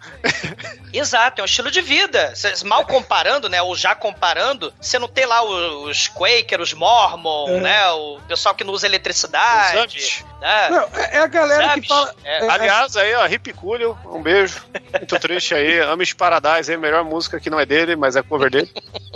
[0.94, 2.36] Exato, é um estilo de vida.
[2.36, 3.62] Cês- mal comparando, né?
[3.62, 7.62] Ou já comparando, você não tem lá os, os Quaker, os Mormon, É.
[7.62, 7.88] né?
[7.92, 10.24] O pessoal que não usa eletricidade.
[10.42, 10.70] Né?
[10.70, 12.14] Não, é é a galera que fala.
[12.24, 12.46] É.
[12.46, 14.62] é- Aliás, aí, ó, Hip Coolio, um beijo.
[14.92, 15.80] Muito triste aí.
[15.82, 18.72] Amish Paradise aí, melhor música que não é dele, mas é cover dele.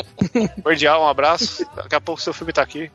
[0.63, 1.65] Cordial, um abraço.
[1.75, 2.91] Daqui a pouco seu filme tá aqui.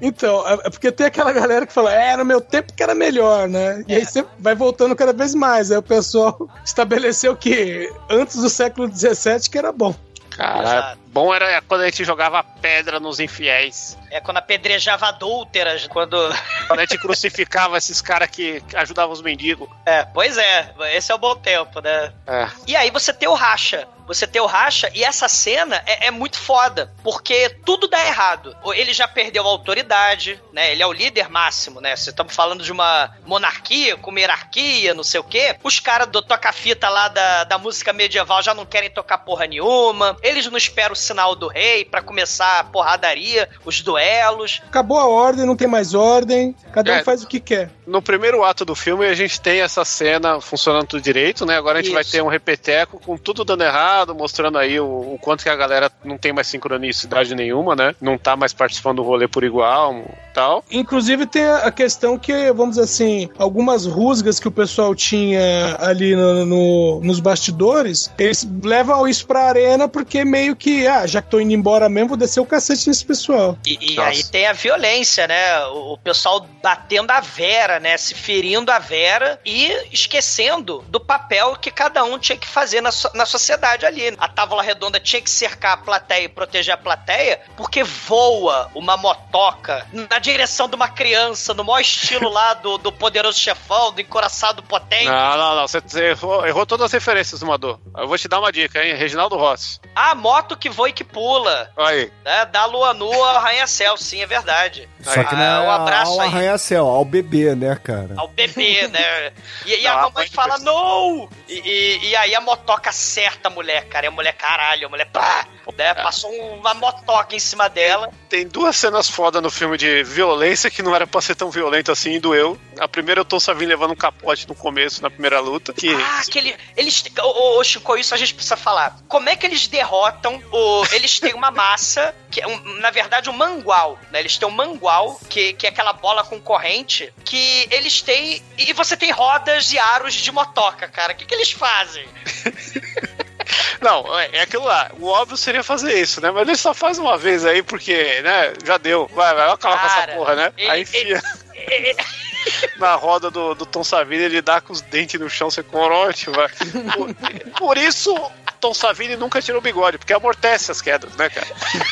[0.00, 2.94] Então, é é porque tem aquela galera que fala, é, no meu tempo que era
[2.94, 3.84] melhor, né?
[3.86, 5.70] E aí você vai voltando cada vez mais.
[5.70, 9.94] Aí o pessoal estabeleceu que antes do século XVII que era bom.
[10.30, 10.99] Cara, Exato.
[11.12, 13.98] Bom era quando a gente jogava pedra nos infiéis.
[14.10, 16.16] É quando apedrejava adúlteras, quando.
[16.66, 19.68] Quando a gente crucificava esses caras que ajudavam os mendigos.
[19.84, 22.12] É, pois é, esse é o bom tempo, né?
[22.24, 22.48] É.
[22.64, 23.88] E aí você tem o racha.
[24.10, 28.56] Você tem o racha e essa cena é, é muito foda, porque tudo dá errado.
[28.74, 30.72] Ele já perdeu a autoridade, né?
[30.72, 31.94] Ele é o líder máximo, né?
[31.94, 35.56] Se estamos falando de uma monarquia com uma hierarquia, não sei o quê.
[35.62, 40.16] Os caras do toca-fita lá da, da música medieval já não querem tocar porra nenhuma.
[40.24, 44.60] Eles não esperam o sinal do rei pra começar a porradaria, os duelos.
[44.68, 47.02] Acabou a ordem, não tem mais ordem, cada um É.
[47.04, 47.70] faz o que quer.
[47.86, 51.56] No primeiro ato do filme, a gente tem essa cena funcionando tudo direito, né?
[51.56, 52.12] Agora a gente vai Isso.
[52.12, 54.84] ter um repeteco com tudo dando errado, mostrando aí o,
[55.14, 57.94] o quanto que a galera não tem mais sincronicidade nenhuma, né?
[58.00, 60.64] Não tá mais participando do rolê por igual tal.
[60.70, 65.76] Inclusive tem a a questão que, vamos dizer assim, algumas rusgas que o pessoal tinha
[65.80, 71.22] ali no, no- nos bastidores, eles levam isso pra arena porque meio que, ah, já
[71.22, 73.56] que tô indo embora mesmo, vou descer o cacete nesse pessoal.
[73.64, 75.64] E, e aí tem a violência, né?
[75.66, 77.96] O, o pessoal batendo a Vera, né?
[77.96, 82.90] Se ferindo a Vera e esquecendo do papel que cada um tinha que fazer na,
[82.92, 84.14] so- na sociedade ali.
[84.18, 88.96] A Távola Redonda tinha que cercar a plateia e proteger a plateia, porque voa uma
[88.96, 94.00] motoca na direção de uma criança, no maior estilo lá do, do poderoso chefão, do
[94.00, 95.06] encoraçado potente.
[95.06, 95.68] Não, não, não.
[95.68, 97.78] Você, você errou, errou todas as referências, Mador.
[97.96, 98.94] Eu vou te dar uma dica, hein?
[98.94, 99.78] Reginaldo Rossi.
[99.94, 101.70] A moto que voa e que pula.
[101.76, 102.10] Aí.
[102.24, 102.44] Né?
[102.46, 104.88] Da lua nua ao arranha-céu, sim, é verdade.
[105.02, 106.28] Só que Ah, não é um abraço ao aí.
[106.28, 108.14] arranha-céu, ao bebê, né, cara?
[108.16, 109.32] ao bebê, né?
[109.66, 111.28] E, e Não, a mamãe mãe fala, não!
[111.48, 114.06] E, e- e aí a motoca acerta a mulher, cara.
[114.06, 115.46] E a mulher, caralho, a mulher, pá!
[115.76, 115.94] Né?
[115.94, 118.10] Passou uma motoca em cima dela.
[118.28, 121.92] Tem duas cenas foda no filme de violência que não era pra ser tão violento
[121.92, 122.58] assim e doeu.
[122.78, 125.72] A primeira eu tô Savin levando um capote no começo, na primeira luta.
[125.72, 126.56] Que Ah, aquele.
[126.76, 127.04] Eles.
[127.20, 128.96] Ô, ô, ô, Chico, isso a gente precisa falar.
[129.08, 130.56] Como é que eles derrotam o.
[130.92, 134.20] Eles têm uma massa, que é, um- na verdade, um mangual, né?
[134.20, 138.42] Eles têm um mangual, que, que é aquela bola com corrente, que eles têm.
[138.58, 141.12] E você tem rodas e aros de motoca, cara.
[141.12, 142.06] O que, que eles fazem?
[143.80, 144.90] Não, é, é aquilo lá.
[144.98, 146.30] O óbvio seria fazer isso, né?
[146.30, 148.52] Mas ele só faz uma vez aí porque, né?
[148.64, 149.08] Já deu.
[149.12, 150.52] Vai, vai acabar com essa porra, né?
[150.56, 151.22] ele- aí enfia
[152.78, 156.30] na roda do, do Tom Savini, ele dá com os dentes no chão, você corote,
[156.30, 156.48] vai.
[156.48, 158.14] Por, por isso,
[158.60, 161.46] Tom Savini nunca tirou o bigode, porque amortece as quedas, né, cara?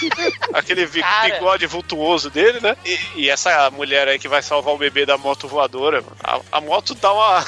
[0.52, 1.34] Aquele Cara.
[1.34, 2.76] bigode vultuoso dele, né?
[2.84, 6.60] E, e essa mulher aí que vai salvar o bebê da moto voadora, a, a
[6.60, 7.44] moto dá uma.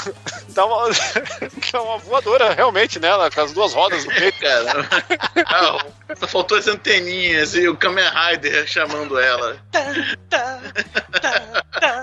[0.61, 0.88] Dá uma.
[1.72, 4.38] dá uma voadora realmente nela, com as duas rodas no peito.
[4.40, 4.74] Cara,
[5.50, 9.56] não, só faltou as anteninhas e o Kamen Rider chamando ela.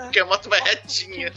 [0.04, 1.32] Porque a moto vai retinha.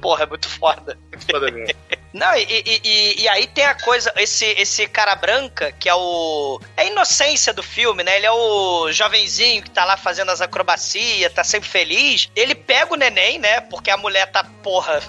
[0.00, 0.96] Porra, é muito foda.
[1.30, 1.74] Foda mesmo.
[2.12, 5.94] Não, e, e- e- e aí tem a coisa, esse, esse cara branca, que é
[5.94, 6.60] o.
[6.76, 8.16] É a inocência do filme, né?
[8.16, 12.28] Ele é o jovenzinho que tá lá fazendo as acrobacias, tá sempre feliz.
[12.36, 13.62] Ele pega o neném, né?
[13.62, 15.00] Porque a mulher tá, porra.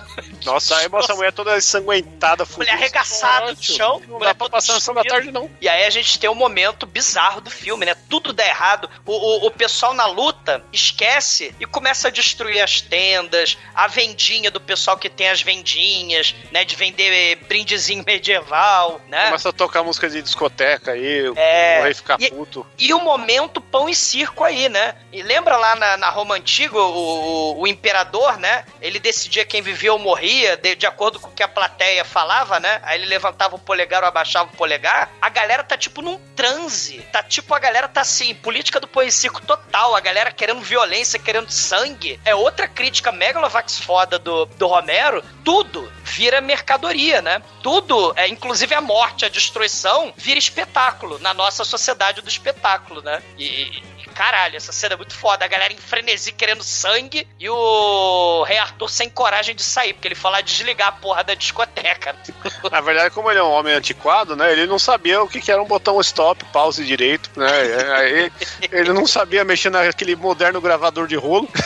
[0.45, 4.01] Nossa, aí mostra a mulher toda ensanguentada, Mulher arregaçada no chão.
[4.07, 5.49] Não mulher dá pra passar sessão da tarde, não.
[5.61, 7.95] E aí a gente tem um momento bizarro do filme, né?
[8.09, 8.89] Tudo dá errado.
[9.05, 14.51] O, o, o pessoal na luta esquece e começa a destruir as tendas, a vendinha
[14.51, 16.63] do pessoal que tem as vendinhas, né?
[16.65, 19.25] De vender brindezinho medieval, né?
[19.27, 21.79] Começa a tocar música de discoteca aí, o- É.
[21.79, 22.65] o rei fica E- puto.
[22.77, 24.95] E o momento pão e circo aí, né?
[25.11, 28.65] E lembra lá na, na Roma Antiga, o, o, o imperador, né?
[28.81, 32.59] Ele decidia quem vivia ou morria, de, de acordo com o que a plateia falava,
[32.59, 32.79] né?
[32.83, 35.09] Aí ele levantava o polegar ou abaixava o polegar.
[35.21, 36.99] A galera tá tipo num transe.
[37.11, 39.95] Tá tipo, a galera tá assim, política do pão circo total.
[39.95, 42.19] A galera querendo violência, querendo sangue.
[42.25, 45.23] É outra crítica megalovax foda do, do Romero.
[45.43, 47.41] Tudo vira mercadoria, né?
[47.61, 53.23] Tudo, é, inclusive a morte, a destruição, vira espetáculo na nossa sociedade do espetáculo, né?
[53.37, 53.81] E,
[54.13, 55.43] caralho, essa cena é muito foda.
[55.43, 60.07] A galera em frenesi querendo sangue e o Rei Arthur sem coragem de sair, porque
[60.07, 62.15] ele lá desligar a porra da discoteca.
[62.71, 64.51] Na verdade, como ele é um homem antiquado, né?
[64.51, 67.49] Ele não sabia o que que era um botão stop, pause direito, né?
[67.95, 68.31] Aí,
[68.71, 71.49] ele não sabia mexer naquele moderno gravador de rolo.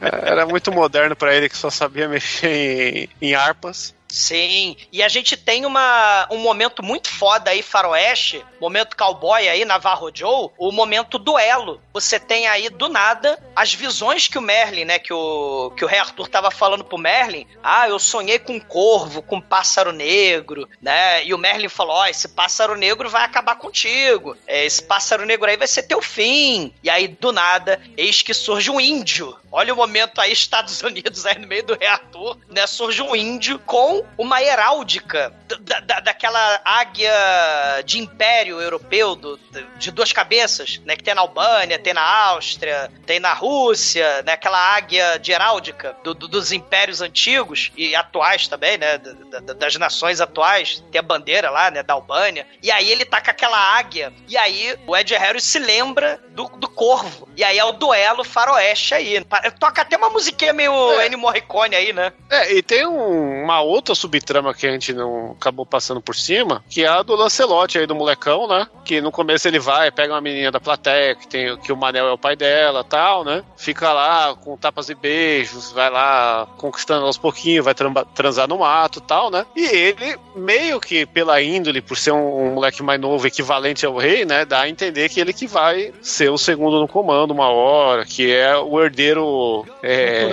[0.00, 3.94] Era muito moderno pra ele que só sabia mexer em, em harpas.
[4.08, 9.64] Sim, e a gente tem uma, um momento muito foda aí, faroeste, momento cowboy aí,
[9.64, 11.82] Navarro Joe, o momento duelo.
[11.92, 15.88] Você tem aí, do nada, as visões que o Merlin, né, que o, que o
[15.88, 19.92] rei Arthur tava falando pro Merlin, ah, eu sonhei com um corvo, com um pássaro
[19.92, 24.64] negro, né, e o Merlin falou, ó, oh, esse pássaro negro vai acabar contigo, é,
[24.64, 26.72] esse pássaro negro aí vai ser teu fim.
[26.84, 29.36] E aí, do nada, eis que surge um índio.
[29.50, 33.16] Olha o momento aí, Estados Unidos aí no meio do rei Arthur, né, surge um
[33.16, 37.12] índio com uma heráldica da, da, daquela águia
[37.84, 39.38] de império europeu do,
[39.76, 40.96] de duas cabeças, né?
[40.96, 44.32] Que tem na Albânia, tem na Áustria, tem na Rússia, né?
[44.32, 48.98] Aquela águia de heráldica do, do, dos impérios antigos e atuais também, né?
[48.98, 50.82] das nações atuais.
[50.90, 51.82] Tem a bandeira lá, né?
[51.82, 52.46] Da Albânia.
[52.62, 54.12] E aí ele tá com aquela águia.
[54.28, 57.28] E aí o Ed Harris se lembra do, do corvo.
[57.36, 59.24] E aí é o duelo faroeste aí.
[59.58, 61.06] Toca até uma musiquinha meio é.
[61.06, 62.12] Ennio Morricone aí, né?
[62.30, 66.64] É, e tem um, uma outra subtrama que a gente não acabou passando por cima,
[66.68, 68.66] que é a do Lancelote aí, do molecão, né?
[68.84, 72.06] Que no começo ele vai, pega uma menina da plateia, que, tem, que o Manel
[72.06, 73.42] é o pai dela tal, né?
[73.56, 77.74] Fica lá com tapas e beijos, vai lá conquistando aos pouquinhos, vai
[78.14, 79.46] transar no mato tal, né?
[79.56, 83.96] E ele, meio que pela índole, por ser um, um moleque mais novo, equivalente ao
[83.96, 84.44] rei, né?
[84.44, 88.32] Dá a entender que ele que vai ser o segundo no comando uma hora, que
[88.32, 90.28] é o herdeiro é,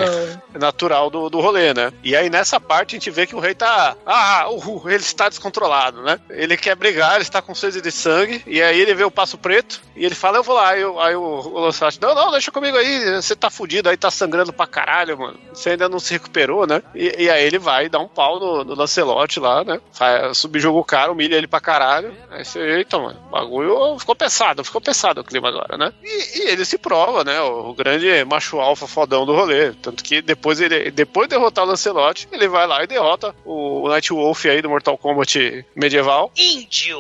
[0.54, 1.92] natural, natural do, do rolê, né?
[2.04, 3.96] E aí nessa parte a gente vê que o rei tá.
[4.06, 4.46] Ah,
[4.86, 6.20] ele está descontrolado, né?
[6.30, 9.38] Ele quer brigar, ele está com sede de sangue, e aí ele vê o passo
[9.38, 10.70] preto e ele fala: Eu vou lá.
[10.70, 14.10] Aí, aí o, o Lancelot, não, não, deixa comigo aí, você tá fudido aí, tá
[14.10, 15.40] sangrando pra caralho, mano.
[15.54, 16.82] Você ainda não se recuperou, né?
[16.96, 19.80] E, e aí ele vai dar um pau no, no Lancelot lá, né?
[20.34, 22.16] subjuga o cara, humilha ele pra caralho.
[22.30, 25.92] Aí você, eita, mano, o bagulho ficou pesado, ficou pesado o clima agora, né?
[26.02, 27.42] E, e ele se prova, né?
[27.42, 29.74] O, o grande macho alfa fodão do rolê.
[29.74, 33.88] Tanto que depois ele, depois de derrotar o Lancelot, ele vai lá e derrota o
[33.90, 36.32] Night Wolf aí do Mortal Kombat medieval.
[36.38, 37.00] Índio!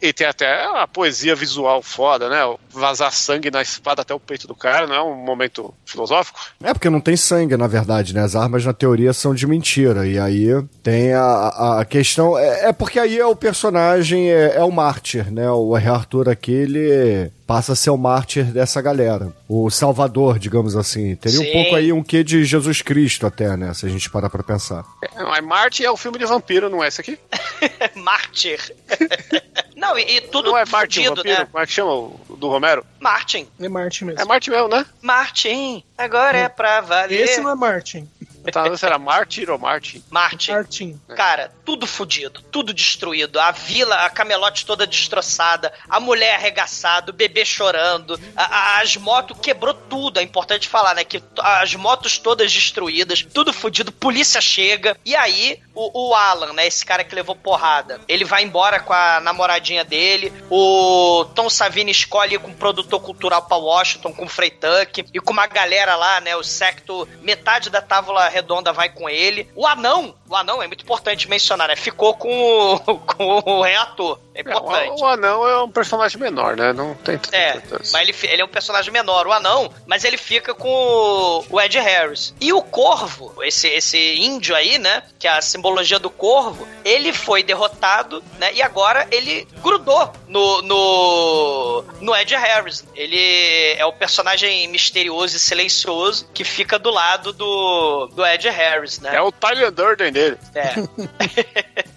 [0.00, 2.40] E, tem até a poesia visual foda, né?
[2.72, 6.38] Vazar sangue na espada até o peito do cara, não é um momento filosófico?
[6.62, 8.22] É, porque não tem sangue, na verdade, né?
[8.22, 10.06] As armas, na teoria, são de mentira.
[10.06, 10.48] E aí
[10.82, 12.38] tem a, a questão.
[12.38, 15.50] É, é porque aí é o personagem, é, é o mártir, né?
[15.50, 19.34] O Arthur aqui, ele passa a ser o mártir dessa galera.
[19.48, 21.16] O salvador, digamos assim.
[21.16, 21.48] Teria Sim.
[21.48, 23.74] um pouco aí um quê de Jesus Cristo até, né?
[23.74, 24.84] Se a gente parar pra pensar.
[25.02, 27.18] É, mas Marte é o filme de vampiro, não é esse aqui?
[27.96, 28.60] mártir.
[29.74, 31.28] não, e, e, tudo Não é Marte vampiro?
[31.28, 31.44] Né?
[31.50, 32.84] Como é que chama o do Romero?
[33.00, 33.48] Martin.
[33.58, 34.20] É Martin mesmo.
[34.20, 34.84] É Martin mesmo, né?
[35.00, 37.22] Martin, agora é pra valer.
[37.22, 38.06] Esse não é Martin.
[38.52, 40.02] Tá, será Martin ou Martin?
[40.10, 40.52] Martin.
[40.52, 41.00] Martin.
[41.14, 43.38] Cara, tudo fodido, tudo destruído.
[43.38, 48.96] A vila, a camelote toda destroçada, a mulher arregaçada, o bebê chorando, a, a, as
[48.96, 50.18] motos quebrou tudo.
[50.18, 51.04] É importante falar, né?
[51.04, 54.96] Que as motos todas destruídas, tudo fodido, polícia chega.
[55.04, 56.66] E aí, o, o, Alan, né?
[56.66, 60.32] Esse cara que levou porrada, ele vai embora com a namoradinha dele.
[60.48, 65.20] O Tom Savini escolhe com um produtor cultural pra Washington, com o Frey Tuck, e
[65.20, 66.34] com uma galera lá, né?
[66.36, 69.48] O secto, metade da tábua redonda vai com ele.
[69.54, 71.76] O anão, o anão é muito importante mencionar, né?
[71.76, 74.18] Ficou com o, com o reator.
[74.34, 74.88] É importante.
[74.88, 76.72] É, o, o, anão é um personagem menor, né?
[76.72, 77.60] Não tem tanta É,
[77.92, 81.78] mas ele, ele é um personagem menor, o anão, mas ele fica com o, Ed
[81.78, 82.34] Harris.
[82.40, 85.02] E o corvo, esse, esse índio aí, né?
[85.18, 88.52] Que é a simbologia do corvo, ele foi derrotado, né?
[88.54, 92.84] E agora ele grudou no, no, no Ed Harris.
[92.94, 99.00] Ele é o personagem misterioso e silencioso que fica do lado do, do Ed Harris,
[99.00, 99.16] né?
[99.16, 100.36] É o Tyler Durden dele.
[100.54, 100.74] É.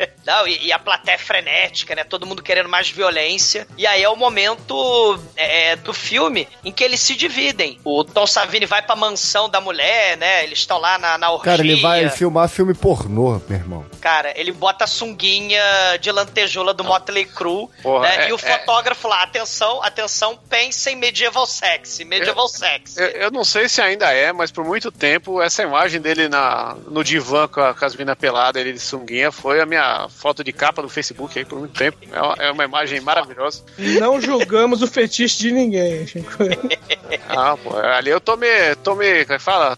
[0.25, 2.03] Não, e, e, a plateia é frenética, né?
[2.03, 3.67] Todo mundo querendo mais violência.
[3.77, 7.79] E aí é o momento é, é, do filme em que eles se dividem.
[7.83, 10.43] O Tom Savini vai pra mansão da mulher, né?
[10.43, 11.51] Eles estão lá na, na orgia.
[11.51, 13.85] Cara, ele vai filmar filme pornô, meu irmão.
[13.99, 15.61] Cara, ele bota a sunguinha
[15.99, 18.25] de lantejoula do Motley Crue, Porra, né?
[18.25, 18.37] É, e o é.
[18.37, 22.97] fotógrafo lá, atenção, atenção, pense em medieval sex, medieval eu, sex.
[22.97, 26.75] Eu, eu, não sei se ainda é, mas por muito tempo essa imagem dele na,
[26.87, 30.43] no divã com a, com as minas peladas, ele de sunguinha, foi a minha foto
[30.43, 31.97] de capa do Facebook aí por muito tempo.
[32.11, 33.63] É uma, é uma imagem maravilhosa.
[33.99, 36.29] Não julgamos o fetiche de ninguém, Chico.
[37.29, 38.75] ah, pô, ali eu tô me.
[38.83, 39.77] Tô me como é que fala?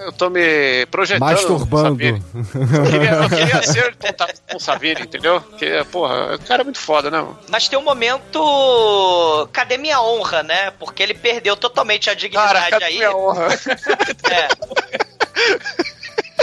[0.00, 1.28] eu tô me projetando.
[1.28, 1.98] Masturbando.
[1.98, 2.22] Savini.
[2.34, 5.40] Eu queria, eu queria ser contato com o Savini, entendeu?
[5.40, 7.18] Porque, porra, o cara é muito foda, né?
[7.18, 7.38] mano?
[7.48, 9.48] Mas tem um momento.
[9.52, 10.70] Cadê minha honra, né?
[10.72, 12.96] Porque ele perdeu totalmente a dignidade Cara, cadê aí.
[12.96, 13.48] minha honra?
[14.30, 14.48] É.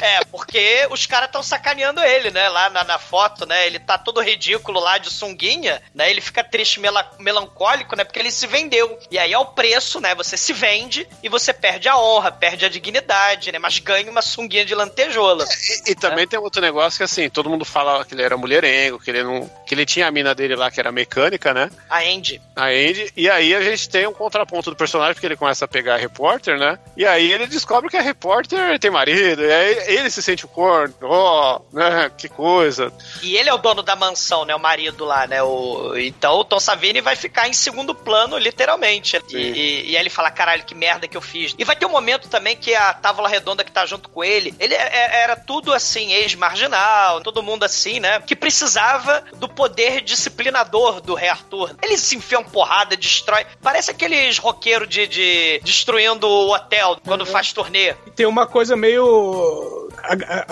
[0.04, 2.50] É, porque os caras estão sacaneando ele, né?
[2.50, 3.66] Lá na, na foto, né?
[3.66, 6.10] Ele tá todo ridículo lá de sunguinha, né?
[6.10, 8.04] Ele fica triste, mela- melancólico, né?
[8.04, 9.00] Porque ele se vendeu.
[9.10, 10.14] E aí é o preço, né?
[10.16, 13.60] Você se vende e você perde a honra, perde a dignidade, né?
[13.60, 15.46] Mas ganha uma sunguinha de lantejola.
[15.88, 19.00] E, e também tem outro negócio que, assim, todo mundo fala que ele era mulherengo,
[19.00, 19.50] que ele não.
[19.66, 21.70] que ele tinha a mina dele lá que era mecânica, né?
[21.90, 22.42] A Andy.
[22.56, 23.12] A Andy.
[23.16, 25.98] E aí a gente tem um contraponto do personagem, porque ele começa a pegar a
[25.98, 26.78] repórter, né?
[26.98, 29.42] E aí ele descobre que a repórter tem marido.
[29.44, 30.94] E aí ele se sente o corno.
[31.02, 32.12] Ó, né?
[32.18, 32.92] Que coisa.
[33.22, 34.56] E ele é o dono da mansão, né?
[34.56, 35.42] O marido lá, né?
[35.44, 35.96] O...
[35.98, 39.22] Então o Tom Savini vai ficar em segundo plano, literalmente.
[39.30, 41.54] E, e- e aí ele fala, caralho, que merda que eu fiz.
[41.58, 44.54] E vai ter um momento também que a Távola Redonda que tá junto com ele,
[44.60, 48.22] ele é- é- era tudo assim, ex-marginal, todo mundo assim, né?
[48.22, 51.76] Que precisava do poder disciplinador do rei Arthur.
[51.82, 53.46] Ele se enfia uma porrada, destrói.
[53.62, 57.96] Parece aqueles roqueiros de, de destruindo o hotel quando faz turnê.
[58.06, 59.83] E tem uma coisa meio.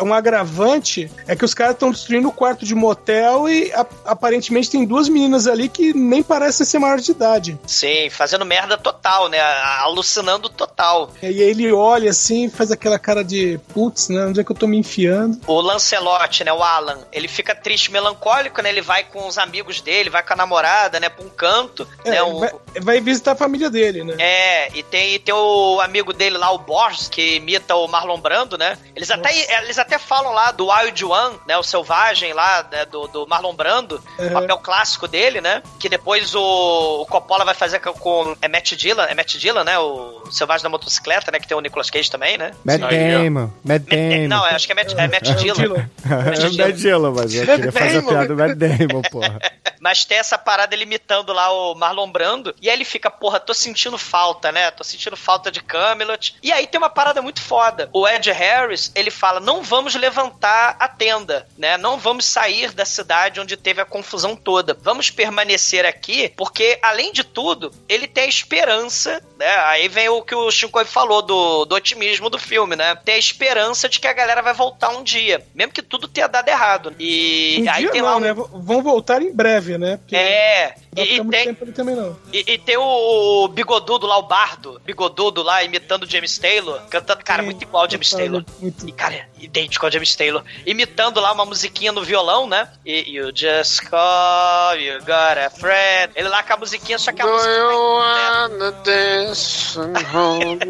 [0.03, 4.69] Um agravante é que os caras estão destruindo o quarto de motel e a- aparentemente
[4.69, 7.59] tem duas meninas ali que nem parecem ser maior de idade.
[7.67, 9.39] Sim, fazendo merda total, né?
[9.79, 11.11] Alucinando total.
[11.21, 14.25] E aí ele olha assim, faz aquela cara de putz, né?
[14.25, 15.39] Onde é que eu tô me enfiando?
[15.47, 18.69] O Lancelot, né, o Alan, ele fica triste, melancólico, né?
[18.69, 22.11] Ele vai com os amigos dele, vai com a namorada, né, pra um canto, É,
[22.11, 22.23] né?
[22.23, 22.51] um- vai,
[22.82, 24.15] vai visitar a família dele, né?
[24.19, 28.19] É, e tem, e tem o amigo dele lá, o Borges, que imita o Marlon
[28.19, 28.77] Brando, né?
[28.95, 31.57] Eles até, eles até falam lá do Wild One, né?
[31.57, 34.32] O selvagem lá, né, do, do Marlon Brando, Uhum.
[34.32, 35.61] papel clássico dele, né?
[35.80, 39.63] Que depois o, o Coppola vai fazer com, com é Matt Dillon, é Matt Dillon,
[39.63, 39.78] né?
[39.80, 41.39] O selvagem da motocicleta, né?
[41.39, 42.51] Que tem o Nicolas Cage também, né?
[42.63, 42.82] Matt.
[42.82, 43.49] Damon.
[43.63, 44.28] Matt Damon.
[44.28, 45.55] Não, acho que é Matt, é Matt Dillon.
[45.55, 45.76] Dillon.
[45.78, 49.39] É Matt Dillon, mas eu queria fazer a piada do Matt Damon, porra.
[49.82, 52.53] Mas tem essa parada ele imitando lá o Marlon Brando.
[52.61, 54.69] E aí ele fica, porra, tô sentindo falta, né?
[54.69, 56.36] Tô sentindo falta de Camelot.
[56.43, 57.89] E aí tem uma parada muito foda.
[57.91, 61.77] O Ed Harris, ele fala: não vamos levantar a tenda, né?
[61.77, 64.77] Não vamos sair da cidade onde teve a confusão toda.
[64.82, 69.51] Vamos permanecer aqui, porque, além de tudo, ele tem a esperança, né?
[69.65, 72.95] Aí vem o que o Chico falou do, do otimismo do filme, né?
[72.95, 75.45] Tem a esperança de que a galera vai voltar um dia.
[75.55, 76.95] Mesmo que tudo tenha dado errado.
[76.99, 78.19] E Um aí dia tem não, lá um...
[78.19, 78.34] né?
[78.34, 79.97] Vão voltar em breve, né?
[79.97, 82.17] Porque É, e, e muito tem, tempo ali também não.
[82.32, 87.24] e, e tem o bigodudo lá, o bardo, bigodudo lá, imitando o James Taylor, cantando,
[87.24, 88.43] cara, Sim, muito igual ao James Taylor.
[88.59, 88.88] muito.
[88.88, 90.43] E, cara, idêntico ao James Taylor.
[90.65, 92.67] Imitando lá uma musiquinha no violão, né?
[92.86, 96.13] E You just call, you got a friend.
[96.15, 97.51] Ele lá com a musiquinha, só que a Do música.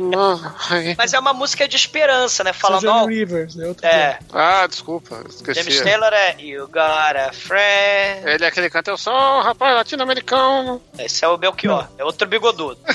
[0.02, 0.96] my...
[0.98, 2.54] Mas é uma música de esperança, né?
[2.54, 3.06] Falando, ó.
[3.06, 5.60] Rivers, é outro É, Ah, desculpa, esqueci.
[5.62, 8.30] James Taylor é You got a friend.
[8.30, 10.82] Ele é aquele que canta, eu sou um rapaz latino-americano.
[11.00, 12.78] Esse é o Belchior, é outro bigodudo.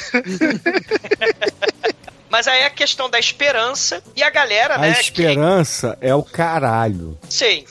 [2.29, 4.93] Mas aí é a questão da esperança e a galera, A né?
[4.95, 7.19] que- esperança é o caralho.
[7.29, 7.65] Sim.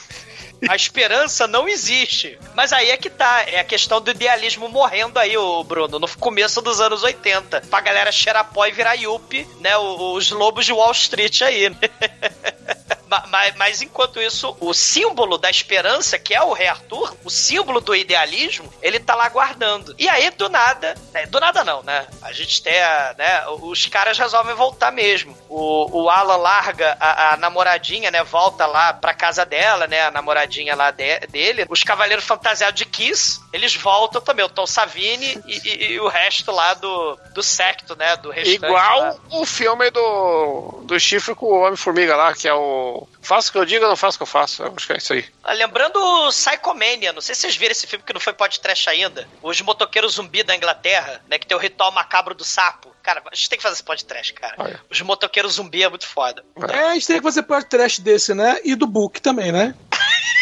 [0.67, 2.39] A esperança não existe.
[2.55, 3.43] Mas aí é que tá.
[3.47, 7.61] É a questão do idealismo morrendo aí, o Bruno, no começo dos anos 80.
[7.69, 9.77] Pra galera cheirar pó e virar yuppie, né?
[9.77, 11.77] Os lobos de Wall Street aí, né?
[13.07, 17.29] Ma- Mas, mas enquanto isso, o símbolo da esperança, que é o Rei Arthur, o
[17.29, 19.93] símbolo do idealismo, ele tá lá guardando.
[19.97, 22.07] E aí, do nada, né, do nada não, né?
[22.21, 23.45] A gente tem a, né?
[23.61, 25.37] Os caras resolvem voltar mesmo.
[25.49, 28.23] O, o Alan larga a, a namoradinha, né?
[28.23, 30.03] Volta lá pra casa dela, né?
[30.05, 31.65] A namoradinha lá de- dele.
[31.69, 34.45] Os cavaleiros fantasiados de Kiss, eles voltam também.
[34.45, 38.15] O Tom Savini e, e- e o resto lá do, do secto, né?
[38.17, 38.59] Do restante.
[38.59, 38.67] lá.
[38.67, 43.51] Igual o filme do, do chifre com o Homem-Formiga lá, que é o Faço o
[43.51, 44.63] que eu digo, não faço o que eu faço.
[44.63, 45.25] Eu acho que é isso aí.
[45.43, 48.89] Ah, Lembrando o Psychomania, não sei se vocês viram esse filme que não foi podcast
[48.89, 49.27] ainda.
[49.41, 51.37] Os motoqueiros zumbi da Inglaterra, né?
[51.37, 52.93] Que tem o ritual macabro do sapo.
[53.01, 54.55] Cara, a gente tem que fazer esse podcast, cara.
[54.57, 54.81] Olha.
[54.89, 56.43] Os motoqueiros zumbi é muito foda.
[56.69, 58.59] É, a gente tem que fazer trash desse, né?
[58.63, 59.75] E do book também, né?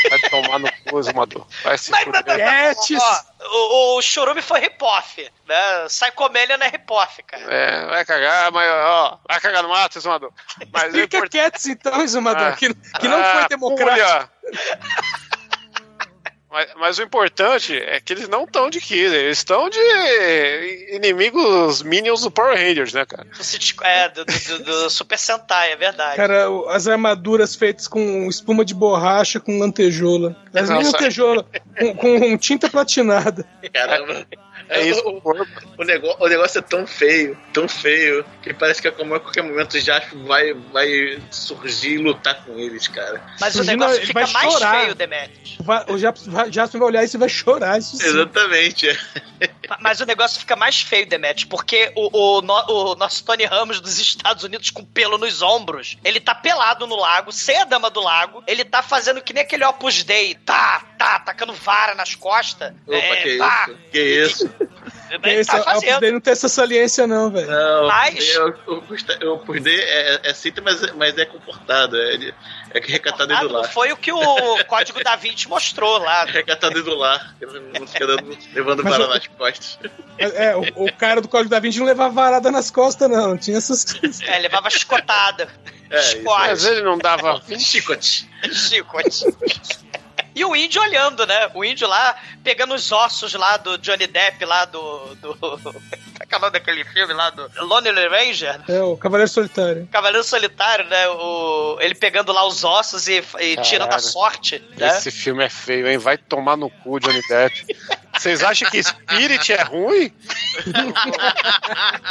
[0.10, 1.46] Vai tomar no cu, Zumador.
[1.64, 2.76] Vai se Mas, fuder.
[3.46, 5.86] O, o Churume foi rip-off, né?
[5.88, 7.44] Psychomania não é rip-off, cara.
[7.54, 10.32] É, vai cagar, mas ó, vai cagar no mato, Zumador.
[10.72, 12.52] Mas o Explica importante- Cats então, Exumador, Ah.
[12.54, 14.30] que, que não Ah, foi democrático.
[16.54, 19.80] Mas, mas o importante é que eles não estão de Killer, eles estão de
[20.96, 23.28] inimigos minions do Power Rangers, né, cara?
[23.84, 26.16] É, do, do- do- do Super Sentai, é verdade.
[26.16, 30.36] Cara, o- as armaduras feitas com espuma de borracha com lantejoula.
[30.54, 30.74] As Nossa.
[30.74, 31.46] minhas lantejoula
[31.80, 33.46] com, com tinta platinada.
[33.74, 34.26] Caramba.
[34.70, 35.02] É isso.
[35.06, 35.46] O, o,
[35.80, 39.74] o negócio, o negócio é tão feio, tão feio, que parece que a qualquer momento
[39.74, 43.22] o Jasper vai, vai surgir e lutar com eles, cara.
[43.42, 44.82] Mas o Surgindo, negócio ele fica vai mais chorar.
[44.82, 45.58] feio, Demetrius.
[45.60, 47.78] Vai- O Jasper vai, Jasper vai olhar isso e vai chorar.
[47.80, 48.02] Isso.
[48.04, 48.88] Exatamente.
[49.80, 53.80] Mas o negócio fica mais feio, Demet, porque o, o, no- o nosso Tony Ramos
[53.82, 57.90] dos Estados Unidos com pelo nos ombros, ele tá pelado no lago, sem a dama
[57.90, 62.16] do lago, ele tá fazendo que nem aquele Opus Dei, tá, tá, tacando vara nas
[62.16, 62.74] costas.
[62.88, 63.78] Opa, é, que tá, isso?
[63.92, 64.52] Que isso?
[65.24, 65.90] Esse, tá a- a fazendo.
[65.90, 67.48] Opus Dei não tem essa saliência, não, velho.
[67.50, 69.06] Não, Mas- o Opus
[69.60, 71.96] o Dei é, é cinta, mas, é- mas é comportado.
[71.98, 72.34] É,
[72.72, 73.72] é que recatado do lar.
[73.72, 74.20] foi o que o
[74.68, 76.26] Código da Vinci mostrou lá.
[76.26, 77.36] Recatado do lar.
[77.42, 79.78] Ele Não fica dando- levando vara o- nas costas.
[80.18, 83.30] É, é, o, o cara do Código da Vinci não levava varada nas costas, não.
[83.30, 84.22] Não tinha essas coisas.
[84.22, 85.48] É, levava chicotada.
[85.90, 86.22] É.
[86.22, 87.40] Mas ele não dava.
[87.60, 88.28] Chicote.
[88.52, 89.26] Chicote.
[90.36, 91.50] E o índio olhando, né?
[91.54, 95.16] O índio lá pegando os ossos lá do Johnny Depp, lá do.
[95.16, 95.36] do...
[96.14, 98.62] Como é que é o nome daquele filme lá do Lonely Ranger?
[98.68, 99.88] É, o Cavaleiro Solitário.
[99.92, 101.08] Cavaleiro Solitário, né?
[101.10, 101.78] O...
[101.80, 104.64] Ele pegando lá os ossos e, e tirando a sorte.
[104.78, 104.88] Né?
[104.88, 105.98] Esse filme é feio, hein?
[105.98, 107.66] Vai tomar no cu, Johnny Depp.
[108.16, 110.12] Vocês acham que Spirit é ruim?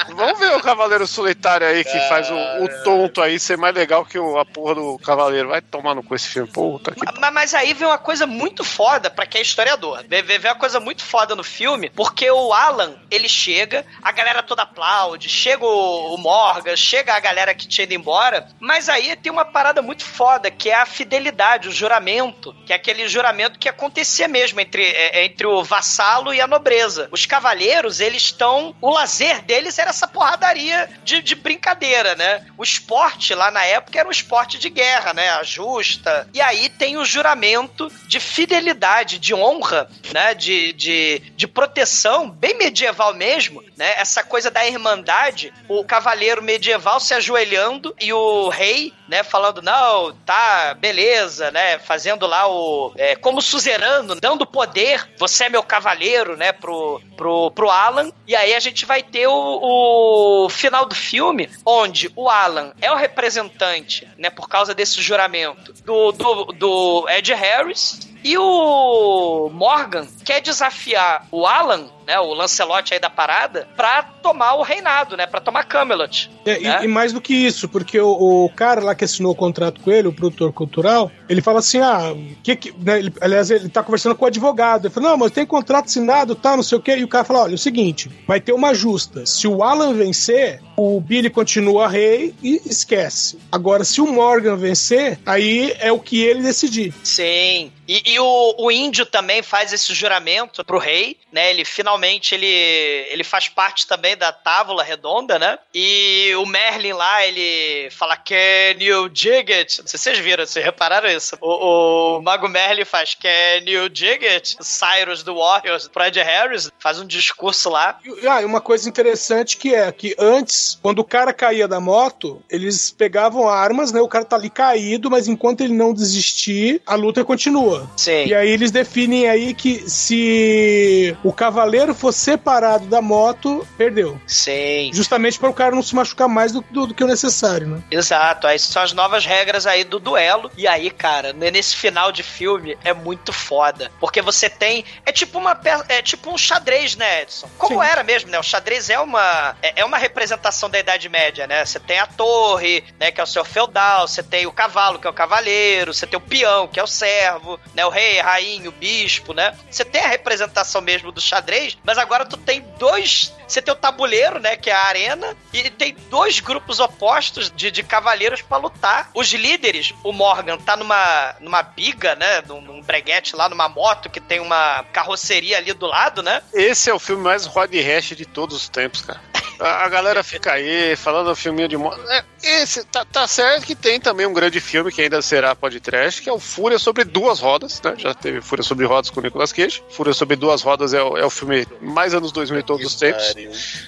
[0.08, 4.04] Vamos ver o Cavaleiro Solitário aí que faz o, o tonto aí ser mais legal
[4.04, 5.48] que o, a porra do Cavaleiro.
[5.48, 7.00] Vai tomar no cu esse filme, puta que.
[7.20, 10.04] Mas, mas aí vem uma coisa muito foda pra quem é historiador.
[10.08, 14.42] Vem, vem uma coisa muito foda no filme, porque o Alan, ele chega, a galera
[14.42, 19.14] toda aplaude, chega o, o Morgan, chega a galera que tinha ido embora, mas aí
[19.16, 23.58] tem uma parada muito foda, que é a fidelidade, o juramento, que é aquele juramento
[23.58, 25.91] que acontecia mesmo entre, é, entre o vassalo
[26.32, 27.08] e a nobreza.
[27.10, 28.74] Os cavaleiros, eles estão.
[28.80, 32.46] O lazer deles era essa porradaria de, de brincadeira, né?
[32.56, 35.30] O esporte lá na época era um esporte de guerra, né?
[35.30, 36.28] A justa.
[36.32, 40.34] E aí tem o juramento de fidelidade, de honra, né?
[40.34, 43.94] De, de, de proteção, bem medieval mesmo, né?
[43.96, 49.22] Essa coisa da irmandade, o cavaleiro medieval se ajoelhando e o rei, né?
[49.22, 51.78] Falando, não, tá, beleza, né?
[51.78, 52.94] Fazendo lá o.
[52.96, 56.50] é, como suzerano, dando poder, você é meu cavaleiro, né?
[56.50, 58.10] Pro, pro, pro Alan.
[58.26, 62.90] E aí a gente vai ter o, o final do filme, onde o Alan é
[62.90, 64.30] o representante, né?
[64.30, 68.10] Por causa desse juramento, do, do, do Ed Harris.
[68.24, 74.54] E o Morgan quer desafiar o Alan, né, o Lancelot aí da parada, pra tomar
[74.54, 76.30] o reinado, né, pra tomar Camelot.
[76.44, 76.80] É, e- né?
[76.84, 79.90] e, mais do que isso, porque o, o cara lá que assinou o contrato com
[79.90, 82.72] ele, o produtor cultural, ele fala assim: ah, que que.
[82.78, 84.86] né, ele- aliás, ele tá conversando com o advogado.
[84.86, 86.96] Ele fala: não, mas tem contrato assinado, tá, não sei o quê.
[86.96, 89.24] E o cara fala: olha, é o seguinte, vai ter uma justa.
[89.26, 93.38] Se o Alan vencer, o Billy continua rei e esquece.
[93.50, 96.92] Agora, se o Morgan vencer, aí é o que ele decidir.
[97.04, 97.70] Sim.
[97.86, 101.50] E, e o, o índio também faz esse juramento pro rei, né?
[101.50, 101.91] Ele finalmente
[102.32, 105.58] ele, ele faz parte também da tábula redonda, né?
[105.74, 109.80] E o Merlin lá, ele fala Can you dig it?
[109.80, 111.36] Não sei se vocês viram, vocês repararam isso.
[111.40, 114.56] O, o Mago Merlin faz Can you dig it?
[114.60, 117.98] Cyrus do Warriors, Fred Harris, faz um discurso lá.
[118.28, 122.42] Ah, e uma coisa interessante que é que antes, quando o cara caía da moto,
[122.50, 124.00] eles pegavam armas, né?
[124.00, 127.90] O cara tá ali caído, mas enquanto ele não desistir, a luta continua.
[127.96, 128.26] Sim.
[128.26, 134.20] E aí eles definem aí que se o cavaleiro for separado da moto, perdeu.
[134.26, 134.90] Sim.
[134.92, 137.82] Justamente para o cara não se machucar mais do, do- do que o necessário, né?
[137.90, 140.50] Exato, aí são as novas regras aí do duelo.
[140.56, 143.90] E aí, cara, nesse final de filme é muito foda.
[144.00, 144.84] Porque você tem.
[145.04, 145.58] É tipo uma
[145.88, 147.48] é tipo um xadrez, né, Edson?
[147.58, 147.86] Como Sim.
[147.88, 148.38] era mesmo, né?
[148.38, 151.64] O xadrez é uma, é é uma representação da Idade Média, né?
[151.64, 153.10] Você tem a torre, né?
[153.10, 156.16] Que é o seu feudal, você tem o cavalo, que é o cavaleiro, você tem
[156.18, 157.84] o peão, que é o servo, né?
[157.84, 159.54] O rei, a rainha, o bispo, né?
[159.70, 163.32] Você tem a representação mesmo do xadrez, mas agora tu tem dois.
[163.46, 164.56] Você tem o tabuleiro, né?
[164.56, 169.10] Que é a arena, e tem dois grupos opostos de, de cavaleiros pra lutar.
[169.14, 172.42] Os líderes, o Morgan tá numa, numa biga, né?
[172.42, 176.42] Num, num breguete lá, numa moto que tem uma carroceria ali do lado, né?
[176.52, 179.20] Esse é o filme mais Rod Hash de todos os tempos, cara.
[179.58, 182.00] A, a galera fica aí falando filminho de moto.
[182.08, 186.20] É, esse tá, tá certo que tem também um grande filme que ainda será podcast,
[186.20, 187.94] que é o Fúria sobre duas rodas, né?
[187.96, 189.82] Já teve Fúria sobre rodas com o Nicolas Cage.
[189.90, 192.94] Fúria sobre duas rodas é o, é o filme mais anos 2000 de todos os
[192.94, 193.34] tempos.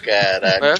[0.03, 0.61] Caralho.
[0.61, 0.75] Né?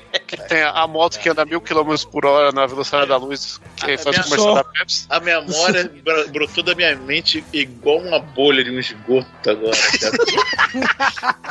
[0.26, 3.60] Que tem a, a moto que anda mil quilômetros por hora na velocidade da luz,
[3.76, 5.06] que A faz minha- comercial da Pepsi.
[5.08, 9.76] A memória bro- brotou da minha mente igual uma bolha de um esgoto agora.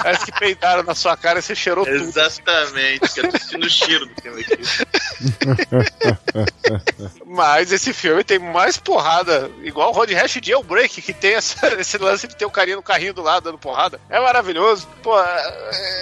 [0.01, 1.95] Parece que peidaram na sua cara e você cheirou tudo.
[1.97, 4.59] Exatamente, que eu tô sentindo o cheiro do filme aqui.
[7.25, 11.97] Mas esse filme tem mais porrada, igual o Road Rash Jailbreak, que tem essa- esse
[11.97, 13.99] lance de ter o carinha no carrinho do lado dando porrada.
[14.09, 14.87] É maravilhoso.
[15.03, 15.13] Pô,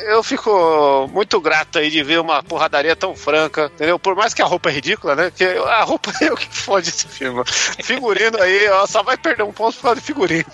[0.05, 3.99] eu fico muito grato aí de ver uma porradaria tão franca, entendeu?
[3.99, 5.31] Por mais que a roupa é ridícula, né?
[5.35, 7.43] Que a roupa é o que fode esse filme.
[7.45, 10.45] Figurino aí, ó, só vai perder um ponto por causa de figurino.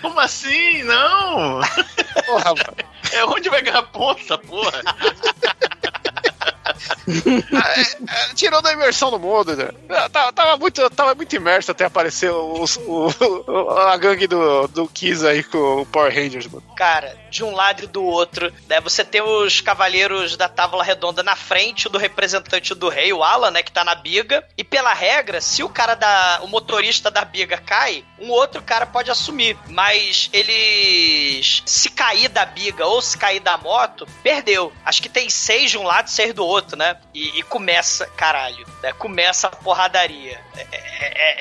[0.00, 0.82] Como assim?
[0.84, 1.60] Não!
[2.26, 2.76] Porra, mano.
[3.12, 4.82] É onde vai ganhar ponto essa porra?
[7.76, 7.80] É,
[8.30, 9.70] é, tirou da imersão no mundo, né?
[9.88, 13.08] Eu Tava, tava muito, tava muito imerso até aparecer os- o-
[13.88, 16.62] a gangue do, do Kiss aí com o Power Rangers, mano.
[16.76, 18.80] Cara, de um lado e do outro, né?
[18.80, 23.50] Você tem os cavaleiros da Távola Redonda na frente do representante do rei, o Alan,
[23.50, 23.62] né?
[23.62, 24.44] Que tá na biga.
[24.56, 26.40] E pela regra, se o cara da.
[26.42, 29.56] o motorista da biga cai, um outro cara pode assumir.
[29.68, 31.62] Mas eles.
[31.66, 34.72] Se cair da biga ou se cair da moto, perdeu.
[34.84, 36.96] Acho que tem seis de um lado e seis do outro, né?
[37.14, 38.92] E, e começa, caralho, né?
[38.94, 40.40] Começa a porradaria.
[40.56, 40.66] É,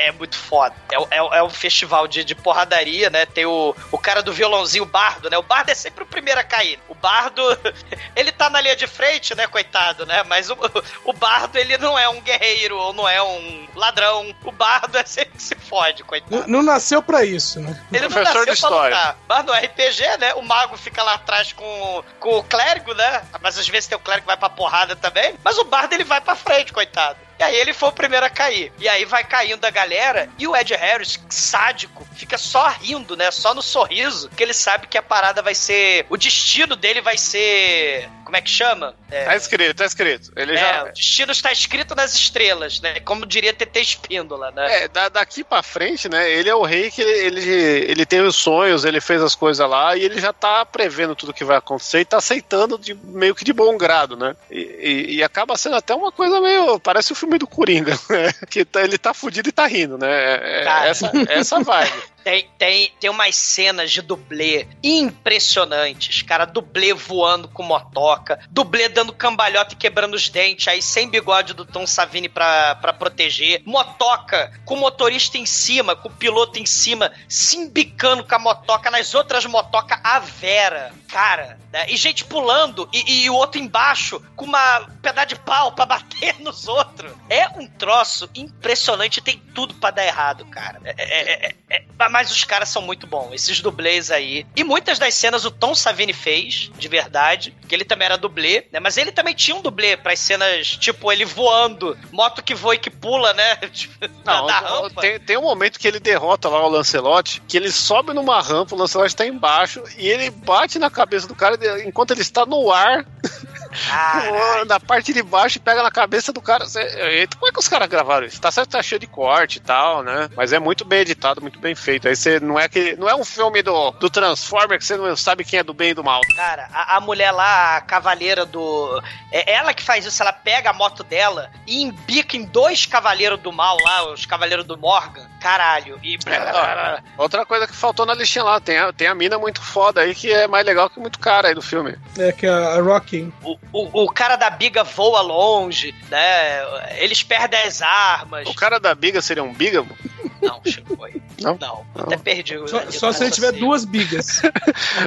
[0.04, 0.76] é- é muito foda.
[0.92, 3.26] É, é, é um festival de, de porradaria, né?
[3.26, 5.38] Tem o, o cara do violãozinho, o Bardo, né?
[5.38, 6.78] O Bardo é sempre o primeiro a cair.
[6.90, 7.42] O Bardo,
[8.16, 10.24] ele tá na linha de frente, né, coitado, né?
[10.24, 10.58] Mas o,
[11.06, 14.36] o Bardo, ele não é um guerreiro ou não é um ladrão.
[14.44, 16.36] O Bardo é sempre que se fode, coitado.
[16.44, 17.82] N- Não nasceu pra isso, né?
[17.92, 18.96] Ele não Professor nasceu de pra história.
[18.96, 19.18] lutar.
[19.28, 20.34] Mas no RPG, né?
[20.36, 23.24] O mago fica lá atrás com, com o clérigo, né?
[23.42, 25.15] Mas às vezes tem o clérigo que vai pra porrada também.
[25.44, 27.18] Mas o bardo ele vai pra frente, coitado.
[27.38, 28.72] E aí ele foi o primeiro a cair.
[28.80, 30.30] E aí vai caindo a galera.
[30.40, 33.30] E o Ed Harris, sádico, fica só rindo, né?
[33.32, 34.30] Só no sorriso.
[34.30, 36.06] Que ele sabe que a parada vai ser.
[36.10, 38.10] O destino dele vai ser.
[38.24, 38.96] Como é que chama?
[39.12, 40.32] É, Tá escrito, tá escrito.
[40.36, 40.84] Ele é, já.
[40.86, 43.00] o destino está escrito nas estrelas, né?
[43.02, 44.84] Como diria TT Espíndola, né?
[44.84, 46.32] É, da- daqui pra frente, né?
[46.32, 47.42] Ele é o rei que ele,
[47.88, 51.34] ele, tem os sonhos, ele fez as coisas lá e ele já tá prevendo tudo
[51.34, 54.36] que vai acontecer e tá aceitando de, meio que de bom grado, né?
[54.50, 56.80] E, e- e acaba sendo até uma coisa meio.
[56.80, 58.32] Parece o filme do Coringa, né?
[58.50, 60.08] Que tá- ele tá fudido e tá rindo, né?
[60.08, 61.92] É- é essa, essa vibe.
[62.26, 66.46] Tem, tem, tem umas cenas de dublê impressionantes, cara.
[66.46, 71.64] Dublê voando com motoca, dublê dando cambalhota e quebrando os dentes, aí sem bigode do
[71.64, 76.66] Tom Savini pra, pra proteger, motoca com o motorista em cima, com o piloto em
[76.66, 81.86] cima, se embicando com a motoca, nas outras motocas, a Vera, cara, né?
[81.90, 85.86] E gente pulando e, e o outro embaixo com uma um pedaço de pau pra
[85.86, 87.12] bater nos outros.
[87.30, 90.82] É um troço impressionante, tem tudo pra dar errado, cara.
[90.84, 91.86] É- é- é- é-
[92.16, 94.46] mas os caras são muito bons, esses dublês aí.
[94.56, 98.68] E muitas das cenas o Tom Savini fez, de verdade, que ele também era dublê,
[98.72, 98.80] né?
[98.80, 102.78] Mas ele também tinha um dublê pras cenas, tipo, ele voando, moto que voa e
[102.78, 103.58] que pula, né?
[103.76, 105.02] Tipo, da, Não, da rampa.
[105.02, 108.74] tem, tem um momento que ele derrota lá o Lancelot, que ele sobe numa rampa,
[108.74, 112.72] o Lancelot tá embaixo, e ele bate na cabeça do cara enquanto ele está no
[112.72, 113.06] ar,
[113.88, 114.66] Caralho.
[114.66, 116.66] na parte de baixo, e pega na cabeça do cara.
[116.66, 118.40] Como é que os caras gravaram isso?
[118.40, 120.30] Tá certo, tá cheio de corte e tal, né?
[120.36, 122.08] Mas é muito bem editado, muito bem feito.
[122.08, 122.96] Aí você não é que.
[122.96, 125.92] Não é um filme do, do Transformer que você não sabe quem é do bem
[125.92, 126.22] e do mal.
[126.36, 129.02] Cara, a, a mulher lá, a cavaleira do.
[129.32, 133.40] É ela que faz isso, ela pega a moto dela e embica em dois cavaleiros
[133.40, 135.28] do mal lá, os cavaleiros do Morgan.
[135.46, 136.00] Caralho.
[136.02, 136.18] E.
[136.26, 140.02] É, Outra coisa que faltou na listinha lá, tem a, tem a mina muito foda
[140.02, 141.96] aí que é mais legal que muito cara aí do filme.
[142.18, 143.32] É que a, a Rocky.
[143.44, 146.64] O, o, o cara da biga voa longe, né?
[146.98, 148.50] Eles perdem as armas.
[148.50, 149.96] O cara da biga seria um bígamo?
[150.42, 151.22] Não, Chico, foi.
[151.40, 151.58] Não?
[151.62, 152.58] Não, até perdi.
[152.58, 154.42] o- Só, o só se ele tiver duas bigas.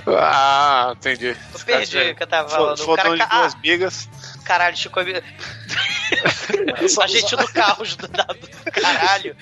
[0.07, 1.37] Ah, entendi.
[1.53, 2.79] Eu perdi o que eu tava falando.
[2.79, 4.09] O Fodão cara de duas ah, bigas.
[4.49, 4.99] Caralho, Chico.
[4.99, 5.05] a
[7.07, 9.37] gente do carro do, do caralho.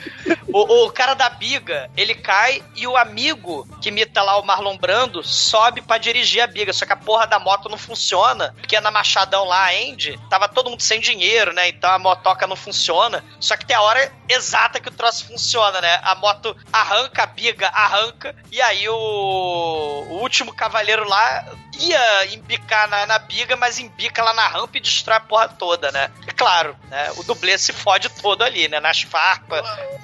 [0.49, 4.77] O, o cara da biga, ele cai e o amigo que imita lá o Marlon
[4.77, 6.73] Brando sobe pra dirigir a biga.
[6.73, 10.49] Só que a porra da moto não funciona, porque na Machadão lá, a Andy, tava
[10.49, 11.69] todo mundo sem dinheiro, né?
[11.69, 13.23] Então a motoca não funciona.
[13.39, 16.01] Só que tem a hora exata que o troço funciona, né?
[16.03, 21.45] A moto arranca, a biga arranca, e aí o, o último cavaleiro lá
[21.79, 25.91] ia embicar na, na biga, mas embica lá na rampa e destrói a porra toda,
[25.93, 26.11] né?
[26.27, 27.11] É claro, né?
[27.17, 28.81] O dublê se fode todo ali, né?
[28.81, 29.07] Nas.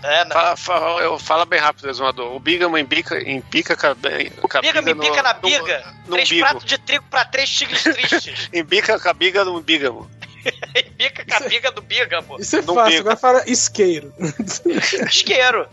[0.03, 0.31] É, né?
[0.35, 2.35] Fala, fala, eu, fala bem rápido, exumador.
[2.35, 5.95] O bígamo embica, embica cabe- com a Biga me no- pica na biga.
[6.07, 6.47] no três umbigo.
[6.47, 8.49] pratos de trigo pra três tigres tristes.
[8.53, 10.11] Embica com a biga no bígamo.
[10.97, 12.37] Bica com a biga do bígamo.
[12.41, 13.01] Isso é No fácil, bico.
[13.03, 14.13] agora fala isqueiro.
[15.09, 15.69] Isqueiro.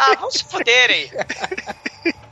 [0.00, 1.10] Ah, vão se fuderem.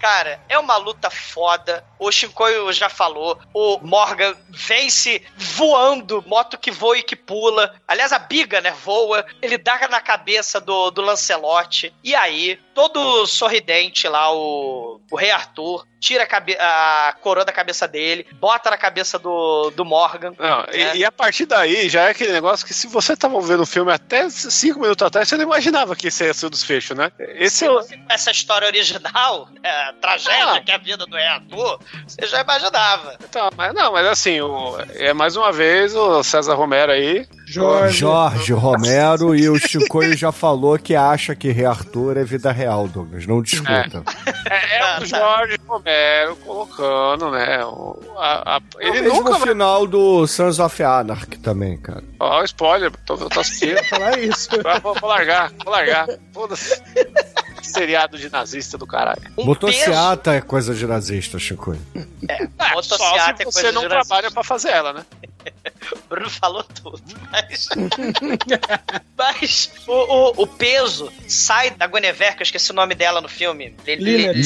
[0.00, 1.84] Cara, é uma luta foda.
[1.98, 3.38] O Shinkoio já falou.
[3.54, 7.74] O Morgan vence voando, moto que voa e que pula.
[7.88, 9.24] Aliás, a biga, né, voa.
[9.40, 11.94] Ele dá na cabeça do, do Lancelote.
[12.02, 16.28] E aí, todo sorridente lá, o, o Rei Arthur, tira
[16.60, 20.34] a, a coroa da cabeça dele, bota na cabeça do, do Morgan.
[20.38, 20.96] Não, e- É.
[20.96, 23.90] e, a partir daí já é aquele negócio que se você tava vendo o filme
[23.90, 27.10] até cinco minutos atrás, você não imaginava que esse ia ser o desfecho, né?
[27.18, 27.80] Esse Se é o.
[28.10, 30.60] essa história original, é, tragédia Ah.
[30.60, 33.16] que é a vida do Rei Arthur, você já imaginava.
[33.32, 37.26] Tá, mas não, mas assim, o- é mais uma vez o César Romero aí.
[37.46, 37.98] Jorge.
[37.98, 42.88] Jorge Romero e o Chicoio já falou que acha que Rei Arthur é vida real,
[42.88, 43.26] Douglas.
[43.26, 44.02] Não discuta.
[44.50, 45.18] É, é Ah, o tá.
[45.18, 47.64] Jorge Romero colocando, né?
[47.64, 49.48] o- a- a- É ele o mesmo nunca vai.
[49.48, 52.02] final do Sons of Anarchy também, cara.
[52.18, 53.82] Ó, spoiler, tô, tô assistindo.
[53.84, 54.48] Falar isso.
[54.82, 56.06] Vou- vou largar, vou largar.
[56.32, 56.82] Foda-se.
[57.74, 59.20] Seriado de nazista do caralho.
[59.36, 61.80] Um Motociata é coisa de nazista, Chicoio.
[62.58, 65.04] Ah, só Motociata se é você coisa não de trabalha pra fazer ela, né?
[65.92, 67.02] O Bruno falou tudo.
[67.30, 67.68] Mas,
[69.16, 73.28] mas o, o, o peso sai da Guinevere, que eu esqueci o nome dela no
[73.28, 73.74] filme.
[73.86, 74.32] Li- Lina.
[74.32, 74.42] Li-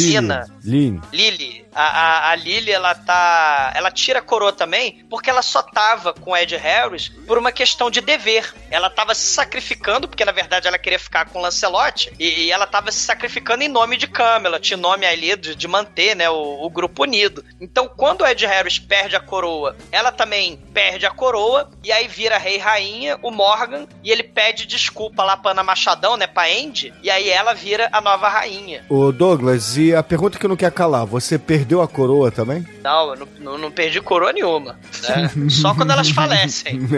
[0.65, 1.01] Lina.
[1.13, 1.65] Lin.
[1.79, 3.73] A, a, a Lily, ela tá.
[3.73, 7.89] Ela tira a coroa também porque ela só tava com Ed Harris por uma questão
[7.89, 8.53] de dever.
[8.69, 12.51] Ela tava se sacrificando, porque na verdade ela queria ficar com o Lancelot, e, e
[12.51, 16.29] ela tava se sacrificando em nome de Camelot, em nome ali de, de manter né,
[16.29, 17.45] o, o grupo unido.
[17.61, 22.39] Então, quando Ed Harris perde a coroa, ela também perde a coroa, e aí vira
[22.39, 26.93] rei rainha, o Morgan, e ele pede desculpa lá pra Ana Machadão, né, pra Andy,
[27.03, 28.85] e aí ela vira a nova rainha.
[28.89, 32.67] Ô, Douglas, e a pergunta que não quer calar, você perdeu a coroa também?
[32.83, 34.79] Não, eu não, não, perdi coroa nenhuma.
[35.09, 35.31] né?
[35.51, 36.79] Só quando elas falecem.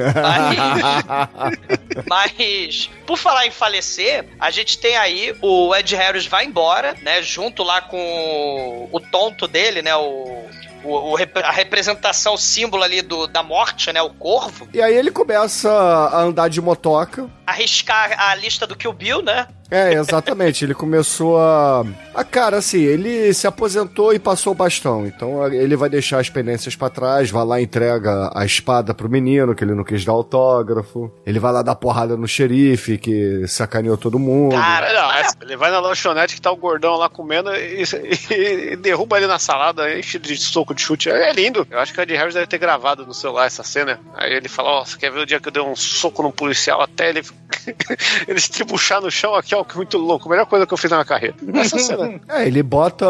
[2.09, 6.95] Mas, mas, por falar em falecer, a gente tem aí o Ed Harris vai embora,
[7.03, 7.23] né?
[7.23, 9.95] Junto lá com o tonto dele, né?
[9.97, 10.47] O,
[10.85, 14.01] o, o a representação, símbolo ali do, da morte, né?
[14.03, 14.69] O corvo.
[14.73, 17.29] E aí ele começa a andar de motoca.
[17.47, 19.47] Arriscar a lista do Kill Bill, né?
[19.71, 20.65] É, exatamente.
[20.65, 21.85] ele começou a.
[22.13, 25.07] A cara, assim, ele se aposentou e passou o bastão.
[25.07, 29.09] Então ele vai deixar as pendências pra trás, vai lá e entrega a espada pro
[29.09, 31.11] menino, que ele não quis dar autógrafo.
[31.25, 34.53] Ele vai lá dar porrada no xerife, que sacaneou todo mundo.
[34.57, 37.83] Cara, Não, essa- ele vai na lanchonete que tá o gordão lá comendo e,
[38.31, 41.09] e- e derruba ele na salada, enche de soco de chute.
[41.09, 41.67] É lindo.
[41.71, 44.01] Eu acho que o Ed Harris deve ter gravado no celular essa cena.
[44.15, 46.33] Aí ele fala: Ó, você quer ver o dia que eu dei um soco num
[46.33, 47.23] policial até ele,
[48.27, 50.27] ele se tribuchar no chão aqui, ó, que muito louco.
[50.29, 51.35] A melhor coisa que eu fiz na minha carreira.
[51.55, 52.21] Essa cena.
[52.29, 53.07] É, ele bota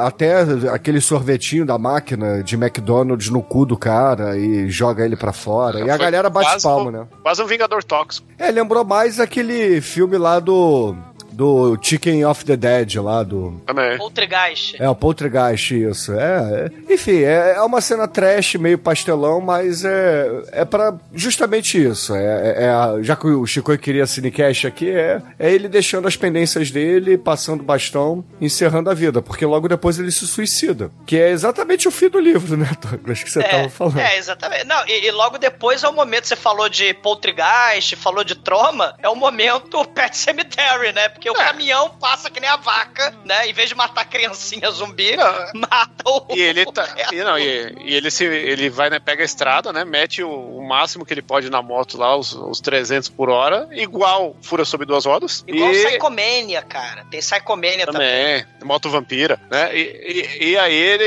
[0.00, 5.32] até aquele sorvetinho da máquina de McDonald's no cu do cara e joga ele pra
[5.32, 5.80] fora.
[5.80, 7.06] E a galera bate palma, um- né?
[7.22, 8.26] Quase um Vingador Tóxico.
[8.38, 10.94] É, lembrou mais aquele filme lá do.
[11.34, 13.60] Do Chicken of the Dead lá do.
[13.66, 13.98] Também.
[13.98, 14.76] Poltergeist.
[14.80, 16.12] É, o Poltergeist, isso.
[16.12, 21.82] É, é- enfim, é, é uma cena trash, meio pastelão, mas é, é para justamente
[21.82, 22.14] isso.
[22.14, 26.06] É, é- é a- já que o Chico queria cinecast aqui, é, é ele deixando
[26.06, 30.90] as pendências dele, passando bastão, encerrando a vida, porque logo depois ele se suicida.
[31.06, 33.98] Que é exatamente o fim do livro, né, Douglas, que você tava falando.
[33.98, 34.64] É, exatamente.
[34.66, 38.94] Não, e, e logo depois é o momento, você falou de Poltergeist, falou de Troma,
[39.02, 41.08] é o momento Pet Cemetery, né?
[41.08, 43.48] Porque o caminhão passa que nem a vaca, né?
[43.48, 45.16] Em vez de matar a criancinha zumbi,
[45.54, 46.34] mata o.
[46.34, 46.84] E ele tá.
[47.12, 49.84] E, não, e, e ele se ele vai, né, pega a estrada, né?
[49.84, 53.68] Mete o, o máximo que ele pode na moto lá, os, os 300 por hora,
[53.72, 55.44] igual fura sobre duas rodas.
[55.46, 57.04] Igual e Psychomania, cara.
[57.10, 58.40] Tem Psychomania também.
[58.40, 59.76] também, moto vampira, né?
[59.76, 61.04] E, e, e aí ele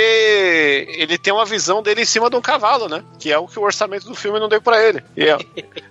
[0.97, 3.03] ele tem uma visão dele em cima de um cavalo, né?
[3.19, 5.03] Que é o que o orçamento do filme não deu pra ele.
[5.15, 5.37] E é,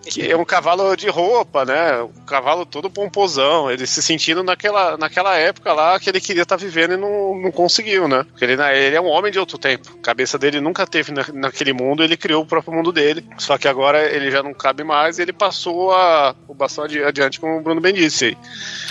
[0.02, 2.02] que é um cavalo de roupa, né?
[2.02, 6.56] Um cavalo todo pomposão, ele se sentindo naquela, naquela época lá que ele queria estar
[6.56, 8.24] vivendo e não, não conseguiu, né?
[8.30, 9.94] Porque ele, ele é um homem de outro tempo.
[9.98, 13.24] A cabeça dele nunca teve na, naquele mundo, ele criou o próprio mundo dele.
[13.36, 17.02] Só que agora ele já não cabe mais e ele passou a, o bastão adi-
[17.04, 18.36] adiante, como o Bruno bem disse.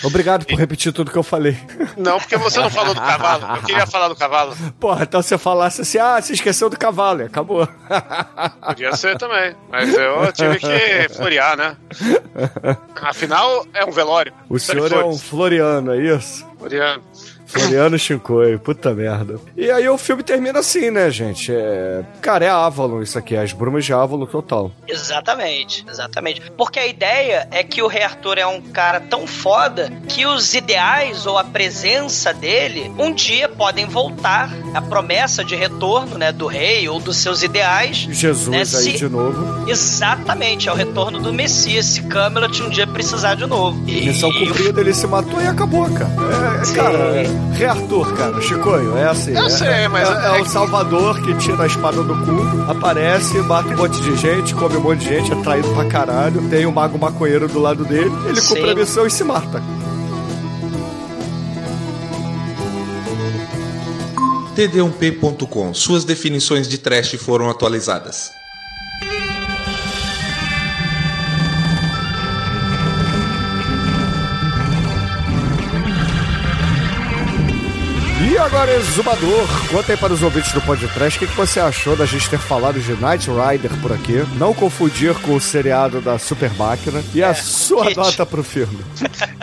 [0.03, 1.57] Obrigado por repetir tudo que eu falei.
[1.97, 3.56] Não, porque você não falou do cavalo.
[3.57, 4.56] Eu queria falar do cavalo.
[4.80, 7.68] Porra, então você falasse assim, ah, você esqueceu do cavalo, e acabou.
[8.68, 9.56] Podia ser também.
[9.72, 11.76] Mas eu tive que florear, né?
[13.02, 14.34] Afinal, é um velório.
[14.49, 16.45] O senhor é um floriano, é isso?
[16.57, 17.03] Floriano.
[17.45, 19.39] Floriano Shinkoi, puta merda.
[19.55, 21.51] E aí o filme termina assim, né, gente?
[21.53, 22.03] É...
[22.22, 24.72] Cara, é Avalon isso aqui, é as brumas de Avalon total.
[24.88, 26.41] Exatamente, exatamente.
[26.57, 30.53] Porque a ideia é que o Rei Arthur é um cara tão foda que os
[30.53, 34.49] ideais ou a presença dele um dia podem voltar.
[34.73, 37.97] A promessa de retorno, né, do rei ou dos seus ideais.
[38.09, 39.69] Jesus né, aí se- de novo.
[39.69, 41.85] Exatamente, é o retorno do Messias.
[41.85, 43.81] Se Camelot um dia precisar de novo.
[43.88, 46.09] E, Missão cumprida, ele se matou e acabou, cara.
[46.65, 49.31] É, é, cara, é, Rei Arthur, cara, Chicoio, é assim.
[49.31, 52.13] Eu é, sei, mas é, é é o que- Salvador que tira a espada do
[52.25, 55.85] cu, aparece, mata um monte de gente, come um monte de gente, é traído pra
[55.85, 58.55] caralho, tem o mago maconheiro do lado dele, ele Sim.
[58.55, 59.61] cumpre a missão e se mata.
[64.55, 65.73] td1p.com.
[65.73, 68.31] Suas definições de trash foram atualizadas.
[78.35, 81.95] E agora, Exumador, conta aí para os ouvintes do podcast o que, que você achou
[81.95, 84.25] da gente ter falado de Knight Rider por aqui.
[84.35, 87.01] Não confundir com o seriado da Super Máquina.
[87.13, 87.95] E a sua Kit.
[87.95, 88.83] nota pro filme.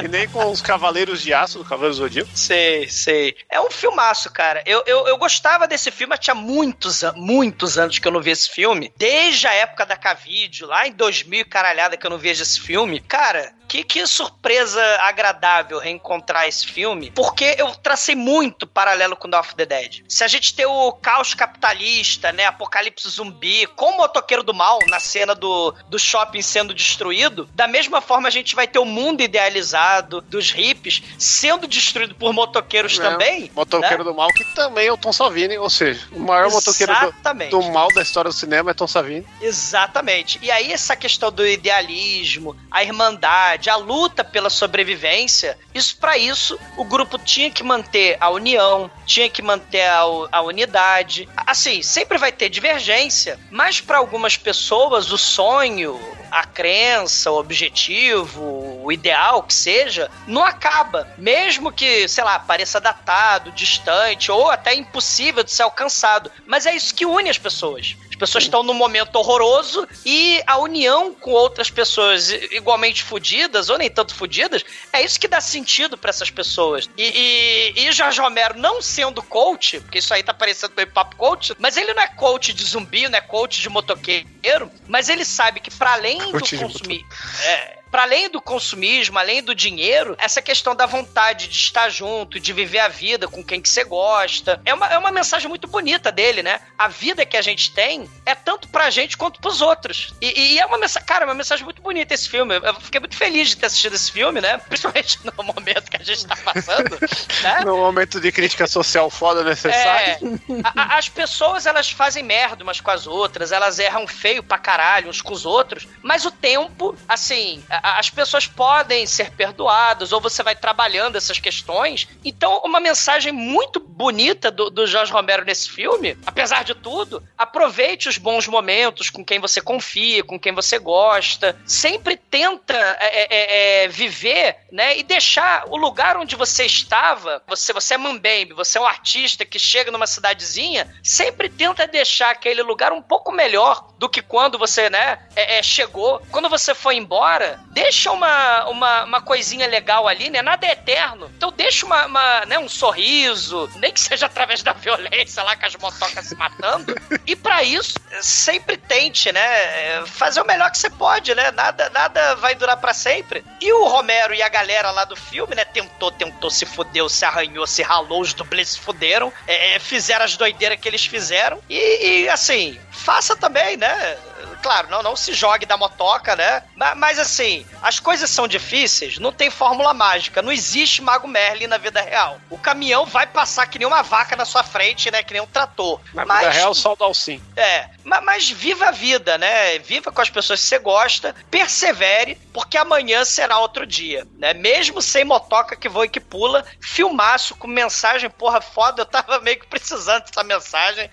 [0.04, 2.28] E nem com os Cavaleiros de Aço do Cavaleiro Zodíaco.
[2.34, 3.34] Sei, sei.
[3.48, 4.62] É um filmaço, cara.
[4.66, 8.50] Eu, eu, eu gostava desse filme, tinha muitos, muitos anos que eu não vi esse
[8.50, 8.92] filme.
[8.98, 12.60] Desde a época da Cavídeo, lá em 2000 e caralhada que eu não vejo esse
[12.60, 13.00] filme.
[13.00, 17.10] Cara, que, que surpresa agradável reencontrar esse filme.
[17.10, 20.02] Porque eu tracei muito paralelo com Dawn of the Dead.
[20.06, 22.44] Se a gente tem o caos capitalista, né?
[22.44, 27.66] Apocalipse zumbi, com o motoqueiro do mal na cena do, do shopping sendo destruído, da
[27.66, 32.98] mesma forma a gente vai ter o mundo idealizado dos hippies sendo destruído por motoqueiros
[32.98, 33.08] né?
[33.08, 33.50] também.
[33.54, 34.10] Motoqueiro né?
[34.10, 37.50] do Mal, que também é o Tom Savini, ou seja, o maior motoqueiro do, Exatamente.
[37.50, 39.26] do mal da história do cinema é Tom Savini.
[39.40, 40.38] Exatamente.
[40.42, 46.58] E aí essa questão do idealismo, a irmandade, a luta pela sobrevivência, isso para isso
[46.76, 50.02] o grupo tinha que manter a união, tinha que manter a,
[50.32, 51.28] a unidade.
[51.36, 56.00] Assim, sempre vai ter divergência, mas para algumas pessoas o sonho,
[56.32, 61.06] a crença, o objetivo, o ideal que seja, não acaba.
[61.18, 66.32] Mesmo que, sei lá, pareça datado, distante ou até impossível de ser alcançado.
[66.46, 67.96] Mas é isso que une as pessoas.
[68.22, 73.76] As pessoas estão num momento horroroso e a união com outras pessoas igualmente fodidas, ou
[73.76, 76.88] nem tanto fodidas, é isso que dá sentido pra essas pessoas.
[76.96, 81.16] E, e, e Jorge Romero, não sendo coach, porque isso aí tá parecendo meio papo
[81.16, 85.24] coach, mas ele não é coach de zumbi, não é coach de motoqueiro, mas ele
[85.24, 87.04] sabe que para além do Coach de consumir.
[87.44, 92.40] É, para além do consumismo, além do dinheiro, essa questão da vontade de estar junto,
[92.40, 95.68] de viver a vida com quem que você gosta, é uma, é uma mensagem muito
[95.68, 96.58] bonita dele, né?
[96.78, 100.14] A vida que a gente tem é tanto pra gente quanto pros outros.
[100.22, 102.56] E, e é uma mensagem, cara, é uma mensagem muito bonita esse filme.
[102.62, 104.56] Eu fiquei muito feliz de ter assistido esse filme, né?
[104.66, 106.98] Principalmente no momento que a gente tá passando,
[107.42, 107.60] né?
[107.64, 110.18] No momento de crítica social foda necessária.
[110.22, 114.42] É, a- a- as pessoas elas fazem merda umas com as outras, elas erram feio
[114.42, 119.32] pra caralho uns com os outros, mas o tempo, assim, a- as pessoas podem ser
[119.32, 122.08] perdoadas ou você vai trabalhando essas questões.
[122.24, 128.08] Então, uma mensagem muito bonita do, do Jorge Romero nesse filme, apesar de tudo, aproveite
[128.08, 131.56] os bons momentos com quem você confia, com quem você gosta.
[131.66, 137.42] Sempre tenta é, é, é, viver, né, e deixar o lugar onde você estava.
[137.46, 142.30] Você, você é mambembe, você é um artista que chega numa cidadezinha, sempre tenta deixar
[142.30, 146.22] aquele lugar um pouco melhor do que quando você, né, é, é, chegou.
[146.30, 150.42] Quando você foi embora, deixa uma, uma, uma coisinha legal ali, né?
[150.42, 151.30] Nada é eterno.
[151.36, 155.66] Então deixa uma, uma, né, um sorriso, nem que seja através da violência lá com
[155.66, 156.94] as motocas se matando.
[157.24, 161.50] E pra isso, sempre tente, né, fazer o melhor que você pode, né?
[161.52, 163.44] Nada, nada vai durar pra sempre.
[163.60, 167.24] E o Romero e a galera lá do filme, né, tentou, tentou, se fudeu, se
[167.24, 171.60] arranhou, se ralou, os dublês se fuderam, é, é, fizeram as doideiras que eles fizeram.
[171.70, 174.18] E, e, assim, faça também, né?
[174.62, 176.62] Claro, não, não se jogue da motoca, né?
[176.76, 181.66] Ma- Mas, assim, as coisas são difíceis, não tem fórmula mágica, não existe Mago Merlin
[181.66, 182.40] na vida real.
[182.48, 185.22] O caminhão vai passar que nem uma vaca na sua frente, né?
[185.22, 186.00] Que nem um trator.
[186.14, 187.42] Na vida real, só o Dalcin.
[187.56, 189.78] É, ma- mas, viva a vida, né?
[189.80, 194.54] Viva com as pessoas que você gosta, persevere, porque amanhã será outro dia, né?
[194.54, 199.40] Mesmo sem motoca que voa e que pula, filmaço com mensagem, porra, foda, eu tava
[199.40, 201.10] meio que precisando dessa mensagem.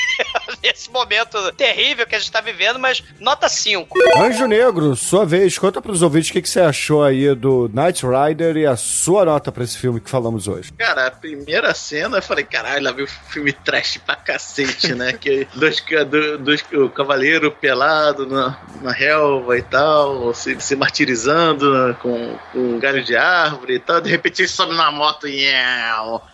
[0.62, 3.96] nesse momento terrível que a gente tá vivendo, mas nota 5.
[4.18, 8.04] Anjo Negro, sua vez, conta pros ouvintes o que, que você achou aí do Knight
[8.06, 10.72] Rider e a sua nota pra esse filme que falamos hoje.
[10.72, 15.12] Cara, a primeira cena eu falei, caralho, lá veio o filme trash pra cacete, né?
[15.12, 21.72] que dois, do- dois, o cavaleiro pelado na, na relva e tal, se, se martirizando
[21.72, 24.00] né, com, com um galho de árvore e tal.
[24.00, 25.46] De repente ele sobe na moto e.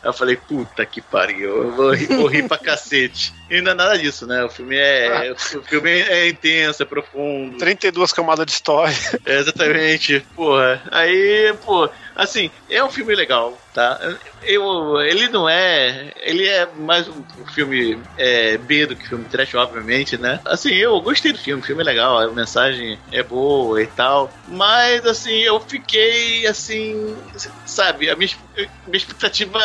[0.02, 3.32] Eu falei, puta que pariu, eu vou vou rir pra cacete.
[3.52, 4.42] E não é nada disso, né?
[4.42, 5.30] O filme é.
[5.30, 7.58] O filme é intenso, é profundo.
[7.58, 8.96] 32 camadas de história.
[9.26, 10.24] É, exatamente.
[10.34, 10.82] Porra.
[10.90, 13.98] Aí, pô, assim, é um filme legal, tá?
[14.40, 16.12] Eu, ele não é.
[16.16, 17.24] Ele é mais um
[17.54, 20.40] filme é, B do que filme trash, obviamente, né?
[20.44, 24.38] Assim, eu gostei do filme, o filme é legal, a mensagem é boa e tal.
[24.46, 27.24] Mas, assim, eu fiquei, assim,
[27.64, 28.30] sabe, a minha,
[28.86, 29.58] minha expectativa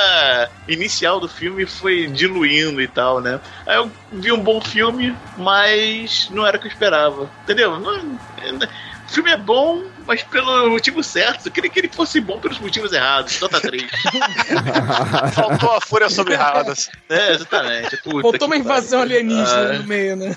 [0.68, 3.40] inicial do filme foi diluindo e tal, né?
[3.66, 7.80] Aí eu vi um bom filme, mas não era o que eu esperava, entendeu?
[7.80, 11.48] Não- o filme é bom, mas pelo motivo certo.
[11.48, 13.40] Eu queria que ele fosse bom pelos motivos errados.
[13.40, 13.84] Nota 3.
[15.34, 16.90] Faltou a fúria sobre radas.
[17.10, 17.98] É, exatamente.
[17.98, 19.18] Puta Faltou uma invasão pariu.
[19.18, 20.36] alienígena Ah, no meio, né?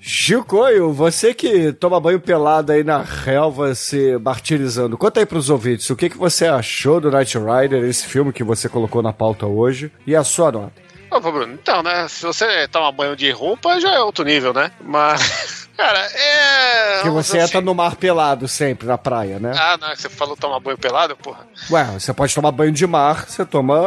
[0.00, 5.88] Chicoio, você que toma banho pelado aí na relva se martirizando, conta aí pros ouvintes
[5.90, 9.46] o que, que você achou do Knight Rider, esse filme que você colocou na pauta
[9.46, 10.72] hoje, e a sua nota.
[11.20, 12.08] Bruno, então, né?
[12.08, 14.70] Se você toma banho de roupa, já é outro nível, né?
[14.80, 15.61] Mas.
[15.82, 16.94] Cara, é.
[16.96, 19.52] Porque você assim- entra no mar pelado sempre, na praia, né?
[19.56, 21.40] Ah, não, você falou tomar banho pelado, porra.
[21.70, 23.80] Ué, você pode tomar banho de mar, você toma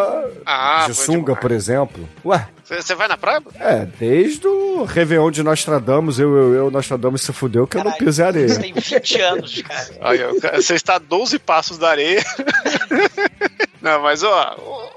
[0.46, 1.40] Ah, de de sunga, mar.
[1.42, 2.08] por exemplo.
[2.26, 3.42] Ué, Você vai na praia?
[3.60, 7.92] é, desde o Réveillon de Nostradamus, eu, eu, eu, Nostradamus se fudeu que eu não
[7.94, 8.50] pisei areia.
[8.50, 10.38] Você tem 20 anos, cara.
[10.42, 12.22] Cara, você está a 12 passos da areia.
[13.86, 14.56] Não, mas ó,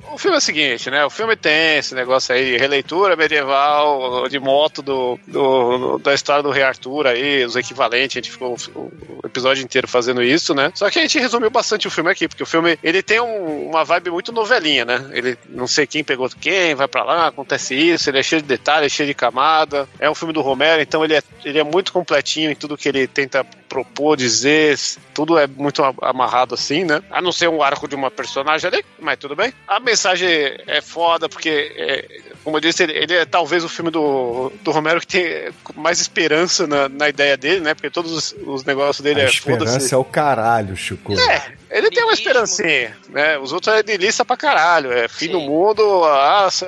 [0.08, 1.04] o, o filme é o seguinte, né?
[1.04, 6.48] O filme tem esse negócio aí, releitura medieval de moto do, do- da história do
[6.50, 10.72] Rei Arthur aí, os equivalentes, a gente ficou o, o episódio inteiro fazendo isso, né?
[10.74, 13.68] Só que a gente resumiu bastante o filme aqui, porque o filme, ele tem um-
[13.68, 15.04] uma vibe muito novelinha, né?
[15.12, 18.48] Ele não sei quem pegou quem, vai pra lá, acontece isso, ele é cheio de
[18.48, 19.86] detalhes, cheio de camada.
[20.00, 22.88] É um filme do Romero, então ele é, ele é muito completinho em tudo que
[22.88, 24.78] ele tenta propor, dizer,
[25.14, 27.02] tudo é muito amarrado assim, né?
[27.10, 29.52] A não ser um arco de uma personagem ali, mas tudo bem.
[29.66, 30.28] A mensagem
[30.66, 34.70] é foda, porque, é, como eu disse, ele, ele é talvez o filme do, do
[34.70, 37.74] Romero que tem mais esperança na, na ideia dele, né?
[37.74, 39.94] Porque todos os, os negócios dele A é esperança foda-se.
[39.94, 41.12] é o caralho, Chico.
[41.12, 43.38] É, ele tem uma esperancinha, né?
[43.38, 44.92] Os outros é delícia pra caralho.
[44.92, 46.64] É fim do mundo, ah, se,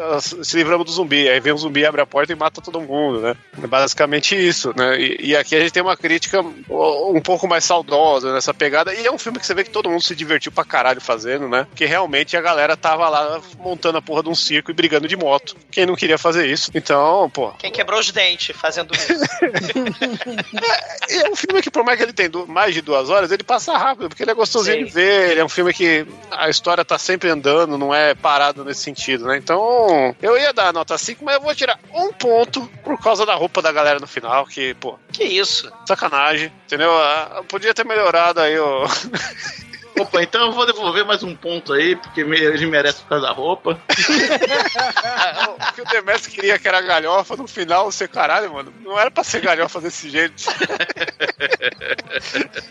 [0.57, 1.29] livramos do zumbi.
[1.29, 3.37] Aí vem um zumbi, abre a porta e mata todo mundo, né?
[3.63, 4.99] É basicamente isso, né?
[5.01, 8.93] E, e aqui a gente tem uma crítica um pouco mais saudosa nessa pegada.
[8.95, 11.49] E é um filme que você vê que todo mundo se divertiu pra caralho fazendo,
[11.49, 11.65] né?
[11.71, 15.17] Porque realmente a galera tava lá montando a porra de um circo e brigando de
[15.17, 15.57] moto.
[15.71, 16.71] Quem não queria fazer isso?
[16.75, 19.11] Então, pô, Quem quebrou os dentes fazendo isso?
[21.09, 23.31] E é um filme que, por mais que ele tenha du- mais de duas horas,
[23.33, 24.90] ele passa rápido, porque ele é gostosinho Sim.
[24.91, 25.31] Ver.
[25.31, 29.27] Ele é um filme que a história tá sempre andando, não é parado nesse sentido,
[29.27, 29.37] né?
[29.37, 33.25] Então, eu ia dar a nota 5, mas eu vou tirar um ponto por causa
[33.25, 35.71] da roupa da galera no final, que, pô, Que isso?
[35.87, 36.91] sacanagem, entendeu?
[36.93, 38.85] Ah, Podia ter melhorado aí o.
[39.99, 43.33] Opa, então eu vou devolver mais um ponto aí, porque ele merece por causa da
[43.33, 43.81] roupa.
[45.49, 48.73] o que o Demetrio queria que era galhofa, no final você caralho, mano.
[48.81, 50.45] Não era pra ser galhofa desse jeito.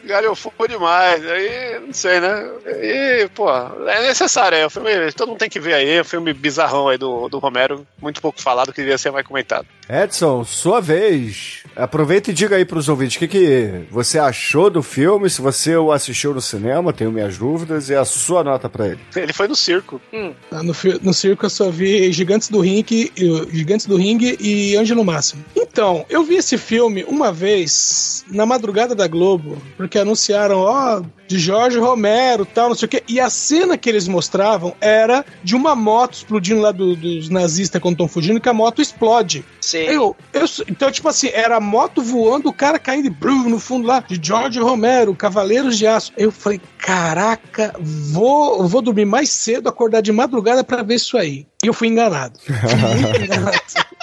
[0.04, 1.26] Galhofou demais.
[1.26, 2.50] Aí, não sei, né?
[2.82, 3.50] E, pô,
[3.88, 4.58] é necessário.
[4.58, 5.98] É um filme, todo mundo tem que ver aí.
[5.98, 7.86] É um filme bizarrão aí do, do Romero.
[8.02, 9.68] Muito pouco falado, que devia ser mais comentado.
[9.90, 11.64] Edson, sua vez.
[11.76, 15.76] Aproveita e diga aí pros ouvintes o que, que você achou do filme, se você
[15.78, 19.00] o assistiu no cinema, tenho minhas dúvidas, e a sua nota pra ele.
[19.16, 20.00] Ele foi no circo.
[20.52, 24.78] Ah, No, no circo eu só vi Gigantes do Ringue, e- Gigantes do Ringue e
[24.94, 25.44] no Máximo.
[25.56, 31.38] Então, eu vi esse filme uma vez na madrugada da Globo, porque anunciaram, ó, de
[31.40, 33.04] Jorge Romero tal, não sei o quê.
[33.08, 37.82] E a cena que eles mostravam era de uma moto explodindo lá do- dos nazistas
[37.82, 39.46] quando estão fugindo, que a moto explode.
[39.62, 39.79] Sim.
[39.86, 43.60] Eu, eu, então, tipo assim, era a moto voando, o cara caindo e brum, no
[43.60, 46.14] fundo lá, de George Romero, Cavaleiros de Aço.
[46.18, 51.48] Eu falei, caraca, vou, vou dormir mais cedo, acordar de madrugada pra ver isso aí.
[51.64, 52.40] E eu fui enganado.
[52.40, 52.56] Fui
[52.96, 53.60] muito enganado.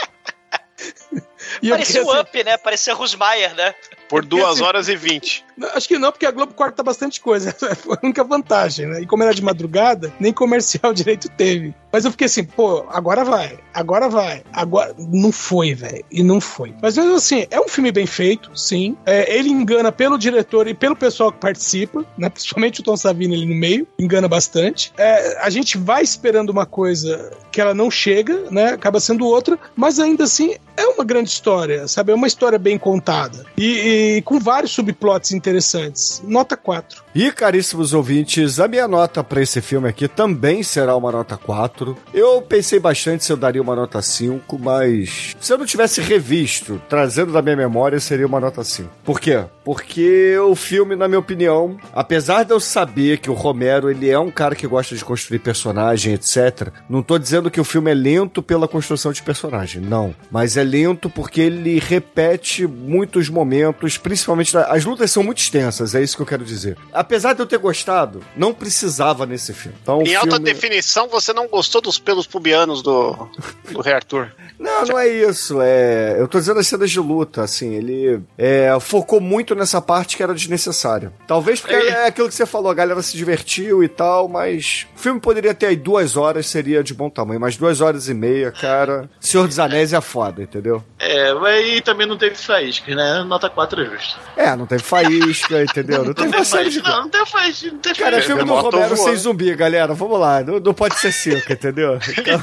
[1.63, 2.57] E eu Parecia o Up, né?
[2.59, 3.75] Parecia Rusmaier, né?
[4.09, 5.45] Por duas horas e vinte.
[5.57, 7.53] Não, Acho que não, porque a Globo corta bastante coisa.
[7.77, 9.01] Foi a única vantagem, né?
[9.01, 11.75] E como era de madrugada, nem comercial direito teve.
[11.97, 14.95] Mas eu fiquei assim, pô, agora vai, agora vai, agora.
[14.99, 16.05] Não foi, velho.
[16.13, 16.75] E não foi.
[16.83, 18.95] Mas mesmo assim, é um filme bem feito, sim.
[19.07, 22.29] É, ele engana pelo diretor e pelo pessoal que participa, né?
[22.29, 24.93] Principalmente o Tom Savini ali no meio, engana bastante.
[24.99, 28.75] É, a gente vai esperando uma coisa que ela não chega, né?
[28.75, 32.13] Acaba sendo outra, mas ainda assim é uma grande história, sabe?
[32.13, 33.47] É uma história bem contada.
[33.57, 36.23] E, e com vários subplots interessantes.
[36.27, 37.03] Nota 4.
[37.15, 41.86] E, caríssimos ouvintes, a minha nota para esse filme aqui também será uma nota 4.
[42.15, 46.81] Eu pensei bastante se eu daria uma nota 5, mas se eu não tivesse revisto,
[46.89, 48.89] trazendo da minha memória, seria uma nota 5.
[49.05, 49.45] Por quê?
[49.67, 54.17] Porque o filme, na minha opinião, apesar de eu saber que o Romero ele é
[54.17, 57.95] um cara que gosta de construir personagem, etc., não tô dizendo que o filme é
[57.95, 60.15] lento pela construção de personagem, não.
[60.31, 66.01] Mas é lento porque ele repete muitos momentos, principalmente as lutas são muito extensas, é
[66.01, 66.79] isso que eu quero dizer.
[66.93, 69.77] Apesar de eu ter gostado, não precisava nesse filme.
[69.83, 70.17] Então, em filme...
[70.17, 73.29] alta definição, você não gostou dos pelos pubianos do,
[73.73, 74.31] do Rei Arthur?
[74.59, 75.61] Não, não é isso.
[75.61, 80.17] É, eu tô dizendo as cenas de luta, assim, ele é, focou muito nessa parte
[80.17, 81.13] que era desnecessária.
[81.27, 81.89] Talvez porque é.
[81.89, 85.55] é aquilo que você falou, a galera se divertiu e tal, mas o filme poderia
[85.55, 89.09] ter aí duas horas, seria de bom tamanho, mas duas horas e meia, cara.
[89.21, 90.83] Senhor dos Anéis é foda, entendeu?
[90.99, 93.23] É, mas também não teve faísca, né?
[93.25, 94.19] Nota 4 é justo.
[94.37, 95.99] É, não teve faísca, entendeu?
[95.99, 98.17] Não, Não teve tem uma série faísca, de não, não tem faísca, não tem Cara,
[98.19, 98.97] é filme do Romero voando.
[98.97, 99.95] sem zumbi, galera.
[99.95, 100.43] Vamos lá.
[100.43, 101.99] Não, não pode ser cinco, entendeu?
[102.17, 102.41] Então...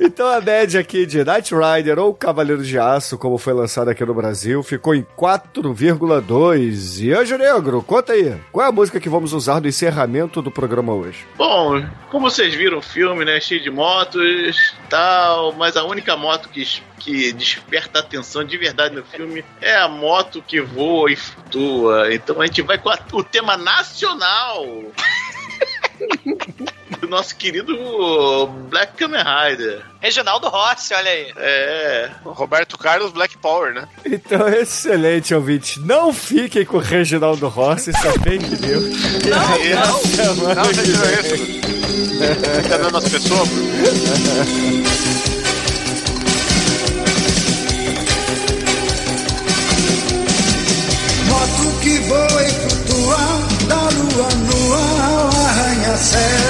[0.00, 4.04] então a média aqui de Knight Rider ou Cavaleiro de Aço, como foi lançado aqui
[4.04, 7.02] no Brasil, ficou em 4,2.
[7.02, 8.36] E Anjo Negro, conta aí.
[8.52, 11.26] Qual é a música que vamos usar no encerramento do programa hoje?
[11.36, 13.40] Bom, como vocês viram o filme, né?
[13.40, 16.64] Cheio de motos tal, mas a única moto que,
[16.98, 22.14] que desperta a atenção de verdade no filme é a moto que voa e flutua.
[22.14, 24.64] Então a gente vai com a- o tema nacional
[27.08, 27.74] do nosso querido
[28.68, 29.82] Black Kamen Rider.
[30.00, 31.32] Reginaldo Rossi, olha aí.
[31.36, 32.10] É.
[32.22, 33.88] Roberto Carlos Black Power, né?
[34.04, 35.80] Então, excelente, ouvinte.
[35.80, 38.84] Não fiquem com o Reginaldo Rossi, isso é fake news.
[39.24, 42.68] Não, não, não, você tirou isso.
[42.68, 43.48] Tá dando as pessoas?
[51.28, 53.16] Moto que voa e flutua
[53.68, 56.47] da lua no ao arranha-céu.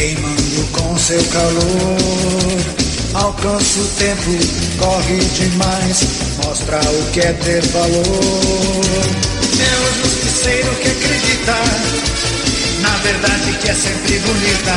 [0.00, 1.98] Queimando com seu calor.
[3.12, 4.30] Alcança o tempo,
[4.78, 6.06] corre demais,
[6.42, 8.04] mostra o que é ter valor.
[9.60, 11.54] É o justiceiro que acredita
[12.80, 14.74] na verdade que é sempre bonita.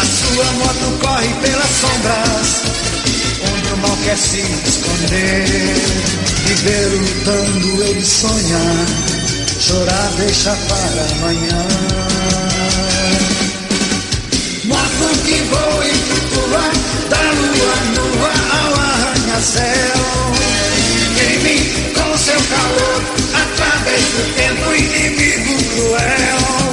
[0.00, 2.62] A sua moto corre pelas sombras,
[3.52, 5.44] onde o mal quer se esconder.
[6.46, 8.60] Viver lutando ele sonha,
[9.60, 12.05] chorar deixa para amanhã.
[15.24, 16.70] Que voa e flutua,
[17.10, 20.00] da lua nua ao arranha-céu.
[21.16, 21.56] Queime
[21.94, 23.02] com seu calor,
[23.34, 26.65] através do tempo inimigo cruel.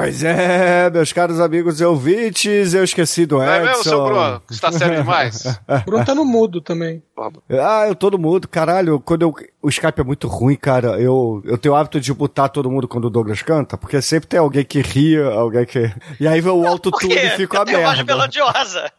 [0.00, 4.04] Pois é, meus caros amigos e ouvintes, eu esqueci do Não é mesmo, seu Edson.
[4.04, 4.42] Bruno?
[4.48, 5.60] Você tá sério demais?
[5.84, 7.02] Bruno tá no mudo também.
[7.50, 11.58] Ah, eu todo mundo, caralho, quando eu, o Skype é muito ruim, cara, eu, eu
[11.58, 14.64] tenho o hábito de botar todo mundo quando o Douglas canta, porque sempre tem alguém
[14.64, 15.92] que ria, alguém que...
[16.20, 17.30] E aí o Por autotune quê?
[17.30, 18.14] fica uma Tem voz merda.
[18.14, 18.92] melodiosa.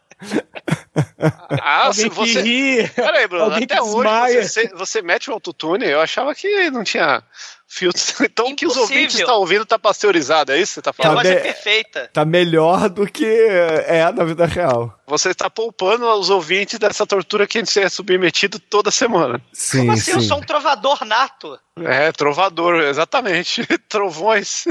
[1.62, 2.40] Ah, se você.
[2.42, 6.82] ri, Peraí, Bruno, alguém até hoje você, você mete o autotune, eu achava que não
[6.84, 7.22] tinha
[7.68, 8.14] filtros.
[8.20, 8.96] Então o que os Impossível.
[8.96, 11.24] ouvintes estão ouvindo tá pasteurizado, é isso que você tá Minha falando?
[11.24, 11.42] voz é bem.
[11.52, 12.10] perfeita.
[12.12, 14.94] Tá melhor do que é na vida real.
[15.06, 19.40] Você está poupando os ouvintes dessa tortura que a gente é submetido toda semana.
[19.52, 20.12] Sim, Como assim?
[20.12, 20.28] Eu sim.
[20.28, 21.58] sou um trovador nato.
[21.82, 23.66] É, trovador, exatamente.
[23.88, 24.64] Trovões.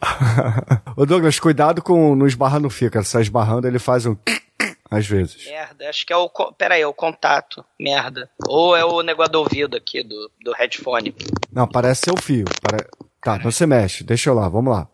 [0.96, 3.04] Ô Douglas, cuidado com não esbarrar no fio, cara.
[3.04, 4.16] Se tá esbarrando, ele faz um
[4.90, 5.46] às vezes.
[5.46, 6.28] Merda, acho que é o.
[6.58, 7.64] Pera aí, é o contato.
[7.78, 8.28] Merda.
[8.48, 11.14] Ou é o negócio do ouvido aqui, do, do headphone.
[11.52, 12.46] Não, parece ser o fio.
[12.60, 12.86] Pare...
[13.22, 14.02] Tá, não se mexe.
[14.02, 14.88] Deixa eu lá, vamos lá.